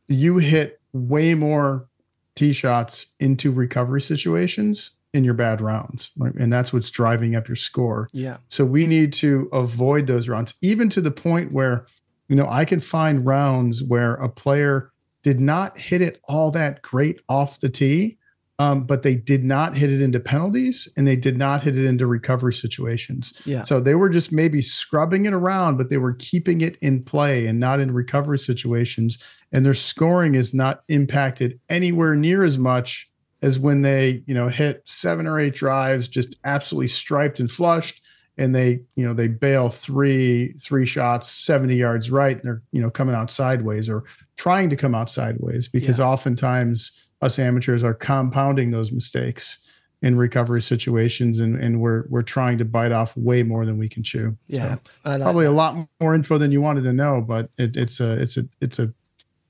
you 0.08 0.38
hit 0.38 0.80
way 0.92 1.34
more 1.34 1.86
tee 2.34 2.52
shots 2.52 3.14
into 3.20 3.52
recovery 3.52 4.02
situations 4.02 4.99
in 5.12 5.24
your 5.24 5.34
bad 5.34 5.60
rounds, 5.60 6.10
right? 6.16 6.34
and 6.34 6.52
that's 6.52 6.72
what's 6.72 6.90
driving 6.90 7.34
up 7.34 7.48
your 7.48 7.56
score. 7.56 8.08
Yeah. 8.12 8.38
So 8.48 8.64
we 8.64 8.86
need 8.86 9.12
to 9.14 9.48
avoid 9.52 10.06
those 10.06 10.28
rounds, 10.28 10.54
even 10.62 10.88
to 10.90 11.00
the 11.00 11.10
point 11.10 11.52
where, 11.52 11.84
you 12.28 12.36
know, 12.36 12.46
I 12.48 12.64
can 12.64 12.80
find 12.80 13.26
rounds 13.26 13.82
where 13.82 14.14
a 14.14 14.28
player 14.28 14.92
did 15.22 15.40
not 15.40 15.76
hit 15.76 16.00
it 16.00 16.20
all 16.24 16.50
that 16.52 16.82
great 16.82 17.20
off 17.28 17.60
the 17.60 17.68
tee, 17.68 18.18
um, 18.60 18.84
but 18.84 19.02
they 19.02 19.14
did 19.14 19.42
not 19.42 19.74
hit 19.74 19.90
it 19.90 20.00
into 20.00 20.20
penalties 20.20 20.88
and 20.96 21.06
they 21.06 21.16
did 21.16 21.36
not 21.36 21.62
hit 21.62 21.76
it 21.76 21.86
into 21.86 22.06
recovery 22.06 22.52
situations. 22.52 23.34
Yeah. 23.44 23.64
So 23.64 23.80
they 23.80 23.94
were 23.94 24.10
just 24.10 24.32
maybe 24.32 24.62
scrubbing 24.62 25.26
it 25.26 25.32
around, 25.32 25.76
but 25.76 25.90
they 25.90 25.98
were 25.98 26.12
keeping 26.14 26.60
it 26.60 26.76
in 26.80 27.02
play 27.02 27.46
and 27.46 27.58
not 27.58 27.80
in 27.80 27.92
recovery 27.92 28.38
situations. 28.38 29.18
And 29.50 29.66
their 29.66 29.74
scoring 29.74 30.36
is 30.36 30.54
not 30.54 30.82
impacted 30.88 31.58
anywhere 31.68 32.14
near 32.14 32.44
as 32.44 32.58
much 32.58 33.09
as 33.42 33.58
when 33.58 33.82
they, 33.82 34.22
you 34.26 34.34
know, 34.34 34.48
hit 34.48 34.82
seven 34.84 35.26
or 35.26 35.38
eight 35.38 35.54
drives, 35.54 36.08
just 36.08 36.36
absolutely 36.44 36.88
striped 36.88 37.40
and 37.40 37.50
flushed. 37.50 38.02
And 38.36 38.54
they, 38.54 38.80
you 38.94 39.04
know, 39.04 39.12
they 39.12 39.28
bail 39.28 39.68
three, 39.68 40.52
three 40.54 40.86
shots, 40.86 41.28
70 41.28 41.76
yards 41.76 42.10
right, 42.10 42.36
and 42.36 42.44
they're, 42.44 42.62
you 42.72 42.80
know, 42.80 42.90
coming 42.90 43.14
out 43.14 43.30
sideways 43.30 43.88
or 43.88 44.04
trying 44.36 44.70
to 44.70 44.76
come 44.76 44.94
out 44.94 45.10
sideways 45.10 45.68
because 45.68 45.98
yeah. 45.98 46.06
oftentimes 46.06 47.08
us 47.20 47.38
amateurs 47.38 47.84
are 47.84 47.94
compounding 47.94 48.70
those 48.70 48.92
mistakes 48.92 49.58
in 50.02 50.16
recovery 50.16 50.62
situations 50.62 51.40
and, 51.40 51.56
and 51.56 51.80
we're 51.80 52.04
we're 52.08 52.22
trying 52.22 52.56
to 52.56 52.64
bite 52.64 52.92
off 52.92 53.14
way 53.16 53.42
more 53.42 53.66
than 53.66 53.78
we 53.78 53.88
can 53.88 54.02
chew. 54.02 54.36
Yeah. 54.46 54.76
So, 54.76 55.10
like 55.10 55.20
probably 55.20 55.44
that. 55.44 55.50
a 55.50 55.52
lot 55.52 55.88
more 56.00 56.14
info 56.14 56.38
than 56.38 56.52
you 56.52 56.60
wanted 56.62 56.84
to 56.84 56.92
know, 56.92 57.20
but 57.20 57.50
it, 57.58 57.76
it's 57.76 58.00
a 58.00 58.20
it's 58.20 58.36
a 58.36 58.48
it's 58.60 58.78
a 58.78 58.94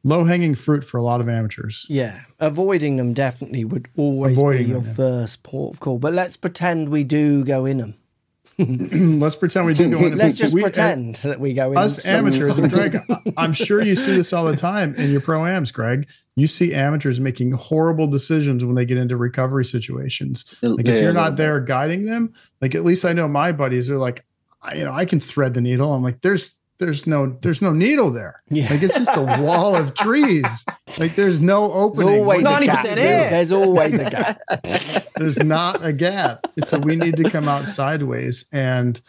low 0.02 0.24
hanging 0.24 0.54
fruit 0.54 0.82
for 0.84 0.98
a 0.98 1.02
lot 1.02 1.20
of 1.20 1.28
amateurs. 1.28 1.86
Yeah, 1.88 2.20
avoiding 2.38 2.96
them 2.96 3.12
definitely 3.14 3.64
would 3.64 3.88
always 3.96 4.36
Avoiding 4.38 4.64
be 4.64 4.70
your 4.70 4.80
them, 4.80 4.88
yeah. 4.88 4.94
first 4.94 5.42
port 5.42 5.74
of 5.74 5.80
call. 5.80 5.98
But 5.98 6.12
let's 6.14 6.36
pretend 6.36 6.88
we 6.88 7.04
do 7.04 7.44
go 7.44 7.66
in 7.66 7.78
them. 7.78 7.94
Let's 8.60 9.36
pretend 9.36 9.64
we 9.64 9.72
do 9.72 9.88
go 9.90 9.96
in. 9.98 10.10
Them. 10.10 10.18
Let's 10.18 10.36
just 10.36 10.52
We- 10.52 10.60
uh, 10.62 10.64
pretend 10.66 11.16
that 11.16 11.40
we 11.40 11.54
go 11.54 11.72
in 11.72 11.78
us 11.78 11.96
them. 12.02 12.26
amateurs 12.26 12.58
and 12.58 12.70
Greg, 12.70 12.94
I- 13.08 13.22
I'm 13.38 13.54
sure 13.54 13.80
you 13.80 13.96
see 13.96 14.14
this 14.14 14.34
all 14.34 14.44
the 14.44 14.54
time 14.56 14.94
in 14.96 15.10
your 15.10 15.22
pro 15.22 15.46
ams, 15.46 15.72
Greg. 15.72 16.06
You 16.36 16.46
see 16.46 16.74
amateurs 16.74 17.20
making 17.20 17.52
horrible 17.52 18.06
decisions 18.06 18.62
when 18.62 18.74
they 18.74 18.84
get 18.84 18.98
into 18.98 19.16
recovery 19.16 19.64
situations. 19.64 20.44
Like 20.60 20.86
if 20.86 21.00
you're 21.00 21.10
a 21.10 21.14
not 21.14 21.22
little 21.32 21.36
there 21.36 21.60
guiding 21.60 22.04
them, 22.04 22.34
like 22.60 22.74
at 22.74 22.84
least 22.84 23.06
I 23.06 23.14
know 23.14 23.26
my 23.28 23.50
buddies 23.52 23.88
are 23.90 23.96
like, 23.98 24.26
I, 24.62 24.74
you 24.74 24.84
know, 24.84 24.92
I 24.92 25.06
can 25.06 25.20
thread 25.20 25.54
the 25.54 25.62
needle. 25.62 25.94
I'm 25.94 26.02
like, 26.02 26.20
there's 26.20 26.59
there's 26.80 27.06
no 27.06 27.38
there's 27.42 27.62
no 27.62 27.72
needle 27.72 28.10
there. 28.10 28.42
Yeah. 28.50 28.68
Like 28.70 28.82
it's 28.82 28.98
just 28.98 29.16
a 29.16 29.22
wall 29.40 29.76
of 29.76 29.94
trees. 29.94 30.44
Like 30.98 31.14
there's 31.14 31.38
no 31.40 31.68
There's 31.68 32.08
opening. 32.08 32.18
always 32.20 32.44
a 32.44 32.48
90% 32.48 32.64
gap. 32.66 32.84
air. 32.98 33.26
Eh. 33.26 33.30
There's 33.30 33.52
always 33.52 33.94
a 33.94 34.10
gap. 34.10 35.06
there's 35.16 35.38
not 35.38 35.84
a 35.84 35.92
gap. 35.92 36.46
So 36.64 36.78
we 36.80 36.96
need 36.96 37.16
to 37.18 37.30
come 37.30 37.46
out 37.46 37.66
sideways. 37.66 38.46
And 38.52 39.00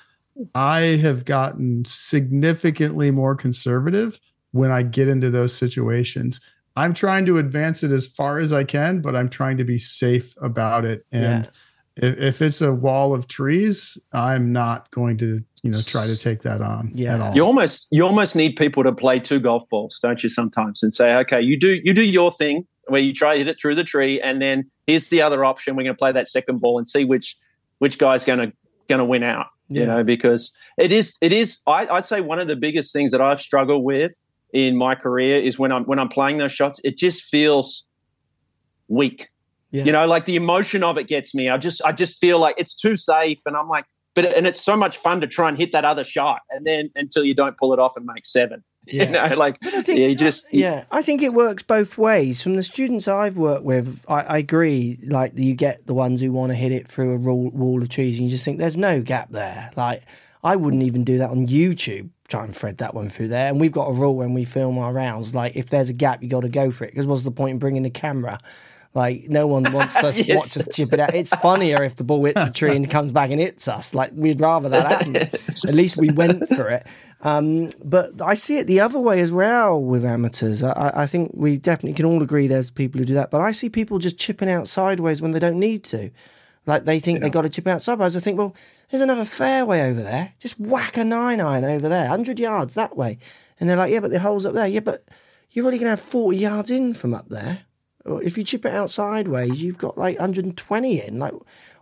I 0.54 0.80
have 1.02 1.26
gotten 1.26 1.84
significantly 1.86 3.10
more 3.12 3.36
conservative 3.36 4.20
when 4.52 4.70
I 4.72 4.84
get 4.84 5.08
into 5.08 5.30
those 5.30 5.56
situations. 5.56 6.40
I'm 6.76 6.94
trying 6.94 7.26
to 7.26 7.38
advance 7.38 7.84
it 7.84 7.92
as 7.92 8.08
far 8.08 8.40
as 8.40 8.54
I 8.54 8.64
can, 8.64 9.02
but 9.02 9.16
I'm 9.16 9.30
trying 9.30 9.58
to 9.58 9.64
be 9.64 9.78
safe 9.78 10.36
about 10.42 10.86
it. 10.86 11.06
And 11.12 11.50
if, 11.98 12.18
if 12.18 12.42
it's 12.42 12.62
a 12.62 12.74
wall 12.74 13.14
of 13.14 13.28
trees, 13.28 13.98
I'm 14.14 14.54
not 14.54 14.90
going 14.92 15.18
to, 15.18 15.44
you 15.64 15.70
know, 15.72 15.82
try 15.82 16.08
to 16.08 16.18
take 16.18 16.42
that 16.42 16.62
on 16.62 16.92
Yeah. 16.96 17.16
at 17.16 17.22
all. 17.22 17.36
You 17.36 17.44
almost 17.46 17.88
you 17.92 18.04
almost 18.04 18.36
need 18.36 18.56
people 18.56 18.84
to 18.84 18.92
play 18.92 19.20
two 19.20 19.40
golf 19.40 19.68
balls, 19.70 20.00
don't 20.02 20.22
you? 20.24 20.30
Sometimes 20.30 20.82
and 20.84 20.94
say, 20.94 21.16
okay, 21.18 21.42
you 21.42 21.58
do 21.60 21.80
you 21.84 21.94
do 21.94 22.04
your 22.04 22.32
thing 22.32 22.66
where 22.88 23.02
you 23.02 23.14
try 23.14 23.34
to 23.34 23.38
hit 23.38 23.48
it 23.48 23.60
through 23.60 23.76
the 23.76 23.84
tree, 23.84 24.20
and 24.20 24.42
then 24.42 24.70
here's 24.88 25.10
the 25.10 25.22
other 25.22 25.46
option. 25.46 25.76
We're 25.76 25.84
going 25.84 25.96
to 25.96 26.00
play 26.00 26.12
that 26.12 26.28
second 26.28 26.60
ball 26.62 26.78
and 26.80 26.90
see 26.90 27.06
which 27.06 27.38
which 27.78 27.98
guy's 27.98 28.26
going 28.26 28.40
to 28.40 28.54
going 28.90 29.00
to 29.00 29.06
win 29.06 29.24
out. 29.24 29.48
Yeah. 29.70 29.82
You 29.82 29.88
know, 29.88 30.04
because 30.04 30.52
it 30.78 30.92
is 30.92 31.16
it 31.22 31.32
is. 31.32 31.62
I, 31.68 31.88
I'd 31.88 32.06
say 32.06 32.22
one 32.22 32.40
of 32.40 32.48
the 32.48 32.56
biggest 32.56 32.92
things 32.92 33.12
that 33.12 33.22
I've 33.22 33.40
struggled 33.40 33.84
with 33.84 34.18
in 34.54 34.76
my 34.76 34.96
career 34.96 35.40
is 35.42 35.58
when 35.60 35.72
I'm 35.72 35.84
when 35.86 36.00
I'm 36.00 36.10
playing 36.10 36.40
those 36.40 36.52
shots, 36.52 36.82
it 36.84 36.98
just 36.98 37.24
feels 37.24 37.86
weak. 38.88 39.30
Yeah. 39.72 39.86
You 39.86 39.92
know, 39.94 40.06
like 40.06 40.26
the 40.26 40.36
emotion 40.36 40.84
of 40.84 40.98
it 40.98 41.08
gets 41.08 41.34
me. 41.34 41.50
I 41.50 41.58
just 41.58 41.82
I 41.86 41.94
just 41.94 42.20
feel 42.20 42.40
like 42.40 42.56
it's 42.58 42.76
too 42.76 42.98
safe, 42.98 43.40
and 43.46 43.56
I'm 43.56 43.70
like, 43.70 43.86
but 44.16 44.26
and 44.26 44.46
it's 44.46 44.62
so 44.62 44.76
much 44.76 44.98
fun 44.98 45.22
to 45.22 45.28
try 45.28 45.50
and 45.50 45.58
hit 45.58 45.72
that 45.72 45.86
other 45.86 46.04
shot, 46.04 46.42
and 46.50 46.66
then 46.66 46.92
until 46.96 47.24
you 47.24 47.34
don't 47.34 47.58
pull 47.58 47.74
it 47.74 47.80
off 47.80 47.98
and 47.98 48.06
make 48.06 48.26
seven. 48.26 48.64
Yeah. 48.88 49.04
You 49.04 49.10
know, 49.12 49.36
like 49.36 49.60
But 49.62 49.76
I 49.76 49.84
think, 49.84 50.00
yeah, 50.00 50.08
you 50.08 50.16
just 50.16 50.52
yeah, 50.52 50.86
I 50.92 51.04
think 51.04 51.22
it 51.22 51.36
works 51.36 51.62
both 51.62 52.00
ways. 52.00 52.42
From 52.42 52.56
the 52.56 52.64
students 52.64 53.08
I've 53.08 53.38
worked 53.38 53.64
with, 53.64 54.04
I, 54.10 54.22
I 54.22 54.38
agree. 54.40 54.98
Like 55.04 55.34
you 55.36 55.54
get 55.54 55.86
the 55.86 55.94
ones 55.94 56.20
who 56.20 56.32
want 56.32 56.52
to 56.52 56.56
hit 56.56 56.72
it 56.72 56.88
through 56.88 57.14
a 57.14 57.18
wall, 57.18 57.52
wall 57.52 57.80
of 57.80 57.90
trees, 57.90 58.18
and 58.18 58.28
you 58.28 58.32
just 58.32 58.44
think 58.44 58.58
there's 58.58 58.78
no 58.78 59.04
gap 59.04 59.30
there. 59.30 59.70
Like 59.76 60.02
I 60.44 60.56
wouldn't 60.56 60.84
even 60.84 61.04
do 61.04 61.20
that 61.20 61.30
on 61.30 61.46
YouTube. 61.46 62.10
Try 62.28 62.44
and 62.44 62.56
thread 62.56 62.78
that 62.80 62.96
one 62.96 63.10
through 63.10 63.28
there. 63.28 63.50
And 63.50 63.60
we've 63.60 63.72
got 63.72 63.90
a 63.90 63.94
rule 63.94 64.16
when 64.16 64.34
we 64.34 64.46
film 64.46 64.78
our 64.78 64.94
rounds. 64.94 65.36
Like 65.36 65.56
if 65.56 65.70
there's 65.70 65.90
a 65.90 65.94
gap, 65.94 66.24
you 66.24 66.30
got 66.30 66.42
to 66.42 66.50
go 66.50 66.72
for 66.72 66.86
it. 66.86 66.92
Because 66.92 67.06
what's 67.06 67.24
the 67.24 67.32
point 67.32 67.52
in 67.52 67.60
bringing 67.60 67.84
the 67.84 67.92
camera? 67.92 68.40
Like 68.94 69.30
no 69.30 69.48
one 69.48 69.64
wants 69.72 69.96
us 70.04 70.18
to 70.18 70.24
Yes. 70.24 70.38
watch 70.38 70.58
us 70.68 70.76
chip 70.76 70.92
it 70.94 71.00
out. 71.00 71.16
It's 71.16 71.30
funnier 71.36 71.82
if 71.84 71.96
the 71.96 72.04
ball 72.04 72.26
hits 72.26 72.44
the 72.44 72.52
tree 72.52 72.76
and 72.76 72.90
comes 72.90 73.12
back 73.12 73.32
and 73.32 73.40
hits 73.40 73.68
us. 73.68 73.94
Like 73.94 74.12
we'd 74.14 74.42
rather 74.42 74.68
that 74.70 74.86
happen. 74.86 75.16
At 75.68 75.74
least 75.76 75.98
we 75.98 76.10
went 76.12 76.48
for 76.50 76.70
it. 76.70 76.86
Um, 77.22 77.70
but 77.84 78.20
I 78.22 78.34
see 78.34 78.58
it 78.58 78.68
the 78.68 78.80
other 78.80 79.00
way 79.00 79.22
as 79.22 79.32
well 79.32 79.82
with 79.82 80.04
amateurs. 80.04 80.64
I- 80.64 80.92
I, 81.04 81.06
think 81.06 81.32
we 81.36 81.58
definitely 81.58 81.94
can 81.94 82.06
all 82.06 82.22
agree 82.24 82.48
there's 82.48 82.72
people 82.72 83.00
who 83.00 83.06
do 83.06 83.14
that. 83.14 83.30
But 83.32 83.42
I 83.42 83.52
see 83.52 83.70
people 83.70 84.00
just 84.00 84.18
chipping 84.18 84.50
out 84.50 84.68
sideways 84.68 85.22
when 85.22 85.32
they 85.32 85.40
don't 85.40 85.60
need 85.60 85.84
to. 85.86 86.10
Like 86.66 86.86
they 86.86 87.00
think 87.00 87.22
they 87.22 87.30
got 87.30 87.44
to 87.44 87.50
chip 87.50 87.68
out 87.68 87.82
sideways. 87.82 88.18
I 88.18 88.20
think, 88.20 88.38
well, 88.38 88.56
there's 88.90 89.02
another 89.02 89.26
fairway 89.26 89.82
over 89.82 90.02
there. 90.04 90.34
Just 90.40 90.60
whack 90.60 90.98
a 90.98 91.04
nine 91.06 91.40
iron 91.42 91.64
over 91.64 91.88
there, 91.90 92.08
hundred 92.08 92.40
yards 92.40 92.74
that 92.76 92.98
way. 92.98 93.20
And 93.60 93.70
they're 93.70 93.78
like, 93.78 93.92
yeah, 93.92 94.00
but 94.00 94.12
the 94.12 94.20
hole's 94.20 94.46
up 94.46 94.54
there. 94.54 94.68
Yeah, 94.68 94.82
but 94.82 95.06
you're 95.52 95.66
only 95.66 95.78
going 95.78 95.86
to 95.86 95.92
have 95.92 96.00
forty 96.02 96.38
yards 96.40 96.70
in 96.70 96.94
from 96.94 97.14
up 97.14 97.30
there. 97.30 97.62
Or 98.06 98.22
if 98.24 98.38
you 98.38 98.44
chip 98.44 98.66
it 98.66 98.74
out 98.74 98.90
sideways, 98.92 99.62
you've 99.64 99.78
got 99.78 99.98
like 99.98 100.18
120 100.18 101.02
in. 101.02 101.20
Like, 101.20 101.34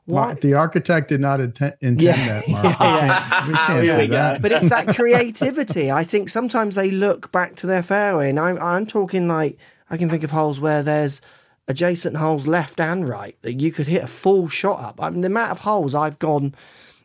why? 0.05 0.33
The 0.33 0.55
architect 0.55 1.09
did 1.09 1.21
not 1.21 1.39
inten- 1.39 1.75
intend 1.81 2.01
Yeah. 2.01 2.41
that, 2.41 2.47
Mark. 2.49 2.79
Yeah. 2.79 3.47
We 3.47 3.53
can't 3.53 3.83
Here 3.83 3.93
do 3.93 3.97
we 3.99 4.07
go. 4.07 4.13
that. 4.13 4.41
but 4.41 4.51
it's 4.51 4.69
that 4.69 4.87
creativity. 4.95 5.91
I 5.91 6.03
think 6.03 6.29
sometimes 6.29 6.75
they 6.75 6.89
look 6.91 7.31
back 7.31 7.55
to 7.57 7.67
their 7.67 7.83
fairway, 7.83 8.29
and 8.29 8.39
I'm 8.39 8.57
I'm 8.59 8.85
talking 8.85 9.27
like 9.27 9.57
I 9.89 9.97
can 9.97 10.09
think 10.09 10.23
of 10.23 10.31
holes 10.31 10.59
where 10.59 10.81
there's 10.83 11.21
adjacent 11.67 12.17
holes 12.17 12.47
left 12.47 12.79
and 12.79 13.07
right 13.07 13.37
that 13.43 13.61
you 13.61 13.71
could 13.71 13.85
hit 13.87 14.03
a 14.03 14.07
full 14.07 14.47
shot 14.47 14.79
up. 14.79 15.01
I 15.01 15.09
mean, 15.11 15.21
the 15.21 15.27
amount 15.27 15.51
of 15.51 15.59
holes 15.59 15.93
I've 15.93 16.17
gone, 16.17 16.55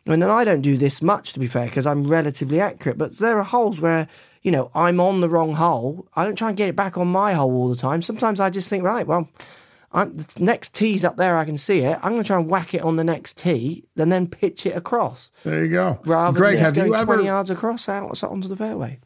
and 0.07 0.21
then 0.21 0.29
I 0.31 0.43
don't 0.43 0.61
do 0.61 0.75
this 0.75 1.01
much 1.03 1.33
to 1.33 1.39
be 1.39 1.47
fair 1.47 1.65
because 1.67 1.85
I'm 1.85 2.05
relatively 2.07 2.59
accurate, 2.59 2.97
but 2.97 3.19
there 3.19 3.37
are 3.37 3.43
holes 3.43 3.79
where 3.79 4.07
you 4.45 4.51
know 4.51 4.71
I'm 4.75 4.99
on 4.99 5.21
the 5.21 5.27
wrong 5.27 5.55
hole. 5.55 6.07
I 6.15 6.23
don't 6.23 6.37
try 6.37 6.49
and 6.49 6.57
get 6.57 6.69
it 6.69 6.75
back 6.75 6.97
on 6.97 7.07
my 7.07 7.33
hole 7.33 7.51
all 7.51 7.69
the 7.69 7.75
time. 7.75 8.01
Sometimes 8.01 8.39
I 8.39 8.49
just 8.49 8.69
think, 8.69 8.83
right, 8.83 9.05
well. 9.05 9.27
I'm, 9.91 10.17
the 10.17 10.43
next 10.43 10.73
tee's 10.73 11.05
up 11.05 11.15
there, 11.15 11.37
I 11.37 11.45
can 11.45 11.55
see 11.55 11.79
it. 11.79 11.97
I'm 12.03 12.11
going 12.11 12.23
to 12.23 12.27
try 12.27 12.37
and 12.37 12.49
whack 12.49 12.73
it 12.73 12.81
on 12.81 12.97
the 12.97 13.03
next 13.05 13.37
tee, 13.37 13.85
and 13.95 14.11
then 14.11 14.27
pitch 14.27 14.65
it 14.65 14.75
across 14.75 15.31
There 15.45 15.63
you 15.63 15.71
go. 15.71 16.01
rather 16.05 16.37
Greg, 16.37 16.55
than 16.55 16.65
have 16.65 16.73
just 16.73 16.85
you 16.85 16.91
going 16.91 17.01
ever 17.01 17.13
20 17.13 17.25
yards 17.27 17.49
across 17.49 17.87
out 17.87 18.21
onto 18.21 18.49
the 18.49 18.57
fairway. 18.57 18.99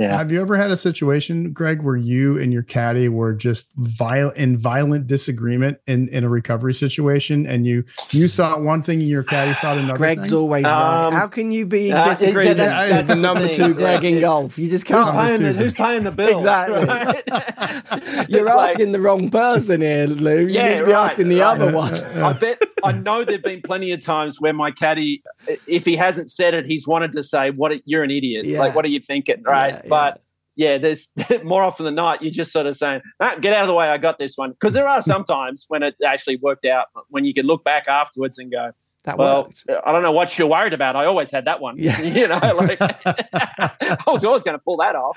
Yeah. 0.00 0.16
Have 0.16 0.32
you 0.32 0.40
ever 0.40 0.56
had 0.56 0.70
a 0.70 0.76
situation, 0.76 1.52
Greg, 1.52 1.82
where 1.82 1.96
you 1.96 2.36
and 2.38 2.52
your 2.52 2.62
caddy 2.62 3.08
were 3.08 3.34
just 3.34 3.70
violent 3.76 4.36
in 4.36 4.58
violent 4.58 5.06
disagreement 5.06 5.78
in, 5.86 6.08
in 6.08 6.24
a 6.24 6.28
recovery 6.28 6.74
situation, 6.74 7.46
and 7.46 7.66
you 7.66 7.84
you 8.10 8.26
thought 8.26 8.62
one 8.62 8.82
thing 8.82 9.00
and 9.00 9.08
your 9.08 9.22
caddy 9.22 9.52
thought 9.54 9.78
another 9.78 9.96
Greg's 9.98 10.30
thing? 10.30 10.38
always 10.38 10.64
right. 10.64 11.04
Um, 11.06 11.12
How 11.12 11.28
can 11.28 11.52
you 11.52 11.66
be 11.66 11.90
in 11.90 11.96
uh, 11.96 12.08
disagreement 12.08 12.56
that's- 12.56 12.96
with 12.98 13.06
the 13.06 13.14
number 13.16 13.46
the 13.46 13.54
two 13.54 13.74
Greg 13.74 14.02
yeah, 14.02 14.08
in 14.08 14.20
golf? 14.20 14.58
You 14.58 14.68
just 14.70 14.86
can't. 14.86 15.06
Number 15.06 15.22
paying, 15.22 15.42
the, 15.42 15.52
who's 15.52 15.74
paying 15.74 16.02
the 16.04 16.10
bill? 16.10 16.38
Exactly. 16.38 16.84
right? 16.84 17.22
You're 18.28 18.46
It's 18.46 18.54
like- 18.54 18.70
asking 18.70 18.92
the 18.92 19.00
wrong 19.00 19.30
person 19.30 19.82
here, 19.82 20.06
Lou. 20.06 20.40
You 20.40 20.48
Yeah, 20.48 20.68
need 20.68 20.78
to 20.80 20.86
be 20.86 20.92
right, 20.92 21.04
asking 21.04 21.28
the 21.28 21.40
right. 21.40 21.60
other 21.60 21.72
one. 21.72 21.94
I 21.94 22.32
bet 22.32 22.60
I 22.82 22.92
know 22.92 23.24
there've 23.24 23.42
been 23.42 23.62
plenty 23.62 23.92
of 23.92 24.00
times 24.00 24.40
where 24.40 24.52
my 24.52 24.70
caddy, 24.72 25.22
if 25.68 25.84
he 25.84 25.94
hasn't 25.96 26.30
said 26.30 26.54
it, 26.54 26.66
he's 26.66 26.86
wanted 26.88 27.12
to 27.12 27.22
say, 27.22 27.50
"What? 27.50 27.80
You're 27.86 28.02
an 28.02 28.10
idiot. 28.10 28.44
Yeah. 28.46 28.58
Like, 28.58 28.74
what 28.74 28.84
are 28.84 28.88
you 28.88 28.98
thinking?" 29.00 29.42
Right? 29.44 29.80
Yeah. 29.84 29.88
But 29.88 30.22
yeah, 30.54 30.78
there's 30.78 31.12
more 31.44 31.62
often 31.62 31.84
than 31.84 31.94
not, 31.94 32.22
you're 32.22 32.32
just 32.32 32.52
sort 32.52 32.66
of 32.66 32.76
saying, 32.76 33.02
ah, 33.20 33.36
"Get 33.40 33.54
out 33.54 33.62
of 33.62 33.68
the 33.68 33.74
way. 33.74 33.88
I 33.88 33.98
got 33.98 34.18
this 34.18 34.36
one." 34.36 34.50
Because 34.50 34.74
there 34.74 34.88
are 34.88 35.00
some 35.12 35.24
times 35.24 35.64
when 35.68 35.82
it 35.82 35.94
actually 36.04 36.36
worked 36.36 36.66
out, 36.66 36.86
when 37.08 37.24
you 37.24 37.34
can 37.34 37.46
look 37.46 37.64
back 37.64 37.88
afterwards 37.88 38.38
and 38.38 38.50
go, 38.50 38.72
That 39.04 39.18
"Well, 39.18 39.44
worked. 39.44 39.64
I 39.84 39.92
don't 39.92 40.02
know 40.02 40.12
what 40.12 40.38
you're 40.38 40.48
worried 40.48 40.74
about. 40.74 40.96
I 40.96 41.06
always 41.06 41.30
had 41.30 41.46
that 41.46 41.60
one." 41.60 41.76
Yeah. 41.78 42.00
you 42.02 42.28
know, 42.28 42.38
like 42.38 42.78
I 42.80 44.02
was 44.06 44.24
always 44.24 44.42
going 44.42 44.58
to 44.58 44.62
pull 44.64 44.76
that 44.78 44.94
off. 44.94 45.16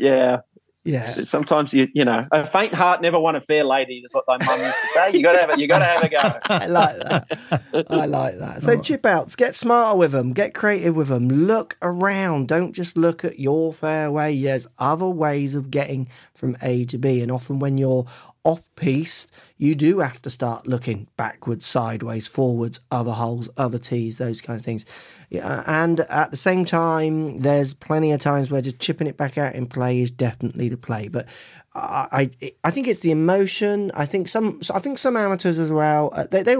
Yeah, 0.00 0.40
Yeah. 0.84 1.22
sometimes 1.22 1.72
you 1.72 1.88
you 1.94 2.04
know 2.04 2.26
a 2.32 2.44
faint 2.44 2.74
heart 2.74 3.00
never 3.00 3.18
won 3.20 3.36
a 3.36 3.40
fair 3.40 3.62
lady 3.62 3.98
is 3.98 4.12
what 4.12 4.24
my 4.26 4.36
mum 4.44 4.60
used 4.60 4.80
to 4.82 4.88
say 4.88 5.12
you 5.12 5.22
got 5.22 5.32
to 5.34 5.38
have 5.38 5.50
it 5.50 5.58
you 5.60 5.68
got 5.68 5.78
to 5.78 5.84
have 5.84 6.02
a 6.02 6.08
go 6.08 6.18
I 6.44 6.66
like 6.66 6.96
that. 6.96 7.86
I 7.88 8.06
like 8.06 8.38
that. 8.38 8.62
So 8.62 8.78
chip 8.78 9.06
outs, 9.06 9.36
get 9.36 9.54
smarter 9.54 9.96
with 9.96 10.12
them, 10.12 10.32
get 10.32 10.54
creative 10.54 10.96
with 10.96 11.08
them. 11.08 11.28
Look 11.28 11.76
around. 11.82 12.48
Don't 12.48 12.72
just 12.72 12.96
look 12.96 13.24
at 13.24 13.38
your 13.38 13.72
fairway. 13.72 14.40
There's 14.40 14.66
other 14.78 15.06
ways 15.06 15.54
of 15.54 15.70
getting 15.70 16.08
from 16.34 16.56
A 16.62 16.84
to 16.86 16.98
B, 16.98 17.20
and 17.20 17.30
often 17.30 17.58
when 17.58 17.78
you're 17.78 18.06
off 18.44 18.68
piste, 18.76 19.32
you 19.62 19.76
do 19.76 20.00
have 20.00 20.20
to 20.20 20.28
start 20.28 20.66
looking 20.66 21.06
backwards, 21.16 21.64
sideways, 21.64 22.26
forwards, 22.26 22.80
other 22.90 23.12
holes, 23.12 23.48
other 23.56 23.78
tees, 23.78 24.18
those 24.18 24.40
kind 24.40 24.58
of 24.58 24.64
things. 24.64 24.84
Yeah, 25.30 25.62
and 25.68 26.00
at 26.00 26.32
the 26.32 26.36
same 26.36 26.64
time, 26.64 27.38
there's 27.38 27.72
plenty 27.72 28.10
of 28.10 28.18
times 28.18 28.50
where 28.50 28.60
just 28.60 28.80
chipping 28.80 29.06
it 29.06 29.16
back 29.16 29.38
out 29.38 29.54
in 29.54 29.66
play 29.66 30.00
is 30.00 30.10
definitely 30.10 30.68
the 30.68 30.76
play. 30.76 31.06
But 31.06 31.28
I, 31.76 32.28
I, 32.42 32.52
I 32.64 32.70
think 32.72 32.88
it's 32.88 33.00
the 33.00 33.12
emotion. 33.12 33.92
I 33.94 34.04
think 34.04 34.26
some, 34.26 34.60
I 34.74 34.80
think 34.80 34.98
some 34.98 35.16
amateurs 35.16 35.60
as 35.60 35.70
well. 35.70 36.10
uh, 36.12 36.26
They, 36.28 36.42
they, 36.42 36.56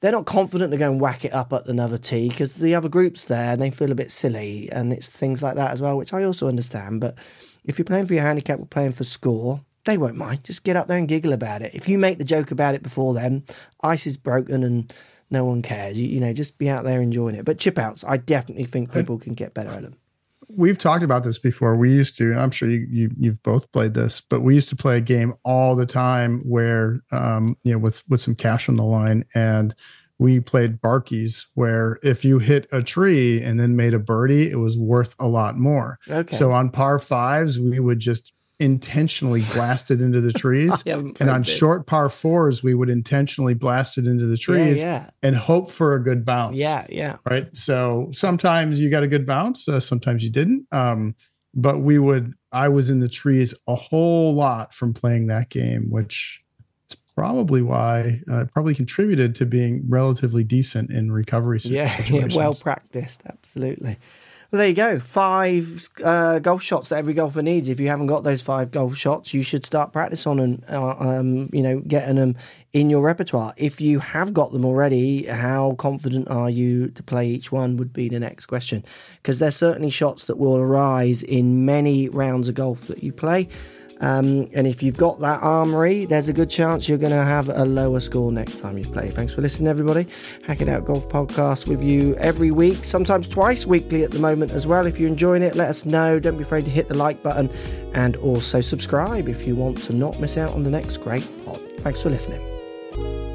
they're 0.00 0.12
not 0.12 0.26
confident 0.26 0.72
to 0.72 0.76
go 0.76 0.90
and 0.90 1.00
whack 1.00 1.24
it 1.24 1.32
up 1.32 1.54
at 1.54 1.64
another 1.64 1.96
tee 1.96 2.28
because 2.28 2.52
the 2.52 2.74
other 2.74 2.90
group's 2.90 3.24
there 3.24 3.54
and 3.54 3.62
they 3.62 3.70
feel 3.70 3.90
a 3.90 3.94
bit 3.94 4.12
silly, 4.12 4.70
and 4.70 4.92
it's 4.92 5.08
things 5.08 5.42
like 5.42 5.54
that 5.54 5.70
as 5.70 5.80
well, 5.80 5.96
which 5.96 6.12
I 6.12 6.22
also 6.24 6.48
understand. 6.48 7.00
But 7.00 7.14
if 7.64 7.78
you're 7.78 7.86
playing 7.86 8.04
for 8.04 8.12
your 8.12 8.24
handicap 8.24 8.60
or 8.60 8.66
playing 8.66 8.92
for 8.92 9.04
score, 9.04 9.62
they 9.86 9.96
won't 9.96 10.16
mind. 10.16 10.44
Just 10.44 10.64
get 10.64 10.76
up 10.76 10.88
there 10.88 10.98
and 10.98 11.08
giggle 11.08 11.32
about 11.32 11.62
it. 11.62 11.74
If 11.74 11.88
you 11.88 11.98
make 11.98 12.18
the 12.18 12.24
joke 12.24 12.50
about 12.50 12.74
it 12.74 12.82
before 12.82 13.14
then, 13.14 13.44
ice 13.82 14.06
is 14.06 14.16
broken 14.16 14.62
and 14.62 14.92
no 15.30 15.44
one 15.44 15.62
cares. 15.62 15.98
You, 15.98 16.08
you 16.08 16.20
know, 16.20 16.32
just 16.32 16.58
be 16.58 16.68
out 16.68 16.84
there 16.84 17.00
enjoying 17.00 17.34
it. 17.34 17.44
But 17.44 17.58
chip 17.58 17.78
outs, 17.78 18.04
I 18.06 18.18
definitely 18.18 18.64
think 18.64 18.92
people 18.92 19.18
can 19.18 19.34
get 19.34 19.54
better 19.54 19.70
at 19.70 19.82
them. 19.82 19.96
We've 20.48 20.78
talked 20.78 21.02
about 21.02 21.24
this 21.24 21.38
before. 21.38 21.74
We 21.76 21.90
used 21.90 22.16
to, 22.18 22.30
and 22.30 22.40
I'm 22.40 22.52
sure 22.52 22.68
you, 22.68 22.86
you 22.88 23.10
you've 23.18 23.42
both 23.42 23.70
played 23.72 23.94
this, 23.94 24.20
but 24.20 24.42
we 24.42 24.54
used 24.54 24.68
to 24.68 24.76
play 24.76 24.96
a 24.96 25.00
game 25.00 25.34
all 25.44 25.74
the 25.74 25.86
time 25.86 26.40
where 26.40 27.00
um, 27.10 27.56
you 27.64 27.72
know, 27.72 27.78
with 27.78 28.08
with 28.08 28.20
some 28.20 28.36
cash 28.36 28.68
on 28.68 28.76
the 28.76 28.84
line 28.84 29.24
and 29.34 29.74
we 30.18 30.40
played 30.40 30.80
Barkies, 30.80 31.46
where 31.54 31.98
if 32.02 32.24
you 32.24 32.38
hit 32.38 32.66
a 32.72 32.82
tree 32.82 33.42
and 33.42 33.60
then 33.60 33.76
made 33.76 33.92
a 33.92 33.98
birdie, 33.98 34.50
it 34.50 34.58
was 34.58 34.78
worth 34.78 35.14
a 35.18 35.26
lot 35.26 35.58
more. 35.58 35.98
Okay. 36.08 36.34
So 36.34 36.52
on 36.52 36.70
par 36.70 36.98
fives, 36.98 37.58
we 37.60 37.80
would 37.80 37.98
just 37.98 38.32
intentionally 38.58 39.42
blast 39.52 39.90
it 39.90 40.00
into 40.00 40.20
the 40.20 40.32
trees. 40.32 40.82
And 40.86 41.30
on 41.30 41.42
this. 41.42 41.54
short 41.54 41.86
par 41.86 42.08
fours, 42.08 42.62
we 42.62 42.74
would 42.74 42.88
intentionally 42.88 43.54
blast 43.54 43.98
it 43.98 44.06
into 44.06 44.26
the 44.26 44.36
trees 44.36 44.78
yeah, 44.78 45.10
and 45.22 45.36
hope 45.36 45.70
for 45.70 45.94
a 45.94 46.02
good 46.02 46.24
bounce. 46.24 46.56
yeah, 46.56 46.86
yeah, 46.88 47.16
Right. 47.28 47.54
So 47.56 48.10
sometimes 48.12 48.80
you 48.80 48.90
got 48.90 49.02
a 49.02 49.08
good 49.08 49.26
bounce, 49.26 49.68
uh, 49.68 49.80
sometimes 49.80 50.22
you 50.22 50.30
didn't. 50.30 50.66
Um, 50.72 51.14
but 51.54 51.80
we 51.80 51.98
would, 51.98 52.34
I 52.52 52.68
was 52.68 52.90
in 52.90 53.00
the 53.00 53.08
trees 53.08 53.54
a 53.66 53.74
whole 53.74 54.34
lot 54.34 54.74
from 54.74 54.94
playing 54.94 55.26
that 55.26 55.48
game, 55.48 55.90
which 55.90 56.42
is 56.90 56.96
probably 57.14 57.62
why 57.62 58.20
uh, 58.30 58.44
probably 58.52 58.74
contributed 58.74 59.34
to 59.36 59.46
being 59.46 59.84
relatively 59.88 60.44
decent 60.44 60.90
in 60.90 61.12
recovery 61.12 61.60
yeah, 61.64 61.82
yeah. 61.82 61.88
situations. 61.88 62.36
Well 62.36 62.54
practiced, 62.54 63.22
absolutely. 63.26 63.96
Well, 64.50 64.58
there 64.58 64.68
you 64.68 64.74
go. 64.74 65.00
Five 65.00 65.88
uh, 66.04 66.38
golf 66.38 66.62
shots 66.62 66.90
that 66.90 66.98
every 66.98 67.14
golfer 67.14 67.42
needs. 67.42 67.68
If 67.68 67.80
you 67.80 67.88
haven't 67.88 68.06
got 68.06 68.22
those 68.22 68.42
five 68.42 68.70
golf 68.70 68.96
shots, 68.96 69.34
you 69.34 69.42
should 69.42 69.66
start 69.66 69.92
practice 69.92 70.24
on 70.26 70.38
and 70.38 70.64
uh, 70.68 70.94
um, 70.98 71.50
you 71.52 71.62
know 71.62 71.80
getting 71.80 72.14
them 72.14 72.36
in 72.72 72.88
your 72.88 73.02
repertoire. 73.02 73.54
If 73.56 73.80
you 73.80 73.98
have 73.98 74.32
got 74.32 74.52
them 74.52 74.64
already, 74.64 75.26
how 75.26 75.74
confident 75.78 76.28
are 76.28 76.48
you 76.48 76.88
to 76.90 77.02
play 77.02 77.26
each 77.26 77.50
one? 77.50 77.76
Would 77.76 77.92
be 77.92 78.08
the 78.08 78.20
next 78.20 78.46
question, 78.46 78.84
because 79.16 79.40
there's 79.40 79.56
certainly 79.56 79.90
shots 79.90 80.24
that 80.24 80.38
will 80.38 80.56
arise 80.56 81.24
in 81.24 81.64
many 81.64 82.08
rounds 82.08 82.48
of 82.48 82.54
golf 82.54 82.86
that 82.86 83.02
you 83.02 83.12
play. 83.12 83.48
Um, 84.00 84.48
and 84.52 84.66
if 84.66 84.82
you've 84.82 84.96
got 84.96 85.20
that 85.20 85.42
armory, 85.42 86.04
there's 86.04 86.28
a 86.28 86.32
good 86.32 86.50
chance 86.50 86.88
you're 86.88 86.98
going 86.98 87.12
to 87.12 87.24
have 87.24 87.48
a 87.48 87.64
lower 87.64 88.00
score 88.00 88.30
next 88.30 88.60
time 88.60 88.76
you 88.76 88.84
play. 88.84 89.10
Thanks 89.10 89.34
for 89.34 89.40
listening, 89.40 89.68
everybody. 89.68 90.06
Hack 90.44 90.60
It 90.60 90.68
Out 90.68 90.84
Golf 90.84 91.08
Podcast 91.08 91.68
with 91.68 91.82
you 91.82 92.14
every 92.16 92.50
week, 92.50 92.84
sometimes 92.84 93.26
twice 93.26 93.66
weekly 93.66 94.04
at 94.04 94.10
the 94.10 94.18
moment 94.18 94.52
as 94.52 94.66
well. 94.66 94.86
If 94.86 94.98
you're 94.98 95.08
enjoying 95.08 95.42
it, 95.42 95.56
let 95.56 95.68
us 95.68 95.86
know. 95.86 96.20
Don't 96.20 96.36
be 96.36 96.42
afraid 96.42 96.64
to 96.64 96.70
hit 96.70 96.88
the 96.88 96.94
like 96.94 97.22
button 97.22 97.50
and 97.94 98.16
also 98.16 98.60
subscribe 98.60 99.28
if 99.28 99.46
you 99.46 99.56
want 99.56 99.82
to 99.84 99.94
not 99.94 100.20
miss 100.20 100.36
out 100.36 100.52
on 100.52 100.62
the 100.62 100.70
next 100.70 100.98
great 100.98 101.26
pod. 101.44 101.60
Thanks 101.80 102.02
for 102.02 102.10
listening. 102.10 103.25